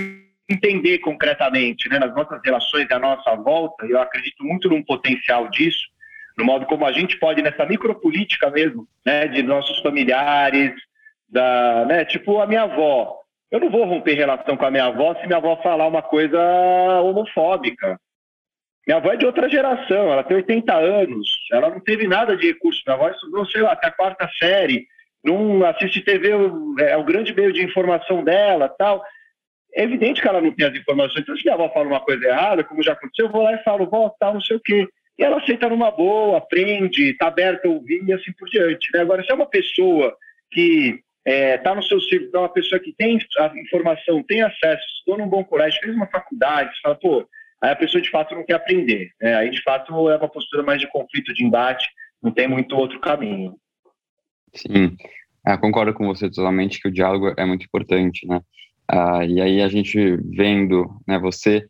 entender 0.49 0.99
concretamente 0.99 1.87
né, 1.87 1.99
nas 1.99 2.13
nossas 2.13 2.41
relações 2.43 2.87
e 2.89 2.93
à 2.93 2.99
nossa 2.99 3.35
volta, 3.35 3.85
eu 3.85 4.01
acredito 4.01 4.43
muito 4.43 4.67
num 4.67 4.83
potencial 4.83 5.47
disso, 5.49 5.87
no 6.37 6.43
modo 6.43 6.65
como 6.65 6.85
a 6.85 6.91
gente 6.91 7.17
pode, 7.19 7.41
nessa 7.41 7.65
micropolítica 7.65 8.49
mesmo, 8.49 8.87
né, 9.05 9.27
de 9.27 9.43
nossos 9.43 9.79
familiares, 9.79 10.71
da, 11.27 11.85
né, 11.85 12.05
tipo 12.05 12.39
a 12.41 12.47
minha 12.47 12.63
avó. 12.63 13.19
Eu 13.51 13.59
não 13.59 13.69
vou 13.69 13.85
romper 13.85 14.15
relação 14.15 14.57
com 14.57 14.65
a 14.65 14.71
minha 14.71 14.85
avó 14.85 15.15
se 15.15 15.27
minha 15.27 15.37
avó 15.37 15.55
falar 15.61 15.87
uma 15.87 16.01
coisa 16.01 16.39
homofóbica. 17.01 17.99
Minha 18.87 18.97
avó 18.97 19.11
é 19.11 19.17
de 19.17 19.25
outra 19.25 19.47
geração, 19.47 20.11
ela 20.11 20.23
tem 20.23 20.37
80 20.37 20.73
anos, 20.73 21.29
ela 21.51 21.69
não 21.69 21.79
teve 21.79 22.07
nada 22.07 22.35
de 22.35 22.47
recurso. 22.47 22.81
Minha 22.87 22.95
avó 22.95 23.09
estudou, 23.09 23.45
sei 23.45 23.61
lá, 23.61 23.73
até 23.73 23.87
a 23.87 23.91
quarta 23.91 24.27
série, 24.39 24.87
não 25.23 25.63
assiste 25.65 26.01
TV, 26.01 26.29
é 26.79 26.97
o 26.97 27.03
grande 27.03 27.35
meio 27.35 27.53
de 27.53 27.63
informação 27.63 28.23
dela 28.23 28.69
tal 28.69 29.03
é 29.73 29.83
evidente 29.83 30.21
que 30.21 30.27
ela 30.27 30.41
não 30.41 30.51
tem 30.51 30.65
as 30.65 30.75
informações. 30.75 31.21
Então, 31.21 31.35
se 31.35 31.43
minha 31.43 31.55
avó 31.55 31.69
fala 31.69 31.87
uma 31.87 31.99
coisa 31.99 32.25
errada, 32.25 32.63
como 32.63 32.83
já 32.83 32.93
aconteceu, 32.93 33.25
eu 33.25 33.31
vou 33.31 33.43
lá 33.43 33.53
e 33.53 33.63
falo, 33.63 33.89
vó, 33.89 34.13
tal, 34.19 34.33
não 34.33 34.41
sei 34.41 34.57
o 34.57 34.61
quê. 34.61 34.87
E 35.17 35.23
ela 35.23 35.37
aceita 35.37 35.69
numa 35.69 35.91
boa, 35.91 36.37
aprende, 36.37 37.11
está 37.11 37.27
aberta 37.27 37.67
a 37.67 37.71
ouvir 37.71 38.03
e 38.05 38.13
assim 38.13 38.31
por 38.33 38.49
diante. 38.49 38.89
Né? 38.93 39.01
Agora, 39.01 39.23
se 39.23 39.31
é 39.31 39.35
uma 39.35 39.45
pessoa 39.45 40.15
que 40.51 41.01
está 41.25 41.31
é, 41.31 41.57
tá 41.57 41.75
no 41.75 41.83
seu 41.83 41.99
círculo, 42.01 42.31
é 42.33 42.39
uma 42.39 42.49
pessoa 42.49 42.79
que 42.79 42.93
tem 42.93 43.19
a 43.37 43.51
informação, 43.57 44.23
tem 44.23 44.41
acesso, 44.41 44.81
estudou 44.97 45.17
num 45.17 45.29
bom 45.29 45.43
colégio, 45.43 45.79
fez 45.81 45.93
uma 45.93 46.07
faculdade, 46.07 46.73
você 46.73 46.81
fala, 46.81 46.95
pô, 46.95 47.27
aí 47.61 47.71
a 47.71 47.75
pessoa 47.75 48.01
de 48.01 48.09
fato 48.09 48.33
não 48.33 48.45
quer 48.45 48.53
aprender. 48.53 49.11
Né? 49.21 49.35
Aí, 49.35 49.49
de 49.49 49.61
fato, 49.61 50.09
é 50.09 50.15
uma 50.15 50.29
postura 50.29 50.63
mais 50.63 50.79
de 50.79 50.87
conflito, 50.87 51.33
de 51.33 51.43
embate, 51.43 51.87
não 52.23 52.31
tem 52.31 52.47
muito 52.47 52.75
outro 52.75 52.99
caminho. 52.99 53.55
Sim, 54.53 54.95
eu 55.45 55.59
concordo 55.59 55.93
com 55.93 56.07
você 56.07 56.29
totalmente 56.29 56.81
que 56.81 56.87
o 56.87 56.91
diálogo 56.91 57.33
é 57.37 57.45
muito 57.45 57.65
importante, 57.65 58.25
né? 58.27 58.41
Ah, 58.91 59.23
e 59.23 59.39
aí 59.39 59.61
a 59.61 59.67
gente 59.67 60.17
vendo, 60.17 60.89
né, 61.07 61.19
você 61.19 61.61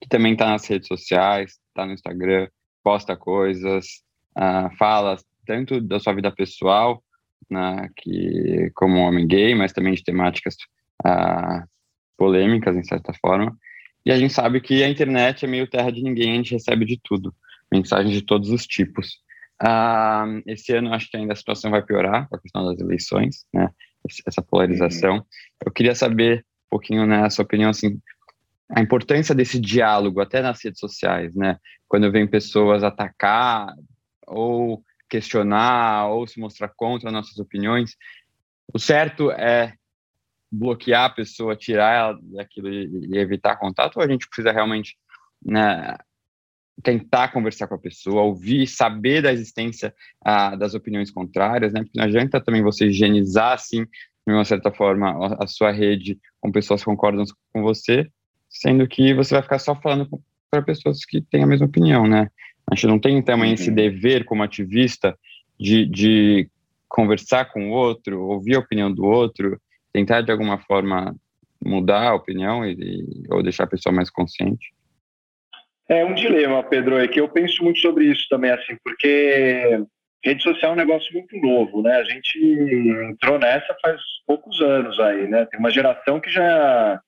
que 0.00 0.08
também 0.08 0.34
está 0.34 0.46
nas 0.46 0.66
redes 0.66 0.86
sociais, 0.86 1.58
está 1.68 1.84
no 1.84 1.92
Instagram, 1.92 2.48
posta 2.82 3.16
coisas, 3.16 4.02
ah, 4.36 4.70
fala 4.78 5.16
tanto 5.44 5.80
da 5.80 5.98
sua 5.98 6.12
vida 6.12 6.30
pessoal, 6.30 7.02
né, 7.50 7.88
que 7.96 8.70
como 8.74 9.00
homem 9.00 9.26
gay, 9.26 9.54
mas 9.54 9.72
também 9.72 9.94
de 9.94 10.04
temáticas 10.04 10.56
ah, 11.04 11.64
polêmicas, 12.16 12.76
em 12.76 12.84
certa 12.84 13.12
forma. 13.14 13.56
E 14.06 14.12
a 14.12 14.18
gente 14.18 14.32
sabe 14.32 14.60
que 14.60 14.84
a 14.84 14.88
internet 14.88 15.44
é 15.44 15.48
meio 15.48 15.66
terra 15.68 15.90
de 15.90 16.02
ninguém, 16.02 16.32
a 16.32 16.36
gente 16.36 16.52
recebe 16.52 16.84
de 16.84 17.00
tudo, 17.02 17.34
mensagens 17.72 18.14
de 18.14 18.22
todos 18.22 18.50
os 18.50 18.64
tipos. 18.64 19.18
Ah, 19.60 20.26
esse 20.46 20.72
ano 20.72 20.94
acho 20.94 21.10
que 21.10 21.16
ainda 21.16 21.32
a 21.32 21.36
situação 21.36 21.70
vai 21.70 21.82
piorar 21.82 22.28
com 22.28 22.36
a 22.36 22.40
questão 22.40 22.64
das 22.66 22.78
eleições, 22.78 23.44
né? 23.52 23.68
Essa 24.26 24.42
polarização. 24.42 25.24
Eu 25.64 25.72
queria 25.72 25.94
saber 25.94 26.44
um 26.66 26.70
pouquinho, 26.70 27.06
né, 27.06 27.24
a 27.24 27.30
sua 27.30 27.44
opinião, 27.44 27.70
assim, 27.70 28.00
a 28.68 28.80
importância 28.80 29.34
desse 29.34 29.58
diálogo 29.58 30.20
até 30.20 30.40
nas 30.40 30.62
redes 30.62 30.80
sociais, 30.80 31.34
né? 31.34 31.58
Quando 31.86 32.10
vem 32.10 32.26
pessoas 32.26 32.82
atacar 32.82 33.74
ou 34.26 34.82
questionar 35.08 36.08
ou 36.08 36.26
se 36.26 36.40
mostrar 36.40 36.70
contra 36.74 37.10
nossas 37.10 37.38
opiniões, 37.38 37.96
o 38.72 38.78
certo 38.78 39.30
é 39.30 39.74
bloquear 40.50 41.04
a 41.04 41.10
pessoa, 41.10 41.56
tirar 41.56 41.94
ela 41.94 42.18
daquilo 42.22 42.68
e 42.68 43.18
evitar 43.18 43.56
contato, 43.56 43.96
ou 43.96 44.02
a 44.02 44.08
gente 44.08 44.26
precisa 44.28 44.52
realmente 44.52 44.96
né, 45.44 45.96
tentar 46.82 47.28
conversar 47.28 47.66
com 47.66 47.74
a 47.74 47.78
pessoa, 47.78 48.22
ouvir, 48.22 48.66
saber 48.66 49.22
da 49.22 49.32
existência 49.32 49.94
ah, 50.24 50.56
das 50.56 50.74
opiniões 50.74 51.10
contrárias, 51.10 51.72
né? 51.72 51.82
Porque 51.82 51.98
não 51.98 52.04
adianta 52.04 52.40
também 52.40 52.62
você 52.62 52.86
higienizar, 52.86 53.52
assim, 53.52 53.84
de 54.26 54.32
uma 54.32 54.44
certa 54.44 54.70
forma, 54.72 55.36
a, 55.38 55.46
sua 55.46 55.70
rede 55.70 56.18
com 56.40 56.50
pessoas 56.50 56.80
que 56.80 56.86
concordam 56.86 57.24
com 57.52 57.62
você, 57.62 58.08
sendo 58.48 58.86
que 58.88 59.14
você 59.14 59.34
vai 59.34 59.42
ficar 59.42 59.58
só 59.58 59.74
falando 59.74 60.08
para 60.50 60.62
pessoas 60.62 61.04
que 61.04 61.20
têm 61.20 61.42
a 61.42 61.46
mesma 61.46 61.66
opinião, 61.66 62.06
né? 62.06 62.28
A 62.70 62.74
gente 62.74 62.86
não 62.86 62.98
tem 62.98 63.22
também 63.22 63.48
uhum. 63.48 63.54
esse 63.54 63.70
dever 63.70 64.24
como 64.24 64.42
ativista 64.42 65.16
de, 65.60 65.86
de 65.86 66.48
conversar 66.88 67.52
com 67.52 67.70
o 67.70 67.72
outro, 67.72 68.22
ouvir 68.22 68.56
a 68.56 68.60
opinião 68.60 68.92
do 68.92 69.04
outro, 69.04 69.60
tentar 69.92 70.22
de 70.22 70.32
alguma 70.32 70.58
forma 70.58 71.14
mudar 71.62 72.08
a 72.08 72.14
opinião 72.14 72.64
e, 72.64 73.04
ou 73.30 73.42
deixar 73.42 73.64
a 73.64 73.68
pessoa 73.68 73.94
mais 73.94 74.10
consciente. 74.10 74.72
É 75.88 76.04
um 76.04 76.14
dilema, 76.14 76.62
Pedro, 76.62 76.98
é 76.98 77.06
que 77.06 77.20
eu 77.20 77.28
penso 77.28 77.62
muito 77.62 77.78
sobre 77.80 78.06
isso 78.06 78.26
também, 78.28 78.50
assim, 78.50 78.76
porque 78.82 79.84
rede 80.24 80.42
social 80.42 80.70
é 80.70 80.74
um 80.74 80.78
negócio 80.78 81.12
muito 81.12 81.36
novo, 81.36 81.82
né? 81.82 81.96
A 81.96 82.04
gente 82.04 82.38
entrou 83.10 83.38
nessa 83.38 83.76
faz 83.82 84.00
poucos 84.26 84.60
anos 84.62 84.98
aí, 84.98 85.28
né? 85.28 85.46
Tem 85.50 85.60
uma 85.60 85.70
geração 85.70 86.18
que 86.18 86.30
já 86.30 86.98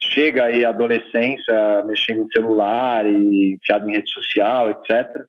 chega 0.00 0.44
aí 0.44 0.64
à 0.64 0.70
adolescência 0.70 1.84
mexendo 1.84 2.22
em 2.22 2.30
celular 2.30 3.04
e 3.06 3.54
enfiado 3.54 3.88
em 3.88 3.92
rede 3.92 4.10
social, 4.10 4.70
etc. 4.70 5.22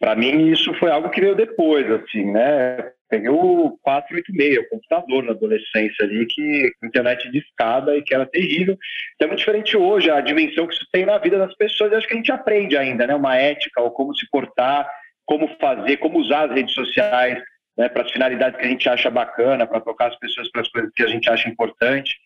Para 0.00 0.16
mim, 0.16 0.48
isso 0.48 0.74
foi 0.74 0.90
algo 0.90 1.10
que 1.10 1.20
veio 1.20 1.36
depois, 1.36 1.88
assim, 1.90 2.32
né? 2.32 2.92
Peguei 3.14 3.28
o 3.28 3.78
486, 3.82 4.58
o 4.58 4.68
computador 4.70 5.22
na 5.22 5.30
adolescência 5.30 6.04
ali, 6.04 6.26
que 6.26 6.72
internet 6.82 7.30
de 7.30 7.38
escada 7.38 7.96
e 7.96 8.02
que 8.02 8.12
era 8.12 8.26
terrível. 8.26 8.76
Então 9.14 9.26
é 9.26 9.28
muito 9.28 9.38
diferente 9.38 9.76
hoje 9.76 10.10
a 10.10 10.20
dimensão 10.20 10.66
que 10.66 10.74
isso 10.74 10.84
tem 10.90 11.06
na 11.06 11.16
vida 11.18 11.38
das 11.38 11.54
pessoas. 11.54 11.92
Eu 11.92 11.98
acho 11.98 12.08
que 12.08 12.14
a 12.14 12.16
gente 12.16 12.32
aprende 12.32 12.76
ainda, 12.76 13.06
né? 13.06 13.14
Uma 13.14 13.36
ética, 13.36 13.80
ou 13.80 13.92
como 13.92 14.12
se 14.16 14.28
portar, 14.30 14.90
como 15.24 15.46
fazer, 15.60 15.98
como 15.98 16.18
usar 16.18 16.50
as 16.50 16.56
redes 16.56 16.74
sociais 16.74 17.40
né, 17.78 17.88
para 17.88 18.02
as 18.02 18.10
finalidades 18.10 18.58
que 18.58 18.66
a 18.66 18.68
gente 18.68 18.88
acha 18.88 19.08
bacana, 19.08 19.64
para 19.64 19.80
tocar 19.80 20.08
as 20.08 20.18
pessoas 20.18 20.50
para 20.50 20.62
as 20.62 20.68
coisas 20.68 20.90
que 20.92 21.04
a 21.04 21.08
gente 21.08 21.30
acha 21.30 21.48
importante. 21.48 22.16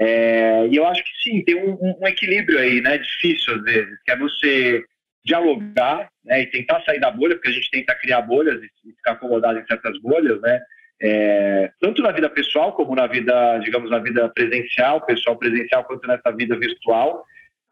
É, 0.00 0.66
e 0.66 0.74
eu 0.74 0.84
acho 0.88 1.04
que 1.04 1.10
sim, 1.22 1.44
tem 1.44 1.54
um, 1.54 1.78
um, 1.80 2.08
equilíbrio 2.08 2.58
aí, 2.58 2.80
né? 2.80 2.98
Difícil 2.98 3.54
às 3.54 3.62
vezes, 3.62 3.96
que 4.04 4.10
é 4.10 4.16
você 4.16 4.84
dialogar 5.24 6.08
né, 6.24 6.42
e 6.42 6.46
tentar 6.46 6.82
sair 6.82 7.00
da 7.00 7.10
bolha, 7.10 7.34
porque 7.34 7.48
a 7.48 7.52
gente 7.52 7.70
tenta 7.70 7.94
criar 7.94 8.22
bolhas 8.22 8.60
e 8.62 8.92
ficar 8.96 9.12
acomodado 9.12 9.58
em 9.58 9.66
certas 9.66 9.98
bolhas, 10.00 10.40
né? 10.40 10.60
É, 11.04 11.70
tanto 11.80 12.00
na 12.00 12.12
vida 12.12 12.30
pessoal 12.30 12.72
como 12.74 12.94
na 12.94 13.08
vida, 13.08 13.58
digamos, 13.58 13.90
na 13.90 13.98
vida 13.98 14.28
presencial, 14.28 15.04
pessoal 15.04 15.36
presencial, 15.36 15.84
quanto 15.84 16.06
nessa 16.06 16.30
vida 16.30 16.56
virtual. 16.56 17.24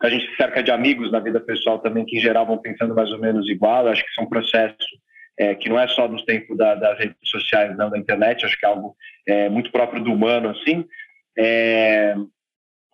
A 0.03 0.09
gente 0.09 0.29
se 0.31 0.37
cerca 0.37 0.63
de 0.63 0.71
amigos 0.71 1.13
na 1.13 1.21
vida 1.21 1.39
pessoal 1.39 1.79
também, 1.79 2.05
que 2.05 2.17
em 2.17 2.21
geral 2.21 2.47
vão 2.47 2.59
pensando 2.59 2.95
mais 2.95 3.13
ou 3.13 3.21
menos 3.21 3.49
igual. 3.49 3.87
Eu 3.87 3.93
acho 3.93 4.03
que 4.03 4.11
isso 4.11 4.21
é 4.21 4.25
um 4.25 4.29
processo 4.29 4.77
é, 5.39 5.55
que 5.55 5.69
não 5.69 5.79
é 5.79 5.87
só 5.89 6.09
nos 6.09 6.25
tempos 6.25 6.57
da, 6.57 6.75
das 6.75 6.99
redes 6.99 7.17
sociais, 7.25 7.77
não 7.77 7.89
da 7.89 7.99
internet, 7.99 8.45
acho 8.45 8.59
que 8.59 8.67
é 8.67 8.69
algo 8.69 8.97
é, 9.29 9.49
muito 9.49 9.71
próprio 9.71 10.03
do 10.03 10.13
humano, 10.13 10.51
assim. 10.51 10.85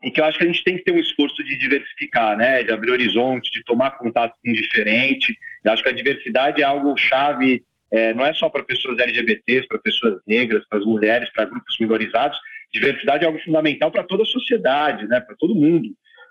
E 0.06 0.10
que 0.12 0.20
eu 0.20 0.24
acho 0.24 0.38
que 0.38 0.44
a 0.44 0.46
gente 0.46 0.62
tem 0.62 0.76
que 0.76 0.84
ter 0.84 0.92
um 0.92 1.00
esforço 1.00 1.42
de 1.42 1.58
diversificar, 1.58 2.36
né, 2.36 2.62
de 2.62 2.72
abrir 2.72 2.92
horizonte, 2.92 3.50
de 3.50 3.64
tomar 3.64 3.98
contato 3.98 4.36
com 4.40 4.52
diferente. 4.52 5.36
Eu 5.64 5.72
acho 5.72 5.82
que 5.82 5.88
a 5.88 5.92
diversidade 5.92 6.62
é 6.62 6.64
algo 6.64 6.96
chave, 6.96 7.64
é, 7.90 8.14
não 8.14 8.24
é 8.24 8.32
só 8.32 8.48
para 8.48 8.62
pessoas 8.62 9.00
LGBTs, 9.00 9.66
para 9.66 9.80
pessoas 9.80 10.20
negras, 10.24 10.64
para 10.68 10.78
as 10.78 10.84
mulheres, 10.84 11.28
para 11.32 11.46
grupos 11.46 11.76
minorizados. 11.80 12.38
Diversidade 12.72 13.24
é 13.24 13.26
algo 13.26 13.40
fundamental 13.40 13.90
para 13.90 14.04
toda 14.04 14.22
a 14.22 14.26
sociedade, 14.26 15.08
né, 15.08 15.18
para 15.18 15.34
todo 15.34 15.56
mundo. 15.56 15.88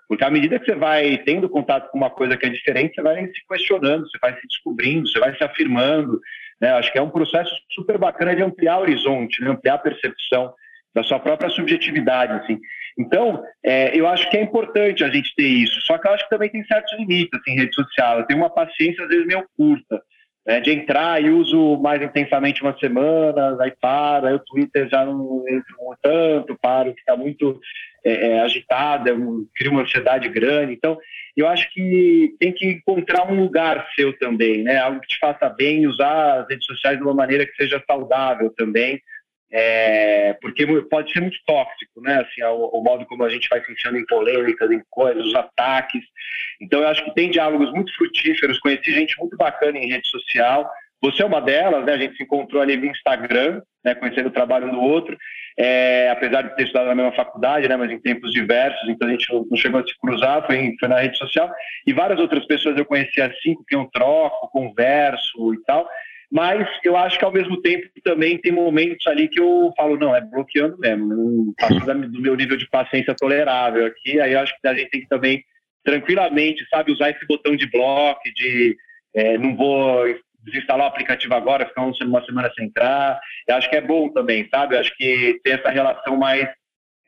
Porque 0.08 0.24
à 0.24 0.30
medida 0.30 0.58
que 0.58 0.64
você 0.64 0.74
vai 0.74 1.18
tendo 1.18 1.46
contato 1.46 1.90
com 1.90 1.98
uma 1.98 2.08
coisa 2.08 2.34
que 2.34 2.46
é 2.46 2.48
diferente, 2.48 2.94
você 2.94 3.02
vai 3.02 3.26
se 3.26 3.46
questionando, 3.46 4.08
você 4.08 4.16
vai 4.22 4.40
se 4.40 4.46
descobrindo, 4.48 5.06
você 5.06 5.18
vai 5.18 5.36
se 5.36 5.44
afirmando. 5.44 6.18
Né? 6.62 6.70
Acho 6.70 6.90
que 6.90 6.98
é 6.98 7.02
um 7.02 7.10
processo 7.10 7.54
super 7.72 7.98
bacana 7.98 8.34
de 8.34 8.42
ampliar 8.42 8.78
o 8.78 8.82
horizonte, 8.82 9.42
né? 9.42 9.50
ampliar 9.50 9.74
a 9.74 9.78
percepção 9.78 10.54
da 10.94 11.02
sua 11.02 11.18
própria 11.18 11.50
subjetividade, 11.50 12.32
assim. 12.32 12.58
Então, 12.98 13.44
é, 13.62 13.98
eu 13.98 14.06
acho 14.06 14.28
que 14.30 14.36
é 14.36 14.42
importante 14.42 15.04
a 15.04 15.08
gente 15.08 15.34
ter 15.36 15.46
isso, 15.46 15.80
só 15.82 15.98
que 15.98 16.08
eu 16.08 16.12
acho 16.12 16.24
que 16.24 16.30
também 16.30 16.48
tem 16.48 16.64
certos 16.64 16.98
limites, 16.98 17.38
assim, 17.38 17.52
em 17.52 17.58
rede 17.58 17.74
social. 17.74 18.18
Eu 18.18 18.26
tenho 18.26 18.40
uma 18.40 18.50
paciência, 18.50 19.04
às 19.04 19.08
vezes, 19.10 19.26
meio 19.26 19.46
curta, 19.56 20.00
né, 20.46 20.60
de 20.60 20.70
entrar 20.70 21.22
e 21.22 21.28
uso 21.28 21.76
mais 21.78 22.00
intensamente 22.00 22.62
uma 22.62 22.78
semana, 22.78 23.56
aí 23.60 23.72
para, 23.80 24.28
aí 24.28 24.34
o 24.34 24.38
Twitter 24.38 24.88
já 24.88 25.04
não 25.04 25.44
entro 25.48 25.76
tanto, 26.00 26.56
paro, 26.62 26.94
fica 26.96 27.16
muito 27.16 27.60
é, 28.04 28.28
é, 28.28 28.40
agitada, 28.40 29.10
cria 29.54 29.70
uma 29.70 29.82
ansiedade 29.82 30.28
grande. 30.28 30.72
Então, 30.72 30.96
eu 31.36 31.48
acho 31.48 31.68
que 31.72 32.34
tem 32.38 32.52
que 32.52 32.64
encontrar 32.64 33.30
um 33.30 33.34
lugar 33.34 33.88
seu 33.96 34.16
também, 34.18 34.62
né? 34.62 34.78
Algo 34.78 35.00
que 35.00 35.08
te 35.08 35.18
faça 35.18 35.48
bem, 35.48 35.86
usar 35.86 36.40
as 36.40 36.48
redes 36.48 36.64
sociais 36.64 36.96
de 36.96 37.02
uma 37.02 37.14
maneira 37.14 37.44
que 37.44 37.56
seja 37.56 37.82
saudável 37.84 38.50
também, 38.56 39.02
é, 39.52 40.34
porque 40.40 40.66
pode 40.90 41.12
ser 41.12 41.20
muito 41.20 41.38
tóxico, 41.46 42.00
né? 42.00 42.20
Assim, 42.20 42.42
o, 42.42 42.78
o, 42.78 42.82
modo 42.82 43.06
como 43.06 43.24
a 43.24 43.28
gente 43.28 43.48
vai 43.48 43.64
se 43.64 43.72
enfiando 43.72 43.98
em 43.98 44.06
polêmicas, 44.06 44.70
em 44.70 44.82
coisas, 44.90 45.24
os 45.24 45.34
ataques. 45.34 46.02
Então, 46.60 46.80
eu 46.80 46.88
acho 46.88 47.04
que 47.04 47.14
tem 47.14 47.30
diálogos 47.30 47.72
muito 47.72 47.94
frutíferos. 47.94 48.58
Conheci 48.58 48.92
gente 48.92 49.18
muito 49.18 49.36
bacana 49.36 49.78
em 49.78 49.88
rede 49.88 50.08
social. 50.08 50.68
Você 51.00 51.22
é 51.22 51.26
uma 51.26 51.40
delas, 51.40 51.84
né? 51.84 51.92
A 51.92 51.98
gente 51.98 52.16
se 52.16 52.24
encontrou 52.24 52.60
ali 52.60 52.76
no 52.76 52.86
Instagram, 52.86 53.62
né? 53.84 53.94
Conhecendo 53.94 54.28
o 54.28 54.32
trabalho 54.32 54.66
um 54.66 54.72
do 54.72 54.80
outro. 54.80 55.16
É, 55.58 56.10
apesar 56.10 56.42
de 56.42 56.56
ter 56.56 56.64
estudado 56.64 56.88
na 56.88 56.94
mesma 56.94 57.12
faculdade, 57.12 57.68
né? 57.68 57.76
Mas 57.76 57.90
em 57.90 58.00
tempos 58.00 58.32
diversos, 58.32 58.88
então 58.88 59.06
a 59.06 59.10
gente 59.12 59.32
não, 59.32 59.56
chegou 59.56 59.80
a 59.80 59.86
se 59.86 59.96
cruzar, 60.00 60.44
foi, 60.44 60.74
foi 60.78 60.88
na 60.88 60.98
rede 60.98 61.16
social. 61.16 61.50
E 61.86 61.92
várias 61.92 62.18
outras 62.18 62.44
pessoas 62.46 62.76
eu 62.76 62.84
conheci 62.84 63.22
assim, 63.22 63.54
com 63.54 63.64
quem 63.64 63.78
eu 63.78 63.88
troco, 63.92 64.50
converso 64.50 65.54
e 65.54 65.62
tal. 65.64 65.88
Mas 66.30 66.66
eu 66.84 66.96
acho 66.96 67.18
que 67.18 67.24
ao 67.24 67.32
mesmo 67.32 67.60
tempo 67.62 67.88
também 68.02 68.38
tem 68.38 68.52
momentos 68.52 69.06
ali 69.06 69.28
que 69.28 69.40
eu 69.40 69.72
falo, 69.76 69.96
não, 69.96 70.14
é 70.14 70.20
bloqueando 70.20 70.76
mesmo, 70.78 71.06
não 71.06 71.54
passa 71.56 71.94
do 71.94 72.20
meu 72.20 72.34
nível 72.34 72.56
de 72.56 72.68
paciência 72.68 73.14
tolerável 73.14 73.86
aqui. 73.86 74.20
Aí 74.20 74.32
eu 74.32 74.40
acho 74.40 74.54
que 74.60 74.66
a 74.66 74.74
gente 74.74 74.90
tem 74.90 75.00
que 75.02 75.08
também 75.08 75.44
tranquilamente, 75.84 76.66
sabe, 76.68 76.90
usar 76.90 77.10
esse 77.10 77.24
botão 77.26 77.54
de 77.54 77.70
bloco, 77.70 78.20
de 78.34 78.76
é, 79.14 79.38
não 79.38 79.56
vou 79.56 80.04
desinstalar 80.40 80.86
o 80.86 80.88
aplicativo 80.88 81.34
agora, 81.34 81.66
ficar 81.66 81.82
uma 81.82 82.24
semana 82.24 82.50
sem 82.56 82.66
entrar. 82.66 83.20
Eu 83.48 83.56
acho 83.56 83.70
que 83.70 83.76
é 83.76 83.80
bom 83.80 84.08
também, 84.08 84.48
sabe? 84.50 84.74
Eu 84.74 84.80
acho 84.80 84.96
que 84.96 85.40
ter 85.44 85.60
essa 85.60 85.70
relação 85.70 86.16
mais 86.16 86.48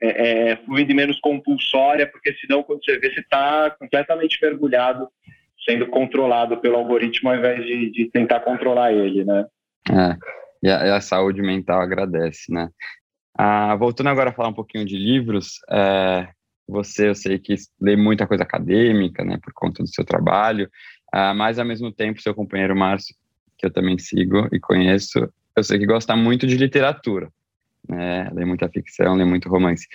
é, 0.00 0.50
é, 0.50 0.56
fluida 0.64 0.92
e 0.92 0.94
menos 0.94 1.18
compulsória, 1.20 2.06
porque 2.06 2.32
senão 2.34 2.62
quando 2.62 2.84
você 2.84 2.98
vê, 2.98 3.12
você 3.12 3.20
está 3.20 3.70
completamente 3.70 4.38
mergulhado 4.40 5.08
sendo 5.64 5.86
controlado 5.88 6.58
pelo 6.58 6.76
algoritmo 6.76 7.30
ao 7.30 7.36
invés 7.36 7.64
de, 7.64 7.90
de 7.90 8.10
tentar 8.10 8.40
controlar 8.40 8.92
ele, 8.92 9.24
né? 9.24 9.46
É, 9.90 10.16
e 10.62 10.70
a, 10.70 10.86
e 10.86 10.90
a 10.90 11.00
saúde 11.00 11.40
mental 11.42 11.80
agradece, 11.80 12.52
né? 12.52 12.68
Ah, 13.36 13.76
voltando 13.76 14.08
agora 14.08 14.30
a 14.30 14.32
falar 14.32 14.48
um 14.48 14.54
pouquinho 14.54 14.84
de 14.84 14.96
livros, 14.96 15.60
é, 15.70 16.28
você, 16.68 17.08
eu 17.08 17.14
sei 17.14 17.38
que 17.38 17.54
lê 17.80 17.96
muita 17.96 18.26
coisa 18.26 18.42
acadêmica, 18.42 19.24
né, 19.24 19.38
por 19.42 19.52
conta 19.52 19.82
do 19.82 19.88
seu 19.88 20.04
trabalho, 20.04 20.68
ah, 21.12 21.32
mas 21.32 21.58
ao 21.58 21.64
mesmo 21.64 21.92
tempo, 21.92 22.20
seu 22.20 22.34
companheiro 22.34 22.76
Márcio, 22.76 23.14
que 23.56 23.64
eu 23.64 23.72
também 23.72 23.96
sigo 23.98 24.48
e 24.52 24.58
conheço, 24.58 25.32
eu 25.56 25.62
sei 25.62 25.78
que 25.78 25.86
gosta 25.86 26.16
muito 26.16 26.46
de 26.46 26.56
literatura, 26.56 27.30
né, 27.88 28.28
lê 28.34 28.44
muita 28.44 28.68
ficção, 28.68 29.14
lê 29.14 29.24
muito 29.24 29.48
romance. 29.48 29.86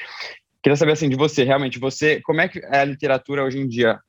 Queria 0.64 0.78
saber, 0.78 0.94
assim, 0.94 1.10
de 1.10 1.18
você, 1.18 1.44
realmente, 1.44 1.78
você, 1.78 2.22
como 2.22 2.40
é 2.40 2.48
que 2.48 2.60
é 2.60 2.80
a 2.80 2.86
literatura 2.86 3.44
hoje 3.44 3.60
em 3.60 3.68
dia 3.68 4.00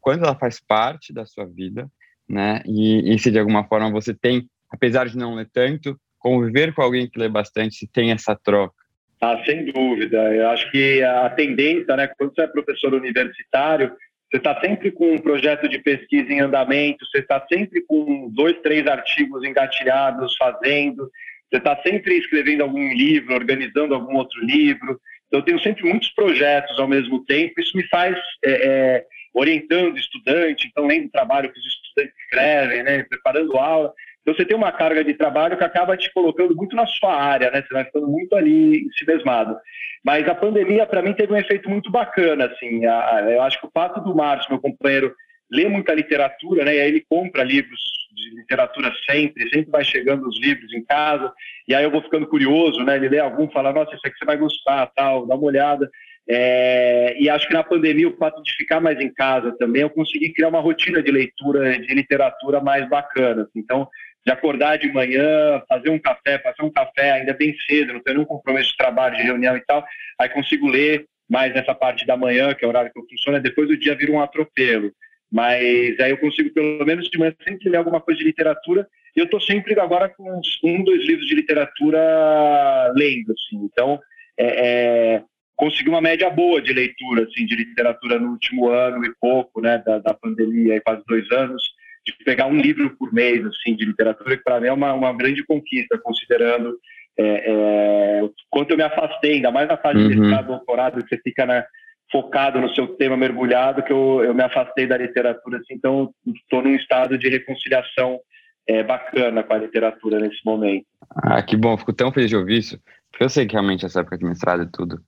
quando 0.00 0.24
ela 0.24 0.34
faz 0.34 0.60
parte 0.60 1.12
da 1.12 1.26
sua 1.26 1.46
vida, 1.46 1.88
né? 2.28 2.62
E, 2.66 3.14
e 3.14 3.18
se 3.18 3.30
de 3.30 3.38
alguma 3.38 3.64
forma 3.64 3.90
você 3.90 4.14
tem, 4.14 4.48
apesar 4.70 5.08
de 5.08 5.16
não 5.16 5.34
ler 5.34 5.48
tanto, 5.52 5.98
conviver 6.18 6.72
com 6.72 6.82
alguém 6.82 7.08
que 7.08 7.18
lê 7.18 7.28
bastante, 7.28 7.76
se 7.76 7.86
tem 7.86 8.12
essa 8.12 8.34
troca. 8.34 8.74
Ah, 9.20 9.40
sem 9.44 9.66
dúvida. 9.66 10.16
Eu 10.34 10.48
acho 10.50 10.70
que 10.70 11.02
a 11.02 11.30
tendência, 11.30 11.96
né, 11.96 12.08
quando 12.08 12.34
você 12.34 12.42
é 12.42 12.46
professor 12.46 12.92
universitário, 12.94 13.92
você 14.30 14.38
está 14.38 14.58
sempre 14.60 14.90
com 14.90 15.14
um 15.14 15.18
projeto 15.18 15.68
de 15.68 15.78
pesquisa 15.78 16.32
em 16.32 16.40
andamento, 16.40 17.04
você 17.06 17.18
está 17.18 17.44
sempre 17.52 17.82
com 17.82 18.30
dois, 18.30 18.58
três 18.62 18.86
artigos 18.86 19.44
engatilhados 19.44 20.34
fazendo, 20.36 21.10
você 21.50 21.58
está 21.58 21.76
sempre 21.82 22.16
escrevendo 22.16 22.62
algum 22.62 22.88
livro, 22.94 23.34
organizando 23.34 23.94
algum 23.94 24.16
outro 24.16 24.42
livro. 24.42 24.98
Então, 25.26 25.40
eu 25.40 25.44
tenho 25.44 25.60
sempre 25.60 25.84
muitos 25.84 26.08
projetos 26.14 26.78
ao 26.80 26.88
mesmo 26.88 27.24
tempo. 27.24 27.60
Isso 27.60 27.76
me 27.76 27.86
faz 27.88 28.16
é, 28.42 28.50
é, 28.50 29.06
orientando 29.34 29.96
estudante, 29.96 30.66
então 30.66 30.86
lendo 30.86 31.06
o 31.06 31.10
trabalho 31.10 31.52
que 31.52 31.58
os 31.58 31.66
estudantes 31.66 32.14
escrevem, 32.24 32.82
né, 32.82 33.02
preparando 33.04 33.56
aula. 33.56 33.92
Então 34.22 34.34
você 34.34 34.44
tem 34.44 34.56
uma 34.56 34.70
carga 34.70 35.02
de 35.02 35.14
trabalho 35.14 35.56
que 35.56 35.64
acaba 35.64 35.96
te 35.96 36.12
colocando 36.12 36.54
muito 36.54 36.76
na 36.76 36.86
sua 36.86 37.12
área, 37.12 37.50
né? 37.50 37.60
Você 37.60 37.74
vai 37.74 37.84
ficando 37.84 38.06
muito 38.06 38.36
ali 38.36 38.86
se 38.96 39.04
mesmado. 39.04 39.56
Mas 40.04 40.28
a 40.28 40.34
pandemia, 40.34 40.86
para 40.86 41.02
mim, 41.02 41.12
teve 41.12 41.32
um 41.32 41.36
efeito 41.36 41.68
muito 41.68 41.90
bacana, 41.90 42.46
assim. 42.46 42.84
Eu 42.84 43.42
acho 43.42 43.58
que 43.58 43.66
o 43.66 43.70
fato 43.74 44.00
do 44.00 44.14
Márcio, 44.14 44.52
meu 44.52 44.60
companheiro, 44.60 45.12
ler 45.50 45.68
muita 45.68 45.92
literatura, 45.92 46.64
né? 46.64 46.76
E 46.76 46.80
aí 46.80 46.88
ele 46.88 47.04
compra 47.08 47.42
livros 47.42 47.80
de 48.14 48.36
literatura 48.36 48.92
sempre, 49.10 49.48
sempre 49.48 49.70
vai 49.70 49.82
chegando 49.82 50.28
os 50.28 50.40
livros 50.40 50.72
em 50.72 50.84
casa, 50.84 51.32
e 51.66 51.74
aí 51.74 51.82
eu 51.82 51.90
vou 51.90 52.02
ficando 52.02 52.26
curioso, 52.26 52.82
né? 52.84 52.94
Ele 52.94 53.08
lê 53.08 53.18
algum, 53.18 53.50
fala, 53.50 53.72
nossa, 53.72 53.94
isso 53.94 54.06
aqui 54.06 54.16
você 54.18 54.24
vai 54.24 54.36
gostar, 54.36 54.86
tal, 54.94 55.26
dá 55.26 55.34
uma 55.34 55.46
olhada. 55.46 55.90
É, 56.28 57.16
e 57.18 57.28
acho 57.28 57.48
que 57.48 57.54
na 57.54 57.64
pandemia, 57.64 58.08
o 58.08 58.16
fato 58.16 58.42
de 58.42 58.52
ficar 58.54 58.80
mais 58.80 59.00
em 59.00 59.12
casa 59.12 59.56
também, 59.58 59.82
eu 59.82 59.90
consegui 59.90 60.32
criar 60.32 60.48
uma 60.48 60.60
rotina 60.60 61.02
de 61.02 61.10
leitura 61.10 61.78
de 61.78 61.94
literatura 61.94 62.60
mais 62.60 62.88
bacana. 62.88 63.42
Assim. 63.42 63.58
Então, 63.58 63.88
de 64.24 64.32
acordar 64.32 64.78
de 64.78 64.92
manhã, 64.92 65.60
fazer 65.68 65.90
um 65.90 65.98
café, 65.98 66.38
fazer 66.38 66.62
um 66.62 66.70
café 66.70 67.12
ainda 67.12 67.34
bem 67.34 67.54
cedo, 67.66 67.92
não 67.92 68.02
tenho 68.02 68.18
nenhum 68.18 68.26
compromisso 68.26 68.70
de 68.70 68.76
trabalho, 68.76 69.16
de 69.16 69.22
reunião 69.22 69.56
e 69.56 69.60
tal, 69.60 69.84
aí 70.18 70.28
consigo 70.28 70.68
ler 70.68 71.06
mais 71.28 71.52
nessa 71.52 71.74
parte 71.74 72.06
da 72.06 72.16
manhã, 72.16 72.54
que 72.54 72.64
é 72.64 72.68
o 72.68 72.70
horário 72.70 72.92
que 72.92 72.98
eu 72.98 73.06
funciono, 73.08 73.40
depois 73.40 73.68
o 73.68 73.76
dia 73.76 73.96
vira 73.96 74.12
um 74.12 74.20
atropelo. 74.20 74.92
Mas 75.30 75.98
aí 75.98 76.10
eu 76.10 76.18
consigo, 76.18 76.52
pelo 76.52 76.84
menos 76.84 77.08
de 77.08 77.18
manhã, 77.18 77.34
sempre 77.42 77.70
ler 77.70 77.78
alguma 77.78 78.02
coisa 78.02 78.18
de 78.18 78.26
literatura. 78.26 78.86
E 79.16 79.20
eu 79.20 79.24
estou 79.24 79.40
sempre 79.40 79.78
agora 79.80 80.10
com 80.10 80.38
uns, 80.38 80.58
um, 80.62 80.84
dois 80.84 81.06
livros 81.06 81.26
de 81.26 81.34
literatura 81.34 82.92
lendo, 82.94 83.32
assim. 83.32 83.64
Então, 83.64 83.98
é, 84.38 84.46
é, 84.46 85.22
consegui 85.62 85.88
uma 85.88 86.00
média 86.00 86.28
boa 86.28 86.60
de 86.60 86.72
leitura, 86.72 87.22
assim, 87.22 87.46
de 87.46 87.54
literatura 87.54 88.18
no 88.18 88.32
último 88.32 88.68
ano 88.68 89.04
e 89.04 89.14
pouco, 89.20 89.60
né, 89.60 89.80
da, 89.86 90.00
da 90.00 90.12
pandemia, 90.12 90.74
aí 90.74 90.80
quase 90.80 91.04
dois 91.06 91.30
anos, 91.30 91.62
de 92.04 92.12
pegar 92.24 92.46
um 92.46 92.56
livro 92.56 92.96
por 92.96 93.12
mês, 93.12 93.46
assim, 93.46 93.76
de 93.76 93.84
literatura, 93.84 94.36
que 94.36 94.42
para 94.42 94.60
mim 94.60 94.66
é 94.66 94.72
uma, 94.72 94.92
uma 94.92 95.16
grande 95.16 95.44
conquista, 95.44 95.96
considerando 96.02 96.76
é, 97.16 97.22
é, 97.24 98.28
quanto 98.50 98.72
eu 98.72 98.76
me 98.76 98.82
afastei, 98.82 99.34
ainda 99.34 99.52
mais 99.52 99.68
na 99.68 99.76
fase 99.76 100.00
uhum. 100.00 100.08
de 100.08 100.16
mestrado, 100.16 100.48
doutorado, 100.48 101.00
que 101.00 101.08
você 101.08 101.22
fica 101.22 101.46
na, 101.46 101.64
focado 102.10 102.60
no 102.60 102.74
seu 102.74 102.88
tema 102.96 103.16
mergulhado 103.16 103.84
que 103.84 103.92
eu, 103.92 104.24
eu 104.24 104.34
me 104.34 104.42
afastei 104.42 104.88
da 104.88 104.96
literatura, 104.96 105.58
assim, 105.58 105.74
então 105.74 106.12
estou 106.26 106.60
num 106.60 106.74
estado 106.74 107.16
de 107.16 107.28
reconciliação 107.28 108.18
é, 108.66 108.82
bacana 108.82 109.44
com 109.44 109.52
a 109.54 109.58
literatura 109.58 110.18
nesse 110.18 110.44
momento. 110.44 110.86
Ah, 111.22 111.40
que 111.40 111.56
bom, 111.56 111.78
fico 111.78 111.92
tão 111.92 112.10
feliz 112.10 112.30
de 112.30 112.36
ouvir 112.36 112.58
isso, 112.58 112.80
porque 113.12 113.22
eu 113.22 113.28
sei 113.28 113.46
que 113.46 113.52
realmente 113.52 113.86
essa 113.86 114.00
época 114.00 114.18
de 114.18 114.24
mestrado 114.24 114.64
e 114.64 114.72
tudo 114.72 115.00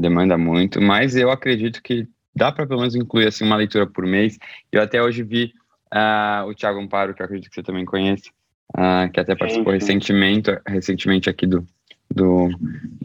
demanda 0.00 0.36
muito, 0.36 0.80
mas 0.80 1.14
eu 1.16 1.30
acredito 1.30 1.82
que 1.82 2.08
dá 2.34 2.50
para 2.50 2.66
pelo 2.66 2.80
menos 2.80 2.94
incluir 2.94 3.26
assim 3.26 3.44
uma 3.44 3.56
leitura 3.56 3.86
por 3.86 4.06
mês. 4.06 4.38
Eu 4.72 4.82
até 4.82 5.02
hoje 5.02 5.22
vi 5.22 5.52
uh, 5.94 6.46
o 6.48 6.54
Thiago 6.54 6.80
Amparo, 6.80 7.14
que 7.14 7.22
eu 7.22 7.26
acredito 7.26 7.48
que 7.48 7.54
você 7.54 7.62
também 7.62 7.84
conhece, 7.84 8.30
uh, 8.76 9.10
que 9.12 9.20
até 9.20 9.34
participou 9.34 9.72
sim, 9.74 9.80
sim. 9.80 9.86
recentemente, 9.86 10.50
recentemente 10.66 11.30
aqui 11.30 11.46
do, 11.46 11.66
do, 12.14 12.48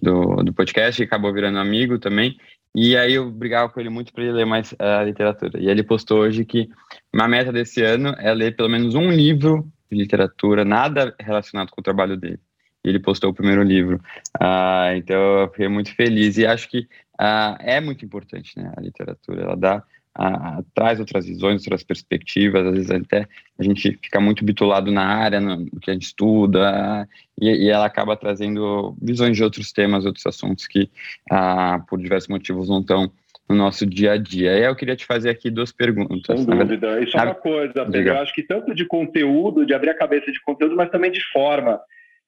do, 0.02 0.44
do 0.44 0.54
podcast 0.54 1.02
e 1.02 1.06
acabou 1.06 1.34
virando 1.34 1.60
amigo 1.60 2.00
também. 2.00 2.38
E 2.74 2.98
aí 2.98 3.14
eu 3.14 3.32
brigava 3.32 3.72
com 3.72 3.80
ele 3.80 3.90
muito 3.90 4.12
para 4.12 4.24
ele 4.24 4.34
ler 4.34 4.46
mais 4.46 4.76
a 4.78 5.04
literatura. 5.04 5.60
E 5.60 5.70
ele 5.70 5.82
postou 5.82 6.20
hoje 6.20 6.44
que 6.44 6.70
uma 7.14 7.28
meta 7.28 7.52
desse 7.52 7.82
ano 7.82 8.14
é 8.18 8.34
ler 8.34 8.56
pelo 8.56 8.70
menos 8.70 8.96
um 8.96 9.10
livro 9.10 9.66
de 9.90 9.98
literatura, 9.98 10.66
nada 10.66 11.16
relacionado 11.20 11.70
com 11.70 11.80
o 11.80 11.84
trabalho 11.84 12.18
dele. 12.18 12.40
Ele 12.88 13.00
postou 13.00 13.32
o 13.32 13.34
primeiro 13.34 13.64
livro. 13.64 14.00
Ah, 14.40 14.92
então 14.96 15.42
eu 15.42 15.50
fiquei 15.50 15.68
muito 15.68 15.94
feliz. 15.96 16.38
E 16.38 16.46
acho 16.46 16.70
que 16.70 16.88
ah, 17.18 17.58
é 17.60 17.82
muito 17.82 18.06
importante 18.06 18.58
né, 18.58 18.72
a 18.76 18.82
literatura. 18.82 19.42
Ela 19.42 19.56
dá 19.56 19.84
a, 20.14 20.64
traz 20.74 21.00
outras 21.00 21.26
visões, 21.26 21.62
outras 21.64 21.84
perspectivas, 21.84 22.66
às 22.66 22.74
vezes 22.74 22.92
até 22.92 23.28
a 23.60 23.64
gente 23.64 24.00
fica 24.02 24.20
muito 24.22 24.46
bitulado 24.46 24.90
na 24.92 25.06
área, 25.06 25.42
no, 25.42 25.66
que 25.82 25.92
a 25.92 25.94
gente 25.94 26.04
estuda, 26.04 27.08
e, 27.40 27.66
e, 27.66 27.70
ela 27.70 27.86
acaba 27.86 28.16
trazendo 28.16 28.96
visões 29.02 29.36
de 29.36 29.44
outros 29.44 29.74
temas, 29.74 30.06
outros 30.06 30.26
assuntos 30.26 30.68
que, 30.68 30.90
ah, 31.30 31.84
por 31.90 32.00
diversos 32.00 32.30
motivos, 32.30 32.70
não 32.70 32.80
estão 32.80 33.12
no 33.48 33.56
nosso 33.56 33.86
dia 33.86 34.14
a 34.14 34.18
dia. 34.18 34.58
E 34.58 34.64
eu 34.64 34.76
queria 34.76 34.96
te 34.96 35.06
fazer 35.06 35.30
aqui 35.30 35.52
duas 35.52 35.72
perguntas. 35.72 36.40
Sem 36.40 36.46
dúvida. 36.46 37.02
Isso 37.02 37.18
é 37.18 37.24
uma 37.24 37.36
coisa, 37.36 37.86
Pedro. 37.86 38.14
Eu 38.14 38.20
acho 38.20 38.34
que 38.34 38.42
tanto 38.42 38.74
de 38.74 38.86
conteúdo, 38.86 39.66
de 39.66 39.74
abrir 39.74 39.90
a 39.90 39.98
cabeça 39.98 40.32
de 40.32 40.42
conteúdo, 40.42 40.76
mas 40.76 40.90
também 40.90 41.12
de 41.12 41.22
forma. 41.32 41.80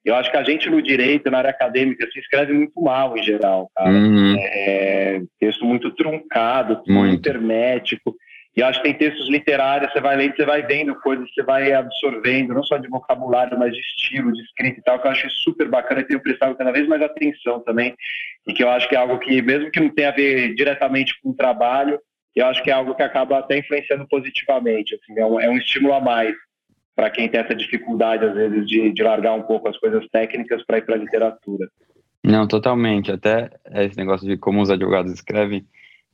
Eu 0.07 0.15
acho 0.15 0.31
que 0.31 0.37
a 0.37 0.43
gente 0.43 0.69
no 0.69 0.81
direito, 0.81 1.29
na 1.29 1.39
área 1.39 1.49
acadêmica, 1.49 2.07
se 2.09 2.17
escreve 2.19 2.53
muito 2.53 2.81
mal 2.81 3.17
em 3.17 3.21
geral, 3.21 3.69
cara. 3.75 3.89
Uhum. 3.89 4.37
É, 4.39 5.21
texto 5.37 5.65
muito 5.65 5.91
truncado, 5.91 6.81
muito 6.87 7.27
hermético. 7.27 8.15
E 8.55 8.63
acho 8.63 8.81
que 8.81 8.85
tem 8.85 8.93
textos 8.93 9.27
literários, 9.27 9.91
você 9.91 9.99
vai 9.99 10.15
lendo, 10.15 10.33
você 10.33 10.45
vai 10.45 10.61
vendo 10.61 10.95
coisas, 11.01 11.27
você 11.31 11.43
vai 11.43 11.73
absorvendo, 11.73 12.53
não 12.53 12.63
só 12.63 12.77
de 12.77 12.87
vocabulário, 12.87 13.59
mas 13.59 13.73
de 13.73 13.81
estilo, 13.81 14.31
de 14.31 14.41
escrita 14.43 14.79
e 14.79 14.83
tal, 14.83 14.97
que 14.97 15.07
eu 15.07 15.11
acho 15.11 15.29
super 15.29 15.67
bacana 15.67 15.99
e 15.99 16.05
tenho 16.05 16.21
prestado 16.21 16.55
cada 16.55 16.71
vez 16.71 16.87
mais 16.87 17.01
atenção 17.01 17.59
também. 17.59 17.93
E 18.47 18.53
que 18.53 18.63
eu 18.63 18.69
acho 18.69 18.87
que 18.87 18.95
é 18.95 18.97
algo 18.97 19.19
que, 19.19 19.41
mesmo 19.41 19.69
que 19.69 19.79
não 19.81 19.89
tenha 19.89 20.07
a 20.07 20.15
ver 20.15 20.55
diretamente 20.55 21.19
com 21.21 21.31
o 21.31 21.35
trabalho, 21.35 21.99
eu 22.33 22.45
acho 22.45 22.63
que 22.63 22.71
é 22.71 22.73
algo 22.73 22.95
que 22.95 23.03
acaba 23.03 23.39
até 23.39 23.57
influenciando 23.57 24.07
positivamente. 24.07 24.95
Assim, 24.95 25.19
é, 25.19 25.25
um, 25.25 25.37
é 25.37 25.49
um 25.49 25.57
estímulo 25.57 25.93
a 25.93 25.99
mais 25.99 26.33
para 26.97 27.11
quem 27.11 27.29
tem 27.29 27.39
essa 27.39 27.53
dificuldade, 27.53 28.25
às 28.25 28.33
vezes, 28.33 28.67
de, 28.67 28.91
de 28.91 29.03
largar 29.03 29.35
um 29.35 29.43
pouco 29.43 29.69
as 29.69 29.77
coisas 29.77 30.03
técnicas 30.11 30.65
para 30.65 30.79
ir 30.79 30.81
para 30.81 30.95
a 30.95 30.97
literatura. 30.97 31.69
Não, 32.23 32.47
totalmente. 32.47 33.11
Até 33.11 33.51
esse 33.75 33.95
negócio 33.95 34.27
de 34.27 34.35
como 34.35 34.63
os 34.63 34.71
advogados 34.71 35.13
escrevem. 35.13 35.63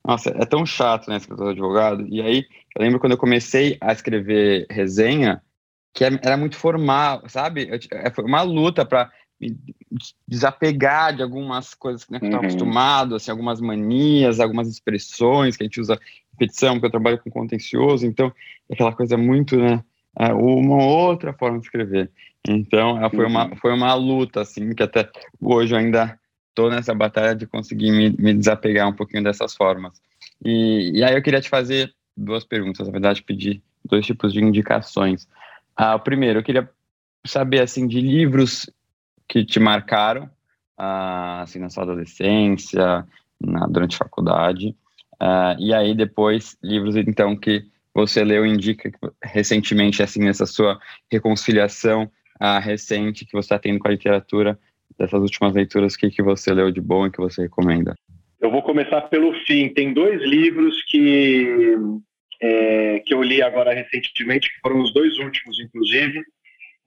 Nossa, 0.06 0.32
é 0.32 0.46
tão 0.46 0.66
chato, 0.66 1.10
né, 1.10 1.16
escrever 1.16 1.52
advogado. 1.52 2.06
E 2.10 2.22
aí, 2.22 2.46
eu 2.76 2.82
lembro 2.82 3.00
quando 3.00 3.14
eu 3.14 3.18
comecei 3.18 3.78
a 3.80 3.94
escrever 3.94 4.66
resenha, 4.70 5.42
que 5.94 6.04
é, 6.04 6.10
era 6.22 6.36
muito 6.36 6.58
formal, 6.58 7.24
sabe? 7.30 7.70
É, 7.90 8.12
foi 8.12 8.26
uma 8.26 8.42
luta 8.42 8.84
para 8.84 9.10
me 9.40 9.58
desapegar 10.28 11.16
de 11.16 11.24
algumas 11.24 11.74
coisas 11.74 12.06
né, 12.10 12.20
que 12.20 12.26
eu 12.26 12.28
estava 12.28 12.44
uhum. 12.44 12.50
acostumado, 12.50 13.16
assim, 13.16 13.32
algumas 13.32 13.62
manias, 13.62 14.42
algumas 14.42 14.68
expressões 14.68 15.56
que 15.56 15.64
a 15.64 15.66
gente 15.66 15.80
usa 15.80 15.98
repetição, 16.34 16.74
porque 16.74 16.88
eu 16.88 16.92
trabalho 16.92 17.20
com 17.20 17.30
contencioso, 17.30 18.06
então 18.06 18.34
aquela 18.70 18.94
coisa 18.94 19.16
muito, 19.16 19.56
né, 19.58 19.76
é, 19.76 19.93
uma 20.16 20.84
outra 20.84 21.34
forma 21.34 21.60
de 21.60 21.66
escrever. 21.66 22.12
Então, 22.48 23.00
foi 23.10 23.26
uma, 23.26 23.46
uhum. 23.46 23.56
foi 23.56 23.74
uma 23.74 23.94
luta, 23.94 24.42
assim, 24.42 24.74
que 24.74 24.84
até 24.84 25.10
hoje 25.42 25.74
eu 25.74 25.80
ainda 25.80 26.20
estou 26.50 26.70
nessa 26.70 26.94
batalha 26.94 27.36
de 27.36 27.48
conseguir 27.48 27.92
me, 27.92 28.10
me, 28.12 28.34
desapegar 28.34 28.88
um 28.88 28.94
pouquinho 28.94 29.24
dessas 29.24 29.56
formas. 29.56 30.02
E, 30.44 30.92
e, 30.96 31.04
aí 31.04 31.16
eu 31.16 31.22
queria 31.22 31.42
te 31.42 31.50
fazer 31.50 31.94
duas 32.16 32.44
perguntas, 32.44 32.86
na 32.86 32.92
verdade, 32.92 33.24
pedir 33.24 33.62
dois 33.84 34.06
tipos 34.06 34.34
de 34.34 34.42
indicações. 34.42 35.28
Ah, 35.76 35.96
o 35.96 36.00
primeiro, 36.00 36.40
eu 36.40 36.44
queria 36.44 36.70
saber, 37.26 37.62
assim, 37.62 37.88
de 37.88 38.02
livros 38.02 38.70
que 39.28 39.46
te 39.46 39.60
marcaram, 39.60 40.30
ah, 40.78 41.42
assim, 41.42 41.60
na 41.60 41.70
sua 41.70 41.84
adolescência, 41.84 43.08
na, 43.40 43.66
durante 43.68 43.96
a 43.96 44.00
faculdade, 44.00 44.76
ah, 45.20 45.56
e 45.58 45.74
aí 45.74 45.96
depois, 45.96 46.58
livros, 46.62 46.96
então, 46.98 47.36
que 47.36 47.66
você 47.94 48.24
leu 48.24 48.46
indica 48.46 48.92
recentemente, 49.24 50.04
assim, 50.04 50.22
nessa 50.22 50.46
sua 50.46 50.80
reconciliação 51.12 52.12
uh, 52.42 52.60
recente 52.62 53.26
que 53.26 53.34
você 53.34 53.46
está 53.46 53.60
tendo 53.60 53.80
com 53.80 53.88
a 53.88 53.92
literatura, 53.92 54.60
dessas 54.98 55.22
últimas 55.22 55.54
leituras, 55.54 55.96
o 55.96 55.98
que, 55.98 56.10
que 56.10 56.22
você 56.22 56.54
leu 56.54 56.72
de 56.72 56.82
bom 56.82 57.08
e 57.08 57.12
que 57.12 57.18
você 57.18 57.44
recomenda? 57.44 57.96
Eu 58.40 58.52
vou 58.52 58.62
começar 58.62 59.02
pelo 59.04 59.34
fim. 59.46 59.70
Tem 59.70 59.94
dois 59.94 60.22
livros 60.22 60.84
que, 60.88 61.76
é, 62.42 63.02
que 63.06 63.14
eu 63.14 63.24
li 63.24 63.42
agora 63.42 63.74
recentemente, 63.74 64.54
que 64.54 64.60
foram 64.62 64.82
os 64.82 64.94
dois 64.94 65.18
últimos, 65.18 65.60
inclusive, 65.60 66.22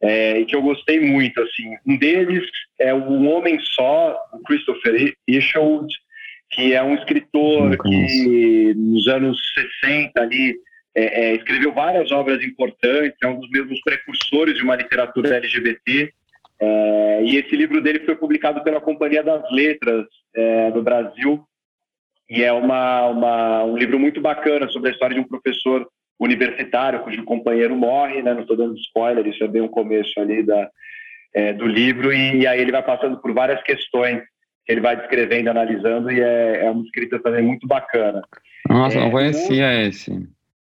é, 0.03 0.41
e 0.41 0.45
que 0.45 0.55
eu 0.55 0.63
gostei 0.63 1.01
muito. 1.01 1.41
Assim. 1.41 1.75
Um 1.87 1.97
deles 1.97 2.45
é 2.79 2.93
O 2.93 3.25
Homem 3.25 3.59
Só, 3.61 4.17
do 4.33 4.43
Christopher 4.43 5.15
Isherwood, 5.27 5.93
que 6.51 6.75
é 6.75 6.83
um 6.83 6.95
escritor 6.95 7.77
que 7.79 8.75
nos 8.77 9.09
anos 9.09 9.41
60 9.83 10.21
ali 10.21 10.55
é, 10.97 11.05
é, 11.05 11.35
escreveu 11.35 11.75
várias 11.75 12.11
obras 12.11 12.43
importantes, 12.43 13.19
é 13.23 13.27
um 13.27 13.39
dos 13.39 13.51
mesmos 13.51 13.79
precursores 13.83 14.57
de 14.57 14.63
uma 14.63 14.75
literatura 14.75 15.37
LGBT. 15.37 16.11
É, 16.59 17.23
e 17.23 17.37
esse 17.37 17.55
livro 17.55 17.83
dele 17.83 18.01
foi 18.01 18.17
publicado 18.17 18.65
pela 18.65 18.81
Companhia 18.81 19.23
das 19.23 19.43
Letras 19.53 20.07
é, 20.35 20.71
no 20.71 20.83
Brasil. 20.83 21.45
E 22.31 22.43
é 22.43 22.51
uma, 22.51 23.09
uma, 23.09 23.65
um 23.65 23.77
livro 23.77 23.99
muito 23.99 24.23
bacana 24.23 24.67
sobre 24.71 24.89
a 24.89 24.93
história 24.93 25.15
de 25.15 25.21
um 25.21 25.29
professor 25.29 25.87
universitário 26.19 27.01
cujo 27.01 27.23
companheiro 27.25 27.77
morre, 27.77 28.23
né? 28.23 28.33
não 28.33 28.41
estou 28.41 28.57
dando 28.57 28.75
spoiler, 28.79 29.27
isso 29.27 29.45
é 29.45 29.49
bem 29.49 29.61
o 29.61 29.69
começo 29.69 30.19
ali 30.19 30.43
da, 30.43 30.71
é, 31.35 31.53
do 31.53 31.67
livro. 31.67 32.11
E, 32.11 32.39
e 32.39 32.47
aí 32.47 32.59
ele 32.59 32.73
vai 32.73 32.83
passando 32.83 33.19
por 33.19 33.35
várias 33.35 33.63
questões 33.63 34.23
que 34.65 34.73
ele 34.73 34.81
vai 34.81 34.97
descrevendo, 34.97 35.51
analisando, 35.51 36.11
e 36.11 36.21
é, 36.21 36.65
é 36.65 36.71
uma 36.71 36.83
escrita 36.83 37.19
também 37.21 37.43
muito 37.43 37.69
bacana. 37.69 38.23
Nossa, 38.67 38.99
não 38.99 39.09
é, 39.09 39.11
conhecia 39.11 39.87
esse. 39.87 40.11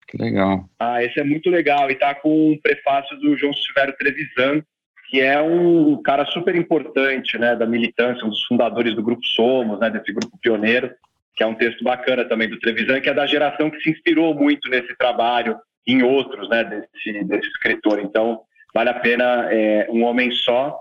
Que 0.08 0.18
legal. 0.18 0.70
Ah, 0.80 1.03
esse 1.03 1.20
é 1.20 1.24
muito 1.24 1.49
legal. 1.49 1.89
E 1.89 1.95
tá 1.95 2.14
com 2.14 2.51
um 2.51 2.60
prefácio 2.62 3.18
do 3.18 3.38
João 3.38 3.53
Silvério 3.53 3.95
Trevisan, 3.97 4.64
que 5.10 5.22
é 5.22 5.39
um 5.41 6.01
cara 6.01 6.26
super 6.26 6.56
importante, 6.56 7.38
né, 7.38 7.56
da 7.56 7.66
militância, 7.66 8.26
um 8.26 8.30
dos 8.30 8.43
fundadores 8.45 8.95
do 8.95 9.03
Grupo 9.03 9.26
Somos, 9.26 9.80
né, 9.80 9.89
desse 9.89 10.12
grupo 10.12 10.38
pioneiro, 10.41 10.91
que 11.36 11.43
é 11.43 11.45
um 11.45 11.56
texto 11.56 11.84
bacana 11.84 12.26
também 12.26 12.49
do 12.49 12.60
Trevisan, 12.60 12.99
que 13.01 13.10
é 13.10 13.14
da 13.14 13.26
geração 13.26 13.70
que 13.70 13.80
se 13.82 13.89
inspirou 13.89 14.34
muito 14.34 14.70
nesse 14.70 14.95
trabalho, 14.97 15.58
em 15.88 16.01
outros, 16.01 16.49
né, 16.49 16.64
desse, 16.64 17.24
desse 17.26 17.47
escritor. 17.49 17.99
Então, 17.99 18.41
vale 18.74 18.89
a 18.89 18.95
pena 18.95 19.47
é, 19.51 19.88
Um 19.89 20.03
Homem 20.03 20.32
Só. 20.32 20.80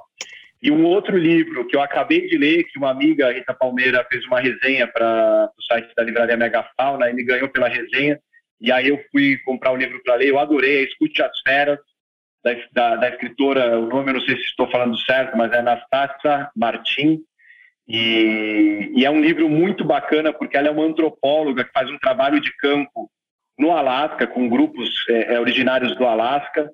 E 0.62 0.70
um 0.70 0.85
outro 0.87 1.18
livro 1.18 1.66
que 1.66 1.77
eu 1.77 1.83
acabei 1.83 2.27
de 2.27 2.39
ler, 2.39 2.64
que 2.64 2.79
uma 2.79 2.91
amiga, 2.91 3.31
Rita 3.31 3.53
Palmeira, 3.53 4.07
fez 4.11 4.25
uma 4.25 4.41
resenha 4.41 4.87
para 4.87 5.51
o 5.59 5.62
site 5.62 5.93
da 5.95 6.03
Livraria 6.03 6.39
Megafauna, 6.39 7.11
e 7.11 7.12
me 7.12 7.22
ganhou 7.22 7.51
pela 7.51 7.68
resenha, 7.68 8.18
e 8.61 8.72
aí 8.72 8.88
eu 8.88 9.02
fui 9.11 9.38
comprar 9.38 9.72
o 9.72 9.74
um 9.74 9.78
livro 9.78 10.00
para 10.02 10.16
ler, 10.16 10.28
eu 10.28 10.38
adorei, 10.38 10.84
Escute 10.84 11.22
as 11.22 11.38
Feras, 11.40 11.78
da, 12.42 12.52
da, 12.72 12.96
da, 12.96 13.09
escritora, 13.09 13.78
o 13.78 13.86
nome 13.86 14.11
eu 14.11 14.14
não 14.14 14.20
sei 14.20 14.36
se 14.36 14.44
estou 14.44 14.70
falando 14.70 14.98
certo, 14.98 15.36
mas 15.36 15.52
é 15.52 15.59
Anastasia 15.59 16.50
Martin, 16.55 17.20
e, 17.86 18.92
e, 18.96 19.05
é 19.05 19.11
um 19.11 19.20
livro 19.20 19.48
muito 19.48 19.84
bacana 19.84 20.32
porque 20.32 20.57
ela 20.57 20.68
é 20.68 20.70
uma 20.70 20.84
antropóloga 20.84 21.64
que 21.64 21.72
faz 21.72 21.90
um 21.90 21.98
trabalho 21.98 22.40
de 22.40 22.55
campo 22.57 23.11
no 23.59 23.70
Alasca, 23.72 24.26
com 24.26 24.48
grupos 24.48 24.90
é, 25.09 25.34
é 25.34 25.40
originários 25.40 25.94
do 25.96 26.07
Alasca 26.07 26.70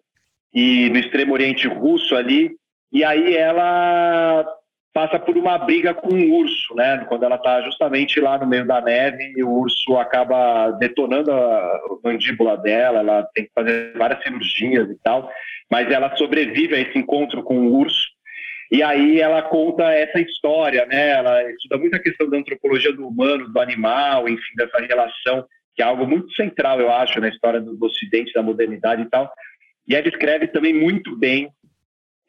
e 0.54 0.88
no 0.90 0.98
extremo 0.98 1.32
oriente 1.32 1.66
russo 1.66 2.14
ali, 2.14 2.52
e 2.92 3.04
aí 3.04 3.36
ela 3.36 4.44
passa 4.92 5.18
por 5.18 5.36
uma 5.36 5.56
briga 5.58 5.94
com 5.94 6.12
um 6.12 6.34
urso, 6.34 6.74
né? 6.74 7.04
Quando 7.08 7.24
ela 7.24 7.36
está 7.36 7.62
justamente 7.62 8.20
lá 8.20 8.38
no 8.38 8.46
meio 8.46 8.66
da 8.66 8.80
neve 8.80 9.32
e 9.36 9.42
o 9.42 9.50
urso 9.50 9.96
acaba 9.96 10.72
detonando 10.72 11.32
a 11.32 11.80
mandíbula 12.02 12.56
dela, 12.56 13.00
ela 13.00 13.28
tem 13.34 13.44
que 13.44 13.52
fazer 13.54 13.92
várias 13.96 14.22
cirurgias 14.22 14.90
e 14.90 14.98
tal, 15.02 15.30
mas 15.70 15.90
ela 15.90 16.16
sobrevive 16.16 16.74
a 16.74 16.80
esse 16.80 16.98
encontro 16.98 17.42
com 17.42 17.58
o 17.58 17.78
urso. 17.78 18.08
E 18.72 18.82
aí 18.82 19.20
ela 19.20 19.42
conta 19.42 19.92
essa 19.92 20.20
história, 20.20 20.86
né? 20.86 21.10
Ela 21.10 21.50
estuda 21.50 21.78
muito 21.78 21.94
a 21.96 22.02
questão 22.02 22.28
da 22.28 22.38
antropologia 22.38 22.92
do 22.92 23.06
humano, 23.06 23.48
do 23.48 23.60
animal, 23.60 24.28
enfim, 24.28 24.54
dessa 24.56 24.78
relação 24.78 25.44
que 25.74 25.82
é 25.82 25.84
algo 25.84 26.06
muito 26.06 26.32
central, 26.34 26.80
eu 26.80 26.92
acho, 26.92 27.20
na 27.20 27.28
história 27.28 27.60
do, 27.60 27.76
do 27.76 27.86
Ocidente, 27.86 28.32
da 28.32 28.42
modernidade 28.42 29.02
e 29.02 29.08
tal. 29.08 29.32
E 29.86 29.94
ela 29.94 30.08
escreve 30.08 30.48
também 30.48 30.74
muito 30.74 31.16
bem 31.16 31.48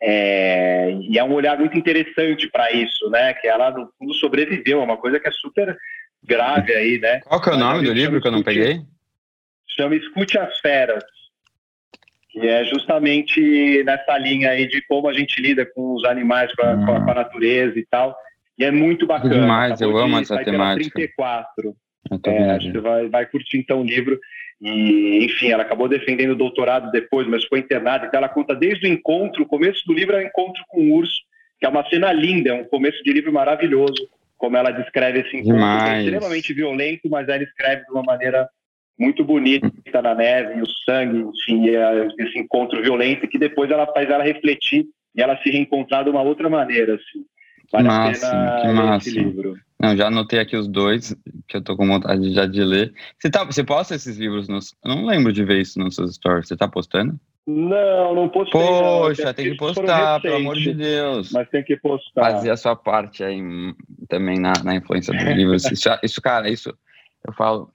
é, 0.04 0.92
e 1.00 1.20
é 1.20 1.24
um 1.24 1.34
olhar 1.34 1.58
muito 1.60 1.78
interessante 1.78 2.50
para 2.50 2.72
isso, 2.72 3.08
né? 3.12 3.34
Que 3.36 3.48
ela, 3.48 3.70
no 3.70 3.88
fundo, 4.00 4.14
sobreviveu, 4.16 4.82
é 4.82 4.84
uma 4.84 4.98
coisa 4.98 5.20
que 5.20 5.28
é 5.28 5.32
super 5.32 5.78
grave 6.24 6.74
aí, 6.74 7.00
né? 7.00 7.20
Qual 7.22 7.40
que 7.40 7.50
é 7.50 7.54
o 7.54 7.58
nome 7.58 7.86
do 7.86 7.94
livro 7.94 8.20
que 8.20 8.28
eu 8.28 8.32
não 8.32 8.42
peguei? 8.42 8.82
Chama 9.68 9.96
Escute 9.96 10.40
as 10.40 10.60
Feras, 10.60 11.04
que 12.30 12.48
é 12.48 12.64
justamente 12.66 13.84
nessa 13.84 14.18
linha 14.18 14.50
aí 14.50 14.68
de 14.68 14.82
como 14.88 15.08
a 15.08 15.14
gente 15.14 15.40
lida 15.40 15.66
com 15.66 15.94
os 15.94 16.04
animais, 16.04 16.52
com 16.56 16.66
a, 16.66 16.74
hum. 16.74 16.86
com 16.86 17.12
a, 17.12 17.14
natureza 17.14 17.78
e 17.78 17.86
tal. 17.86 18.16
E 18.58 18.66
é 18.66 18.72
muito 18.72 19.06
bacana. 19.06 19.36
Demais, 19.36 19.82
eu 19.82 19.96
amo 19.96 20.18
essa 20.18 20.44
temática. 20.44 20.96
34. 20.96 21.76
É, 22.26 22.52
acho 22.52 22.72
que 22.72 22.80
vai, 22.80 23.08
vai 23.08 23.26
curtir 23.28 23.60
então 23.60 23.82
o 23.82 23.86
livro. 23.86 24.20
E, 24.62 25.26
enfim, 25.26 25.50
ela 25.50 25.64
acabou 25.64 25.88
defendendo 25.88 26.32
o 26.32 26.36
doutorado 26.36 26.92
depois, 26.92 27.28
mas 27.28 27.44
foi 27.46 27.60
internada. 27.60 28.06
Então, 28.06 28.20
ela 28.20 28.30
conta 28.30 28.56
desde 28.56 28.86
o 28.86 28.90
encontro, 28.90 29.44
o 29.44 29.48
começo 29.48 29.84
do 29.88 29.94
livro 29.94 30.16
é 30.16 30.20
o 30.20 30.28
encontro 30.28 30.64
com 30.70 30.82
o 30.82 30.94
urso, 30.94 31.20
que 31.60 31.66
é 31.66 31.70
uma 31.70 31.88
cena 31.90 32.12
linda, 32.14 32.52
é 32.52 32.54
um 32.54 32.66
começo 32.66 33.04
de 33.04 33.12
livro 33.12 33.34
maravilhoso, 33.34 34.08
como 34.38 34.58
ela 34.58 34.72
descreve 34.72 35.22
esse 35.22 35.36
encontro. 35.36 35.58
É 35.88 36.04
extremamente 36.04 36.54
violento, 36.54 37.10
mas 37.10 37.28
ela 37.28 37.44
escreve 37.44 37.86
de 37.86 37.92
uma 37.92 38.04
maneira 38.04 38.48
muito 39.00 39.24
bonita 39.24 39.72
na 40.02 40.14
neve, 40.14 40.62
o 40.62 40.68
sangue, 40.86 41.18
enfim, 41.18 41.66
esse 42.20 42.38
encontro 42.38 42.82
violento, 42.84 43.28
que 43.28 43.40
depois 43.40 43.72
ela 43.72 43.88
faz 43.88 44.08
ela 44.10 44.24
refletir 44.24 44.86
e 45.16 45.22
ela 45.22 45.42
se 45.42 45.50
reencontrar 45.50 46.04
de 46.04 46.12
uma 46.12 46.22
outra 46.22 46.50
maneira, 46.50 46.96
assim. 46.96 47.26
Vale 47.72 47.88
pena 48.62 49.00
que 49.00 49.10
livro. 49.10 49.56
Não, 49.80 49.98
já 49.98 50.08
anotei 50.08 50.40
aqui 50.40 50.56
os 50.56 50.68
dois, 50.68 51.16
que 51.48 51.58
eu 51.58 51.62
tô 51.62 51.76
com 51.76 51.88
vontade 51.88 52.32
já 52.34 52.46
de 52.46 52.64
ler. 52.64 52.94
Você, 53.18 53.32
tá, 53.32 53.44
você 53.44 53.64
posta 53.64 53.96
esses 53.96 54.18
livros 54.18 54.48
nos. 54.48 54.76
Eu 54.86 54.96
não 54.96 55.06
lembro 55.06 55.34
de 55.34 55.44
ver 55.44 55.62
isso 55.62 55.80
nos 55.80 55.96
seus 55.96 56.16
stories. 56.16 56.48
Você 56.48 56.56
tá 56.56 56.68
postando? 56.68 57.20
Não, 57.48 58.14
não 58.14 58.30
postei. 58.30 58.62
Poxa, 58.62 59.26
não. 59.26 59.34
tem 59.34 59.52
que 59.52 59.58
postar, 59.58 60.22
pelo 60.22 60.36
amor 60.36 60.56
de 60.56 60.74
Deus. 60.74 61.32
Mas 61.32 61.50
tem 61.50 61.64
que 61.64 61.76
postar. 61.78 62.22
Fazer 62.22 62.52
a 62.52 62.58
sua 62.58 62.76
parte 62.76 63.24
aí 63.24 63.42
também 64.08 64.40
na, 64.40 64.54
na 64.64 64.76
influência 64.76 65.14
dos 65.14 65.24
livros. 65.24 65.66
Isso, 65.66 65.90
isso, 66.04 66.22
cara, 66.22 66.48
isso 66.48 66.72
eu 67.26 67.34
falo, 67.34 67.72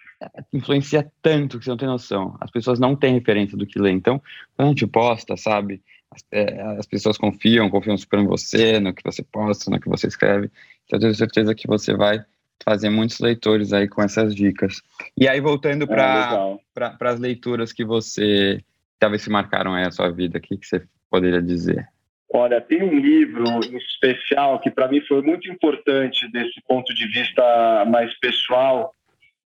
influencia 0.52 1.10
tanto 1.22 1.58
que 1.58 1.64
você 1.64 1.70
não 1.70 1.76
tem 1.76 1.88
noção. 1.88 2.36
As 2.40 2.50
pessoas 2.50 2.78
não 2.78 2.96
têm 2.96 3.14
referência 3.14 3.56
do 3.56 3.66
que 3.66 3.78
lê. 3.78 3.90
Então, 3.90 4.20
quando 4.56 4.68
a 4.68 4.70
gente 4.70 4.86
posta, 4.86 5.36
sabe? 5.36 5.82
As, 6.10 6.24
é, 6.32 6.60
as 6.78 6.86
pessoas 6.86 7.18
confiam, 7.18 7.68
confiam 7.68 7.96
super 7.96 8.20
em 8.20 8.26
você, 8.26 8.78
no 8.80 8.94
que 8.94 9.02
você 9.04 9.22
posta, 9.22 9.70
no 9.70 9.80
que 9.80 9.88
você 9.88 10.06
escreve. 10.06 10.50
Então, 10.84 10.96
eu 10.96 11.00
tenho 11.00 11.14
certeza 11.14 11.54
que 11.54 11.66
você 11.66 11.94
vai 11.94 12.24
fazer 12.64 12.88
muitos 12.90 13.18
leitores 13.20 13.72
aí 13.72 13.88
com 13.88 14.02
essas 14.02 14.34
dicas. 14.34 14.82
E 15.16 15.28
aí, 15.28 15.40
voltando 15.40 15.86
para 15.86 16.56
é, 16.76 17.08
as 17.08 17.20
leituras 17.20 17.72
que 17.72 17.84
você 17.84 18.62
talvez 18.98 19.22
se 19.22 19.30
marcaram 19.30 19.74
aí 19.74 19.84
a 19.84 19.90
sua 19.90 20.10
vida, 20.10 20.38
o 20.38 20.40
que, 20.40 20.56
que 20.56 20.66
você 20.66 20.82
poderia 21.10 21.42
dizer? 21.42 21.86
Olha, 22.32 22.60
tem 22.60 22.82
um 22.82 22.98
livro 22.98 23.44
em 23.64 23.76
especial 23.76 24.58
que 24.60 24.70
para 24.70 24.88
mim 24.88 25.00
foi 25.02 25.22
muito 25.22 25.50
importante 25.50 26.30
desse 26.32 26.60
ponto 26.66 26.92
de 26.94 27.06
vista 27.08 27.84
mais 27.86 28.12
pessoal 28.18 28.94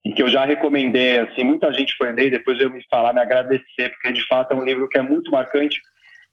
e 0.06 0.14
que 0.14 0.22
eu 0.22 0.30
já 0.30 0.45
recomendei, 0.45 1.20
assim, 1.20 1.43
muita 1.43 1.74
gente 1.74 1.95
foi 1.97 2.12
ler, 2.12 2.32
depois 2.32 2.60
eu 2.60 2.70
me 2.70 2.82
falar, 2.89 3.14
me 3.14 3.20
agradecer, 3.20 3.89
porque 3.89 4.14
de 4.14 4.26
fato 4.28 4.54
é 4.54 4.56
um 4.56 4.64
livro 4.64 4.88
que 4.88 4.97
é 4.97 5.02
muito 5.02 5.32
marcante, 5.32 5.82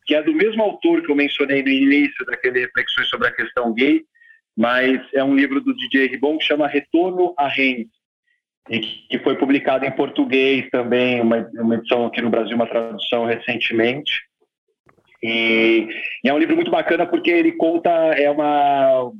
que 0.06 0.14
é 0.14 0.22
do 0.22 0.32
mesmo 0.32 0.62
autor 0.62 1.02
que 1.02 1.10
eu 1.10 1.16
mencionei 1.16 1.62
no 1.62 1.68
início 1.68 2.24
daquele 2.24 2.60
Reflexões 2.60 3.08
sobre 3.08 3.28
a 3.28 3.32
Questão 3.32 3.74
Gay, 3.74 4.04
mas 4.56 5.00
é 5.12 5.22
um 5.22 5.34
livro 5.34 5.60
do 5.60 5.74
DJ 5.74 6.06
Ribon 6.06 6.38
que 6.38 6.44
chama 6.44 6.68
Retorno 6.68 7.34
a 7.36 7.48
Rennes, 7.48 7.88
e 8.70 8.80
que 8.80 9.18
foi 9.18 9.36
publicado 9.36 9.84
em 9.84 9.90
português 9.90 10.68
também, 10.70 11.20
uma, 11.20 11.48
uma 11.54 11.74
edição 11.74 12.06
aqui 12.06 12.22
no 12.22 12.30
Brasil, 12.30 12.56
uma 12.56 12.66
tradução 12.66 13.26
recentemente. 13.26 14.22
E, 15.22 15.88
e, 16.24 16.28
é 16.28 16.32
um 16.32 16.38
livro 16.38 16.56
muito 16.56 16.70
bacana 16.70 17.06
porque 17.06 17.30
ele 17.30 17.52
conta, 17.52 17.90
é 17.90 18.30
uma, 18.30 19.12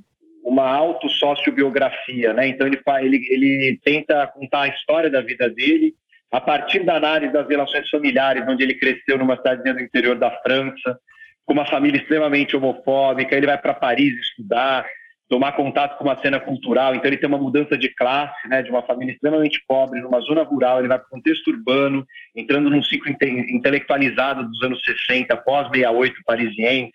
uma 0.45 0.69
autossociobiografia, 0.69 2.33
né? 2.33 2.49
Então 2.49 2.67
ele, 2.67 2.81
ele, 3.01 3.27
ele 3.29 3.81
tenta 3.85 4.27
contar 4.29 4.63
a 4.63 4.69
história 4.69 5.11
da 5.11 5.21
vida 5.21 5.49
dele 5.51 5.95
a 6.33 6.41
partir 6.41 6.85
da 6.85 6.97
análise 6.97 7.33
das 7.33 7.49
relações 7.49 7.89
familiares, 7.89 8.47
onde 8.49 8.63
ele 8.63 8.75
cresceu 8.75 9.19
numa 9.19 9.37
cidadezinha 9.37 9.75
do 9.75 9.81
interior 9.81 10.17
da 10.17 10.31
França, 10.43 10.99
com 11.45 11.53
uma 11.53 11.67
família 11.67 12.01
extremamente 12.01 12.57
homofóbica, 12.57 13.37
ele 13.37 13.47
vai 13.47 13.57
para 13.57 13.73
Paris 13.73 14.13
estudar, 14.21 14.85
tomar 15.29 15.53
contato 15.53 15.97
com 15.97 16.05
uma 16.05 16.21
cena 16.21 16.41
cultural. 16.41 16.95
Então 16.95 17.07
ele 17.09 17.17
tem 17.17 17.29
uma 17.29 17.39
mudança 17.39 17.77
de 17.77 17.89
classe, 17.95 18.49
né, 18.49 18.63
de 18.63 18.71
uma 18.71 18.83
família 18.83 19.13
extremamente 19.13 19.63
pobre, 19.67 20.01
numa 20.01 20.21
zona 20.21 20.43
rural, 20.43 20.79
ele 20.79 20.89
vai 20.89 20.99
para 20.99 21.07
o 21.07 21.11
contexto 21.11 21.49
urbano, 21.49 22.05
entrando 22.35 22.71
num 22.71 22.83
ciclo 22.83 23.11
inte 23.11 23.27
intelectualizado 23.27 24.49
dos 24.49 24.63
anos 24.63 24.83
60, 24.85 25.37
pós-68 25.39 26.13
parisiense, 26.25 26.93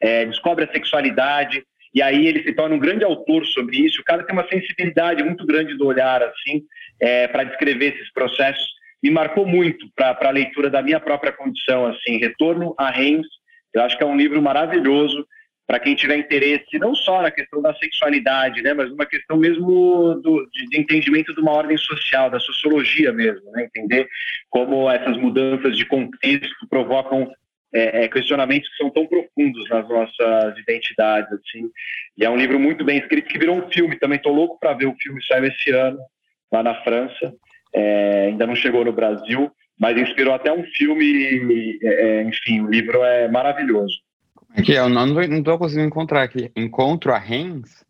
é, 0.00 0.24
descobre 0.26 0.64
a 0.64 0.72
sexualidade, 0.72 1.64
e 1.94 2.02
aí 2.02 2.26
ele 2.26 2.42
se 2.42 2.52
torna 2.52 2.74
um 2.74 2.78
grande 2.78 3.04
autor 3.04 3.44
sobre 3.46 3.78
isso. 3.78 4.00
O 4.00 4.04
cara 4.04 4.22
tem 4.22 4.34
uma 4.34 4.48
sensibilidade 4.48 5.22
muito 5.22 5.46
grande 5.46 5.76
do 5.76 5.86
olhar, 5.86 6.22
assim, 6.22 6.62
é, 7.00 7.26
para 7.28 7.44
descrever 7.44 7.94
esses 7.94 8.12
processos. 8.12 8.66
Me 9.02 9.10
marcou 9.10 9.46
muito 9.46 9.86
para 9.94 10.16
a 10.20 10.30
leitura 10.30 10.68
da 10.68 10.82
minha 10.82 11.00
própria 11.00 11.32
condição, 11.32 11.86
assim, 11.86 12.18
Retorno 12.18 12.74
a 12.78 12.90
Reims. 12.90 13.26
Eu 13.72 13.82
acho 13.82 13.96
que 13.96 14.02
é 14.02 14.06
um 14.06 14.16
livro 14.16 14.40
maravilhoso 14.42 15.26
para 15.68 15.78
quem 15.78 15.94
tiver 15.94 16.16
interesse 16.16 16.78
não 16.78 16.94
só 16.94 17.20
na 17.20 17.30
questão 17.30 17.60
da 17.60 17.74
sexualidade, 17.74 18.62
né, 18.62 18.72
mas 18.72 18.90
uma 18.90 19.04
questão 19.04 19.36
mesmo 19.36 20.14
do, 20.22 20.48
de, 20.50 20.66
de, 20.66 20.80
entendimento 20.80 21.34
de 21.34 21.40
uma 21.40 21.52
ordem 21.52 21.76
social, 21.76 22.30
da 22.30 22.40
sociologia 22.40 23.12
mesmo, 23.12 23.50
né, 23.52 23.64
entender 23.64 24.08
como 24.48 24.90
essas 24.90 25.18
mudanças 25.18 25.76
de 25.76 25.84
contexto 25.84 26.66
provocam 26.70 27.30
é, 27.72 28.04
é, 28.04 28.08
questionamentos 28.08 28.68
que 28.68 28.76
são 28.76 28.90
tão 28.90 29.06
profundos 29.06 29.68
nas 29.68 29.88
nossas 29.88 30.58
identidades, 30.58 31.32
assim. 31.32 31.70
E 32.16 32.24
é 32.24 32.30
um 32.30 32.36
livro 32.36 32.58
muito 32.58 32.84
bem 32.84 32.98
escrito 32.98 33.28
que 33.28 33.38
virou 33.38 33.56
um 33.56 33.70
filme. 33.70 33.98
Também 33.98 34.16
estou 34.16 34.34
louco 34.34 34.58
para 34.58 34.72
ver 34.72 34.86
o 34.86 34.96
filme 34.96 35.22
saiu 35.24 35.44
esse 35.44 35.70
ano 35.70 35.98
lá 36.50 36.62
na 36.62 36.74
França. 36.82 37.34
É, 37.74 38.26
ainda 38.28 38.46
não 38.46 38.54
chegou 38.54 38.84
no 38.84 38.92
Brasil, 38.92 39.50
mas 39.78 39.98
inspirou 39.98 40.34
até 40.34 40.52
um 40.52 40.64
filme. 40.64 41.78
É, 41.82 41.88
é, 41.88 42.22
enfim, 42.22 42.60
o 42.60 42.70
livro 42.70 43.02
é 43.02 43.28
maravilhoso. 43.28 43.98
Aqui, 44.56 44.72
eu 44.72 44.88
não 44.88 45.20
estou 45.20 45.58
conseguindo 45.58 45.88
encontrar 45.88 46.22
aqui. 46.22 46.50
Encontro 46.56 47.12
a 47.12 47.18
Reims? 47.18 47.84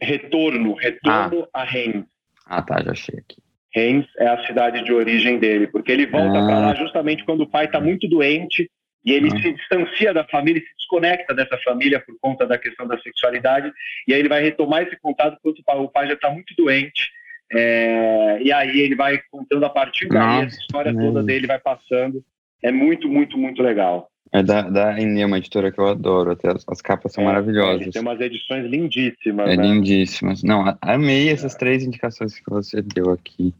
Retorno, 0.00 0.74
retorno 0.74 1.46
ah. 1.52 1.60
a 1.60 1.64
Reims. 1.64 2.06
Ah, 2.46 2.62
tá, 2.62 2.82
já 2.82 2.92
achei 2.92 3.18
aqui. 3.18 3.36
Reims 3.72 4.06
é 4.18 4.26
a 4.26 4.46
cidade 4.46 4.82
de 4.82 4.92
origem 4.92 5.38
dele, 5.38 5.66
porque 5.66 5.92
ele 5.92 6.06
volta 6.06 6.38
ah. 6.38 6.46
para 6.46 6.58
lá 6.58 6.74
justamente 6.74 7.24
quando 7.24 7.42
o 7.42 7.46
pai 7.46 7.66
está 7.66 7.78
muito 7.78 8.08
doente 8.08 8.68
e 9.04 9.12
ele 9.12 9.28
ah. 9.32 9.40
se 9.40 9.52
distancia 9.52 10.12
da 10.12 10.24
família, 10.24 10.60
se 10.60 10.74
desconecta 10.76 11.34
dessa 11.34 11.56
família 11.58 12.00
por 12.00 12.16
conta 12.20 12.46
da 12.46 12.58
questão 12.58 12.86
da 12.86 12.98
sexualidade, 12.98 13.72
e 14.06 14.12
aí 14.12 14.20
ele 14.20 14.28
vai 14.28 14.42
retomar 14.42 14.82
esse 14.82 14.96
contato 15.00 15.38
quando 15.42 15.82
o 15.82 15.88
pai 15.88 16.06
já 16.06 16.14
está 16.14 16.30
muito 16.30 16.54
doente, 16.56 17.10
é, 17.52 18.40
e 18.42 18.52
aí 18.52 18.80
ele 18.80 18.94
vai 18.94 19.20
contando 19.30 19.64
a 19.64 19.70
partir 19.70 20.08
daí, 20.08 20.46
essa 20.46 20.60
história 20.60 20.94
toda 20.94 21.22
dele 21.22 21.46
vai 21.46 21.58
passando, 21.58 22.22
é 22.62 22.70
muito, 22.70 23.08
muito, 23.08 23.36
muito 23.36 23.62
legal. 23.62 24.08
É 24.32 24.42
da, 24.44 24.62
da 24.62 25.00
Enê, 25.00 25.24
uma 25.24 25.38
editora 25.38 25.72
que 25.72 25.80
eu 25.80 25.88
adoro, 25.88 26.30
até 26.30 26.50
as, 26.50 26.64
as 26.68 26.80
capas 26.80 27.12
são 27.12 27.24
é, 27.24 27.26
maravilhosas. 27.26 27.92
tem 27.92 28.00
umas 28.00 28.20
edições 28.20 28.64
lindíssimas. 28.64 29.48
É 29.48 29.56
né? 29.56 29.62
lindíssimas. 29.64 30.44
Não, 30.44 30.78
amei 30.80 31.30
essas 31.30 31.56
três 31.56 31.82
indicações 31.82 32.38
que 32.38 32.48
você 32.48 32.80
deu 32.80 33.10
aqui. 33.10 33.52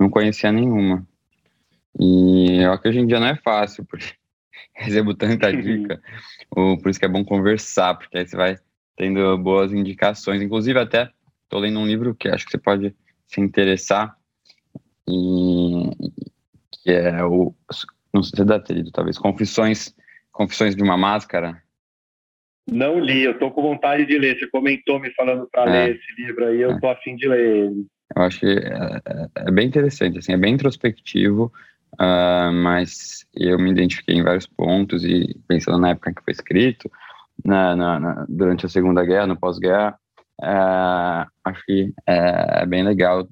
Não 0.00 0.08
conhecia 0.08 0.50
nenhuma. 0.50 1.06
E 2.00 2.62
eu 2.62 2.72
acho 2.72 2.82
que 2.82 2.88
hoje 2.88 3.00
em 3.00 3.06
dia 3.06 3.20
não 3.20 3.26
é 3.26 3.36
fácil, 3.36 3.84
porque 3.84 4.06
recebo 4.74 5.14
tanta 5.14 5.52
dica, 5.52 6.00
ou, 6.50 6.78
por 6.78 6.90
isso 6.90 6.98
que 6.98 7.06
é 7.06 7.08
bom 7.08 7.24
conversar, 7.24 7.94
porque 7.94 8.18
aí 8.18 8.26
você 8.26 8.36
vai 8.36 8.56
tendo 8.96 9.36
boas 9.38 9.72
indicações. 9.72 10.42
Inclusive, 10.42 10.78
até 10.78 11.10
estou 11.44 11.60
lendo 11.60 11.78
um 11.78 11.86
livro 11.86 12.14
que 12.14 12.28
acho 12.28 12.44
que 12.44 12.52
você 12.52 12.58
pode 12.58 12.94
se 13.26 13.40
interessar, 13.40 14.16
e, 15.08 15.90
que 16.82 16.90
é 16.90 17.24
o. 17.24 17.54
Não 18.12 18.22
sei 18.22 18.38
se 18.38 18.44
dá 18.44 18.58
ter 18.58 18.82
talvez. 18.92 19.18
Confissões, 19.18 19.94
Confissões 20.32 20.74
de 20.74 20.82
uma 20.82 20.96
Máscara. 20.96 21.62
Não 22.68 22.98
li, 22.98 23.22
eu 23.22 23.38
tô 23.38 23.50
com 23.50 23.62
vontade 23.62 24.04
de 24.04 24.18
ler. 24.18 24.38
Você 24.38 24.46
comentou 24.48 24.98
me 24.98 25.10
falando 25.14 25.48
para 25.50 25.70
é, 25.70 25.86
ler 25.86 25.96
esse 25.96 26.22
livro 26.22 26.46
aí, 26.46 26.60
eu 26.60 26.72
é. 26.72 26.80
tô 26.80 26.88
afim 26.88 27.16
de 27.16 27.28
ler 27.28 27.66
ele. 27.66 27.86
Eu 28.14 28.22
acho 28.22 28.40
que 28.40 28.46
é, 28.46 29.00
é, 29.06 29.48
é 29.48 29.50
bem 29.50 29.66
interessante, 29.66 30.18
assim, 30.18 30.32
é 30.32 30.36
bem 30.36 30.54
introspectivo, 30.54 31.52
uh, 31.94 32.52
mas 32.52 33.26
eu 33.34 33.58
me 33.58 33.70
identifiquei 33.70 34.16
em 34.16 34.22
vários 34.22 34.46
pontos 34.46 35.04
e 35.04 35.38
pensando 35.48 35.78
na 35.78 35.90
época 35.90 36.12
que 36.14 36.22
foi 36.22 36.32
escrito, 36.32 36.90
na, 37.44 37.76
na, 37.76 38.00
na 38.00 38.26
durante 38.28 38.66
a 38.66 38.68
Segunda 38.68 39.04
Guerra, 39.04 39.26
no 39.26 39.38
pós-guerra, 39.38 39.98
uh, 40.40 41.30
acho 41.44 41.64
que 41.64 41.92
é, 42.06 42.62
é 42.62 42.66
bem 42.66 42.82
legal. 42.82 43.28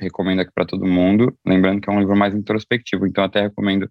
Recomendo 0.00 0.40
aqui 0.40 0.52
para 0.54 0.64
todo 0.64 0.86
mundo. 0.86 1.36
Lembrando 1.44 1.80
que 1.80 1.90
é 1.90 1.92
um 1.92 1.98
livro 1.98 2.16
mais 2.16 2.34
introspectivo, 2.34 3.06
então 3.06 3.24
até 3.24 3.42
recomendo 3.42 3.90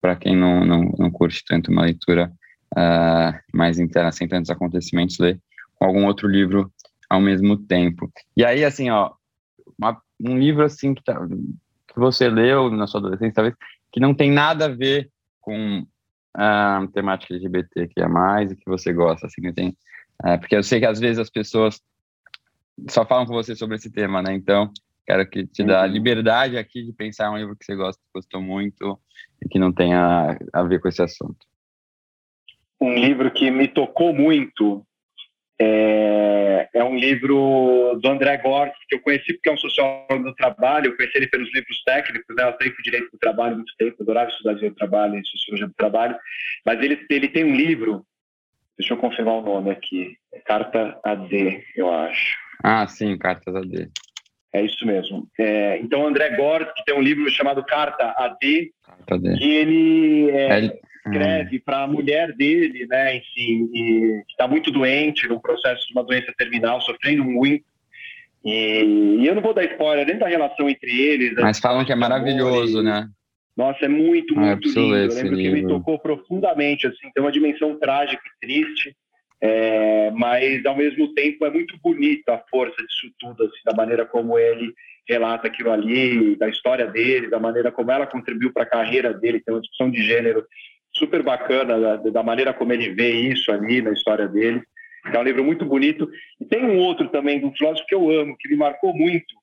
para 0.00 0.16
quem 0.16 0.36
não, 0.36 0.64
não, 0.64 0.94
não 0.98 1.10
curte 1.10 1.44
tanto 1.46 1.70
uma 1.70 1.82
leitura 1.82 2.32
uh, 2.76 3.38
mais 3.54 3.78
interna, 3.78 4.12
sem 4.12 4.28
tantos 4.28 4.50
acontecimentos, 4.50 5.18
ler 5.18 5.40
algum 5.80 6.06
outro 6.06 6.28
livro 6.28 6.70
ao 7.08 7.20
mesmo 7.20 7.56
tempo. 7.56 8.10
E 8.36 8.44
aí, 8.44 8.64
assim, 8.64 8.90
ó, 8.90 9.12
uma, 9.78 10.00
um 10.20 10.38
livro 10.38 10.64
assim 10.64 10.94
que, 10.94 11.02
tá, 11.02 11.18
que 11.92 12.00
você 12.00 12.28
leu 12.28 12.70
na 12.70 12.86
sua 12.86 13.00
adolescência, 13.00 13.34
talvez, 13.34 13.54
que 13.92 14.00
não 14.00 14.14
tem 14.14 14.30
nada 14.30 14.66
a 14.66 14.68
ver 14.68 15.10
com 15.40 15.84
a 16.34 16.86
temática 16.92 17.34
LGBT 17.34 17.88
que 17.88 18.00
é 18.00 18.08
mais 18.08 18.52
e 18.52 18.56
que 18.56 18.66
você 18.66 18.92
gosta, 18.92 19.26
assim, 19.26 19.42
que 19.42 19.52
tem, 19.52 19.68
uh, 20.24 20.38
porque 20.38 20.56
eu 20.56 20.62
sei 20.62 20.80
que 20.80 20.86
às 20.86 21.00
vezes 21.00 21.18
as 21.18 21.30
pessoas 21.30 21.80
só 22.88 23.04
falam 23.04 23.26
com 23.26 23.34
você 23.34 23.54
sobre 23.56 23.76
esse 23.76 23.90
tema, 23.90 24.22
né? 24.22 24.32
Então, 24.32 24.70
quero 25.06 25.28
que 25.28 25.46
te 25.46 25.64
dá 25.64 25.82
a 25.82 25.86
uhum. 25.86 25.92
liberdade 25.92 26.56
aqui 26.56 26.84
de 26.84 26.92
pensar 26.92 27.30
um 27.30 27.36
livro 27.36 27.56
que 27.56 27.64
você 27.64 27.74
gosta, 27.74 28.00
gostou 28.14 28.40
muito 28.40 28.98
e 29.44 29.48
que 29.48 29.58
não 29.58 29.72
tenha 29.72 30.38
a 30.52 30.62
ver 30.62 30.80
com 30.80 30.88
esse 30.88 31.02
assunto 31.02 31.50
um 32.80 32.94
livro 32.94 33.30
que 33.30 33.50
me 33.50 33.68
tocou 33.68 34.14
muito. 34.14 34.84
É, 35.62 36.68
é, 36.72 36.82
um 36.82 36.96
livro 36.96 37.98
do 38.00 38.08
André 38.08 38.38
Gortz, 38.38 38.78
que 38.88 38.94
eu 38.94 39.00
conheci 39.00 39.34
porque 39.34 39.50
é 39.50 39.52
um 39.52 39.58
sociólogo 39.58 40.24
do 40.24 40.34
trabalho, 40.34 40.86
eu 40.86 40.96
conheci 40.96 41.18
ele 41.18 41.28
pelos 41.28 41.52
livros 41.52 41.82
técnicos, 41.84 42.34
né? 42.34 42.44
eu 42.44 42.52
tenho 42.54 42.74
direito 42.82 43.10
do 43.12 43.18
trabalho 43.18 43.56
muito 43.56 43.74
tempo, 43.76 44.02
adorava 44.02 44.30
estudar 44.30 44.54
direito 44.54 44.72
do 44.72 44.78
trabalho 44.78 45.18
e 45.18 45.26
sociologia 45.26 45.66
do 45.66 45.74
trabalho, 45.74 46.16
mas 46.64 46.82
ele, 46.82 47.04
ele 47.10 47.28
tem 47.28 47.44
um 47.44 47.54
livro, 47.54 48.06
deixa 48.78 48.94
eu 48.94 48.96
confirmar 48.96 49.34
o 49.34 49.42
nome 49.42 49.70
aqui, 49.70 50.16
é 50.32 50.40
Carta 50.40 50.98
AD, 51.04 51.62
eu 51.76 51.92
acho. 51.92 52.38
Ah, 52.64 52.86
sim, 52.86 53.18
Cartas 53.18 53.54
AD. 53.54 53.90
É 54.54 54.62
isso 54.62 54.86
mesmo. 54.86 55.28
É, 55.38 55.78
então, 55.78 56.06
André 56.06 56.36
Gortz, 56.36 56.72
que 56.74 56.84
tem 56.84 56.96
um 56.96 57.02
livro 57.02 57.30
chamado 57.30 57.62
Carta 57.64 58.14
AD, 58.16 58.72
Carta 58.82 59.14
AD. 59.16 59.38
que 59.38 59.56
ele... 59.56 60.30
É, 60.30 60.64
é 60.64 60.89
escreve 61.04 61.56
hum. 61.56 61.62
para 61.64 61.82
a 61.82 61.86
mulher 61.86 62.32
dele, 62.34 62.86
né, 62.86 63.16
enfim, 63.16 63.68
que 63.68 64.24
está 64.28 64.46
muito 64.46 64.70
doente, 64.70 65.26
no 65.28 65.40
processo 65.40 65.86
de 65.86 65.92
uma 65.92 66.04
doença 66.04 66.32
terminal, 66.36 66.80
sofrendo 66.80 67.24
muito. 67.24 67.64
E, 68.44 69.18
e, 69.20 69.26
eu 69.26 69.34
não 69.34 69.42
vou 69.42 69.52
dar 69.52 69.64
spoiler 69.64 70.06
nem 70.06 70.18
da 70.18 70.26
relação 70.26 70.68
entre 70.68 70.90
eles. 70.98 71.34
Mas 71.34 71.58
falam 71.58 71.84
que 71.84 71.92
é 71.92 71.96
maravilhoso, 71.96 72.82
né? 72.82 73.08
Nossa, 73.56 73.84
é 73.84 73.88
muito, 73.88 74.34
ah, 74.38 74.56
muito 74.56 74.68
lindo. 74.68 74.96
Eu 74.96 75.14
lembro 75.14 75.36
que 75.36 75.50
me 75.50 75.66
tocou 75.66 75.98
profundamente, 75.98 76.86
assim, 76.86 77.10
tem 77.14 77.22
uma 77.22 77.32
dimensão 77.32 77.78
trágica 77.78 78.22
e 78.24 78.46
triste, 78.46 78.96
é, 79.42 80.10
mas 80.12 80.64
ao 80.64 80.76
mesmo 80.76 81.12
tempo 81.12 81.44
é 81.44 81.50
muito 81.50 81.76
bonita 81.82 82.34
a 82.34 82.42
força 82.50 82.76
disso 82.76 83.12
tudo, 83.18 83.44
assim, 83.44 83.60
da 83.64 83.74
maneira 83.74 84.06
como 84.06 84.38
ele 84.38 84.72
relata 85.06 85.48
aquilo 85.48 85.72
ali, 85.72 86.36
da 86.36 86.48
história 86.48 86.86
dele, 86.86 87.28
da 87.28 87.40
maneira 87.40 87.72
como 87.72 87.90
ela 87.90 88.06
contribuiu 88.06 88.52
para 88.52 88.62
a 88.62 88.66
carreira 88.66 89.12
dele, 89.12 89.40
tem 89.40 89.52
uma 89.52 89.60
discussão 89.60 89.90
de 89.90 90.02
gênero 90.02 90.46
super 91.00 91.22
bacana 91.22 91.80
da, 91.80 91.96
da, 91.96 92.22
maneira 92.22 92.52
como 92.52 92.72
ele 92.72 92.90
vê 92.90 93.10
isso 93.10 93.50
ali 93.50 93.82
na 93.82 93.90
história 93.90 94.28
dele. 94.28 94.62
É 95.12 95.18
um 95.18 95.22
livro 95.22 95.42
muito 95.42 95.64
bonito. 95.64 96.08
E 96.38 96.44
tem 96.44 96.64
um 96.64 96.78
outro 96.78 97.08
também 97.08 97.40
do 97.40 97.50
filósofo 97.52 97.86
que 97.86 97.94
eu 97.94 98.10
amo, 98.10 98.36
que 98.38 98.48
me 98.48 98.56
marcou 98.56 98.94
muito, 98.94 99.34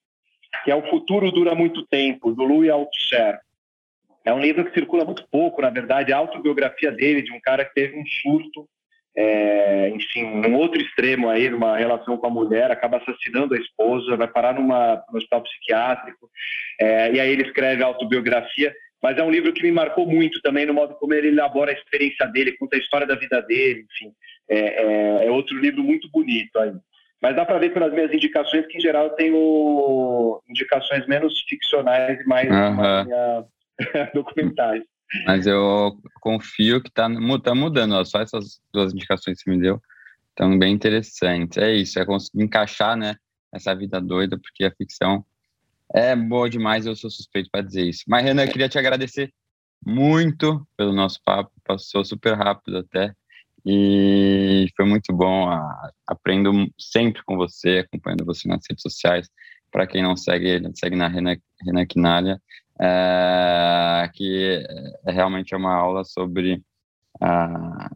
que 0.64 0.72
é 0.72 0.76
O 0.76 0.88
Futuro 0.90 1.32
Dura 1.32 1.56
Muito 1.56 1.86
Tempo, 1.88 2.32
do 2.32 2.44
Louis 2.44 2.70
Althusser. 2.70 3.40
É 4.24 4.32
um 4.34 4.40
livro 4.40 4.64
que 4.66 4.74
circula 4.74 5.04
muito 5.04 5.28
pouco, 5.32 5.62
na 5.62 5.70
verdade, 5.70 6.14
a 6.14 6.18
autobiografia 6.18 6.92
dele, 6.92 7.22
de 7.22 7.34
um 7.34 7.40
cara 7.40 7.66
que 7.66 7.74
teve 7.74 7.98
um 7.98 8.06
surto, 8.06 8.68
é, 9.16 9.90
enfim, 9.90 10.26
um 10.26 10.56
outro 10.56 10.80
extremo 10.80 11.28
aí, 11.28 11.50
numa 11.50 11.76
relação 11.76 12.18
com 12.18 12.28
a 12.28 12.30
mulher, 12.30 12.70
acaba 12.70 12.98
assassinando 12.98 13.56
a 13.56 13.58
esposa, 13.58 14.16
vai 14.16 14.28
parar 14.28 14.54
numa, 14.54 15.04
num 15.10 15.18
hospital 15.18 15.42
psiquiátrico, 15.42 16.30
é, 16.80 17.14
e 17.14 17.20
aí 17.20 17.32
ele 17.32 17.44
escreve 17.44 17.82
a 17.82 17.88
autobiografia 17.88 18.72
mas 19.02 19.18
é 19.18 19.24
um 19.24 19.32
livro 19.32 19.54
que 19.54 19.64
me 19.64 19.72
marcou 19.72 20.08
muito 20.08 20.42
também 20.42 20.66
no 20.66 20.74
modo 20.74 20.96
como 20.96 21.14
ele 21.14 21.30
elabora 21.30 21.72
a 21.72 21.74
experiência 21.74 22.26
dele, 22.28 22.58
conta 22.58 22.76
a 22.76 22.80
história 22.80 23.06
da 23.06 23.16
vida 23.16 23.42
dele, 23.42 23.86
enfim, 23.92 24.12
é, 24.50 24.58
é, 24.58 25.28
é 25.28 25.32
outro 25.32 25.58
livro 25.58 25.84
muito 25.84 26.10
bonito 26.10 26.58
aí. 26.60 26.74
Mas 27.22 27.36
dá 27.36 27.46
para 27.46 27.58
ver 27.58 27.74
pelas 27.74 27.92
minhas 27.92 28.14
indicações 28.14 28.66
que, 28.68 28.78
em 28.78 28.82
geral, 28.82 29.06
eu 29.06 29.16
tenho 29.16 30.42
indicações 30.48 31.08
menos 31.08 31.40
ficcionais 31.48 32.20
e 32.20 32.26
mais 32.26 32.48
uhum. 32.48 33.46
documentais. 34.14 34.84
Mas 35.26 35.48
eu 35.48 35.98
confio 36.20 36.82
que 36.82 36.90
está 36.90 37.10
tá 37.44 37.56
mudando, 37.56 37.94
ó, 37.94 38.04
só 38.04 38.22
essas 38.22 38.60
duas 38.72 38.94
indicações 38.94 39.38
que 39.38 39.44
você 39.46 39.50
me 39.50 39.62
deu 39.62 39.82
estão 40.30 40.58
bem 40.60 40.74
interessantes. 40.74 41.58
É 41.58 41.74
isso, 41.74 42.00
é 42.00 42.06
conseguir 42.06 42.44
encaixar 42.44 42.96
né, 42.96 43.16
essa 43.54 43.74
vida 43.74 44.00
doida, 44.00 44.38
porque 44.38 44.66
a 44.66 44.72
ficção 44.72 45.26
é 45.94 46.16
boa 46.16 46.50
demais, 46.50 46.86
eu 46.86 46.96
sou 46.96 47.10
suspeito 47.10 47.50
para 47.52 47.62
dizer 47.62 47.88
isso. 47.88 48.04
Mas, 48.08 48.24
Renan, 48.24 48.46
eu 48.46 48.52
queria 48.52 48.70
te 48.70 48.78
agradecer 48.78 49.34
muito 49.86 50.68
pelo 50.76 50.94
nosso 50.94 51.20
papo, 51.24 51.52
passou 51.64 52.04
super 52.04 52.36
rápido 52.36 52.78
até, 52.80 53.14
e 53.66 54.68
foi 54.76 54.86
muito 54.86 55.14
bom. 55.14 55.50
Aprendo 56.08 56.52
sempre 56.80 57.22
com 57.24 57.36
você, 57.36 57.80
acompanhando 57.80 58.26
você 58.26 58.48
nas 58.48 58.62
redes 58.70 58.82
sociais. 58.82 59.30
Para 59.70 59.86
quem 59.86 60.02
não 60.02 60.16
segue, 60.16 60.62
segue 60.76 60.96
na 60.96 61.10
Renan, 61.10 61.36
Renan 61.62 61.86
Quinalha, 61.86 62.42
é, 62.80 64.10
que 64.14 64.66
é, 65.06 65.12
realmente 65.12 65.54
é 65.54 65.58
uma 65.58 65.74
aula 65.74 66.06
sobre, 66.06 66.64
a, 67.20 67.90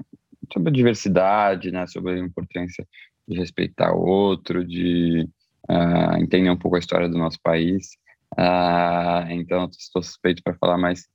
sobre 0.52 0.70
a 0.70 0.74
diversidade, 0.74 1.72
né, 1.72 1.88
sobre 1.88 2.14
a 2.14 2.20
importância 2.20 2.86
de 3.26 3.38
respeitar 3.38 3.94
o 3.94 4.02
outro, 4.02 4.66
de 4.66 5.26
uh, 5.70 6.18
entender 6.18 6.49
um 6.49 6.57
pouco 6.57 6.76
a 6.76 6.80
história 6.80 7.09
do 7.09 7.18
nosso 7.18 7.39
país. 7.41 7.91
Uh, 8.38 9.30
então, 9.32 9.70
estou 9.78 10.01
suspeito 10.01 10.41
para 10.43 10.55
falar, 10.55 10.78
mas 10.78 11.07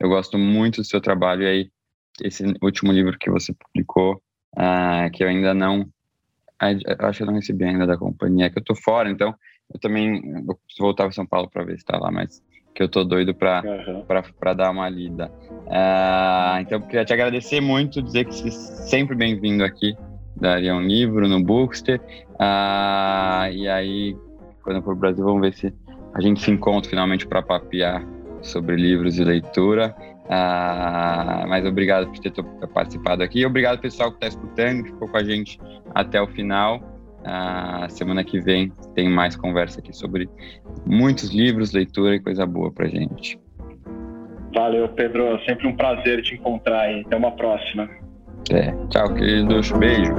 eu 0.00 0.08
gosto 0.08 0.36
muito 0.38 0.80
do 0.80 0.86
seu 0.86 1.00
trabalho. 1.00 1.42
E 1.42 1.46
aí, 1.46 1.70
esse 2.22 2.44
último 2.62 2.92
livro 2.92 3.18
que 3.18 3.30
você 3.30 3.52
publicou, 3.54 4.20
uh, 4.56 5.10
que 5.12 5.22
eu 5.22 5.28
ainda 5.28 5.54
não. 5.54 5.88
Acho 6.58 7.18
que 7.18 7.22
eu 7.24 7.26
não 7.26 7.34
recebi 7.34 7.64
ainda 7.64 7.86
da 7.86 7.98
companhia, 7.98 8.48
que 8.48 8.58
eu 8.58 8.60
estou 8.60 8.76
fora, 8.76 9.10
então 9.10 9.34
eu 9.72 9.78
também 9.80 10.22
vou 10.44 10.58
voltar 10.78 11.04
para 11.04 11.12
São 11.12 11.26
Paulo 11.26 11.50
para 11.50 11.64
ver 11.64 11.72
se 11.72 11.78
está 11.78 11.98
lá, 11.98 12.10
mas 12.10 12.42
que 12.74 12.82
eu 12.82 12.88
tô 12.88 13.04
doido 13.04 13.34
para 13.34 13.62
uhum. 13.62 14.56
dar 14.56 14.70
uma 14.70 14.88
lida. 14.88 15.30
Uh, 15.50 16.60
então, 16.60 16.80
queria 16.80 17.04
te 17.04 17.12
agradecer 17.12 17.60
muito, 17.60 18.00
dizer 18.00 18.24
que 18.24 18.34
você 18.34 18.48
é 18.48 18.50
sempre 18.50 19.14
bem-vindo 19.14 19.64
aqui 19.64 19.94
daria 20.36 20.74
um 20.74 20.80
livro 20.80 21.28
no 21.28 21.42
Bookster. 21.42 22.00
Ah, 22.38 23.48
e 23.52 23.68
aí, 23.68 24.16
quando 24.62 24.76
eu 24.76 24.82
for 24.82 24.90
para 24.90 24.94
o 24.96 25.00
Brasil, 25.00 25.24
vamos 25.24 25.40
ver 25.40 25.54
se 25.54 25.72
a 26.14 26.20
gente 26.20 26.42
se 26.42 26.50
encontra 26.50 26.88
finalmente 26.88 27.26
para 27.26 27.42
papear 27.42 28.04
sobre 28.40 28.76
livros 28.76 29.18
e 29.18 29.24
leitura. 29.24 29.94
Ah, 30.28 31.44
mas 31.48 31.64
obrigado 31.66 32.10
por 32.10 32.18
ter 32.18 32.32
participado 32.68 33.22
aqui. 33.22 33.44
Obrigado, 33.44 33.80
pessoal, 33.80 34.10
que 34.10 34.16
está 34.16 34.28
escutando, 34.28 34.84
que 34.84 34.90
ficou 34.90 35.08
com 35.08 35.16
a 35.16 35.24
gente 35.24 35.58
até 35.94 36.20
o 36.20 36.26
final. 36.26 36.80
Ah, 37.24 37.86
semana 37.88 38.22
que 38.22 38.38
vem 38.40 38.70
tem 38.94 39.08
mais 39.08 39.34
conversa 39.34 39.80
aqui 39.80 39.94
sobre 39.96 40.28
muitos 40.84 41.30
livros, 41.30 41.72
leitura 41.72 42.14
e 42.16 42.20
coisa 42.20 42.46
boa 42.46 42.70
para 42.70 42.86
gente. 42.86 43.38
Valeu, 44.54 44.88
Pedro. 44.90 45.38
Sempre 45.44 45.66
um 45.66 45.74
prazer 45.74 46.22
te 46.22 46.34
encontrar 46.34 46.82
aí. 46.82 47.02
Até 47.04 47.16
uma 47.16 47.32
próxima. 47.32 47.88
É. 48.50 48.74
Tchau, 48.90 49.14
queridos. 49.14 49.70
Beijo. 49.72 50.12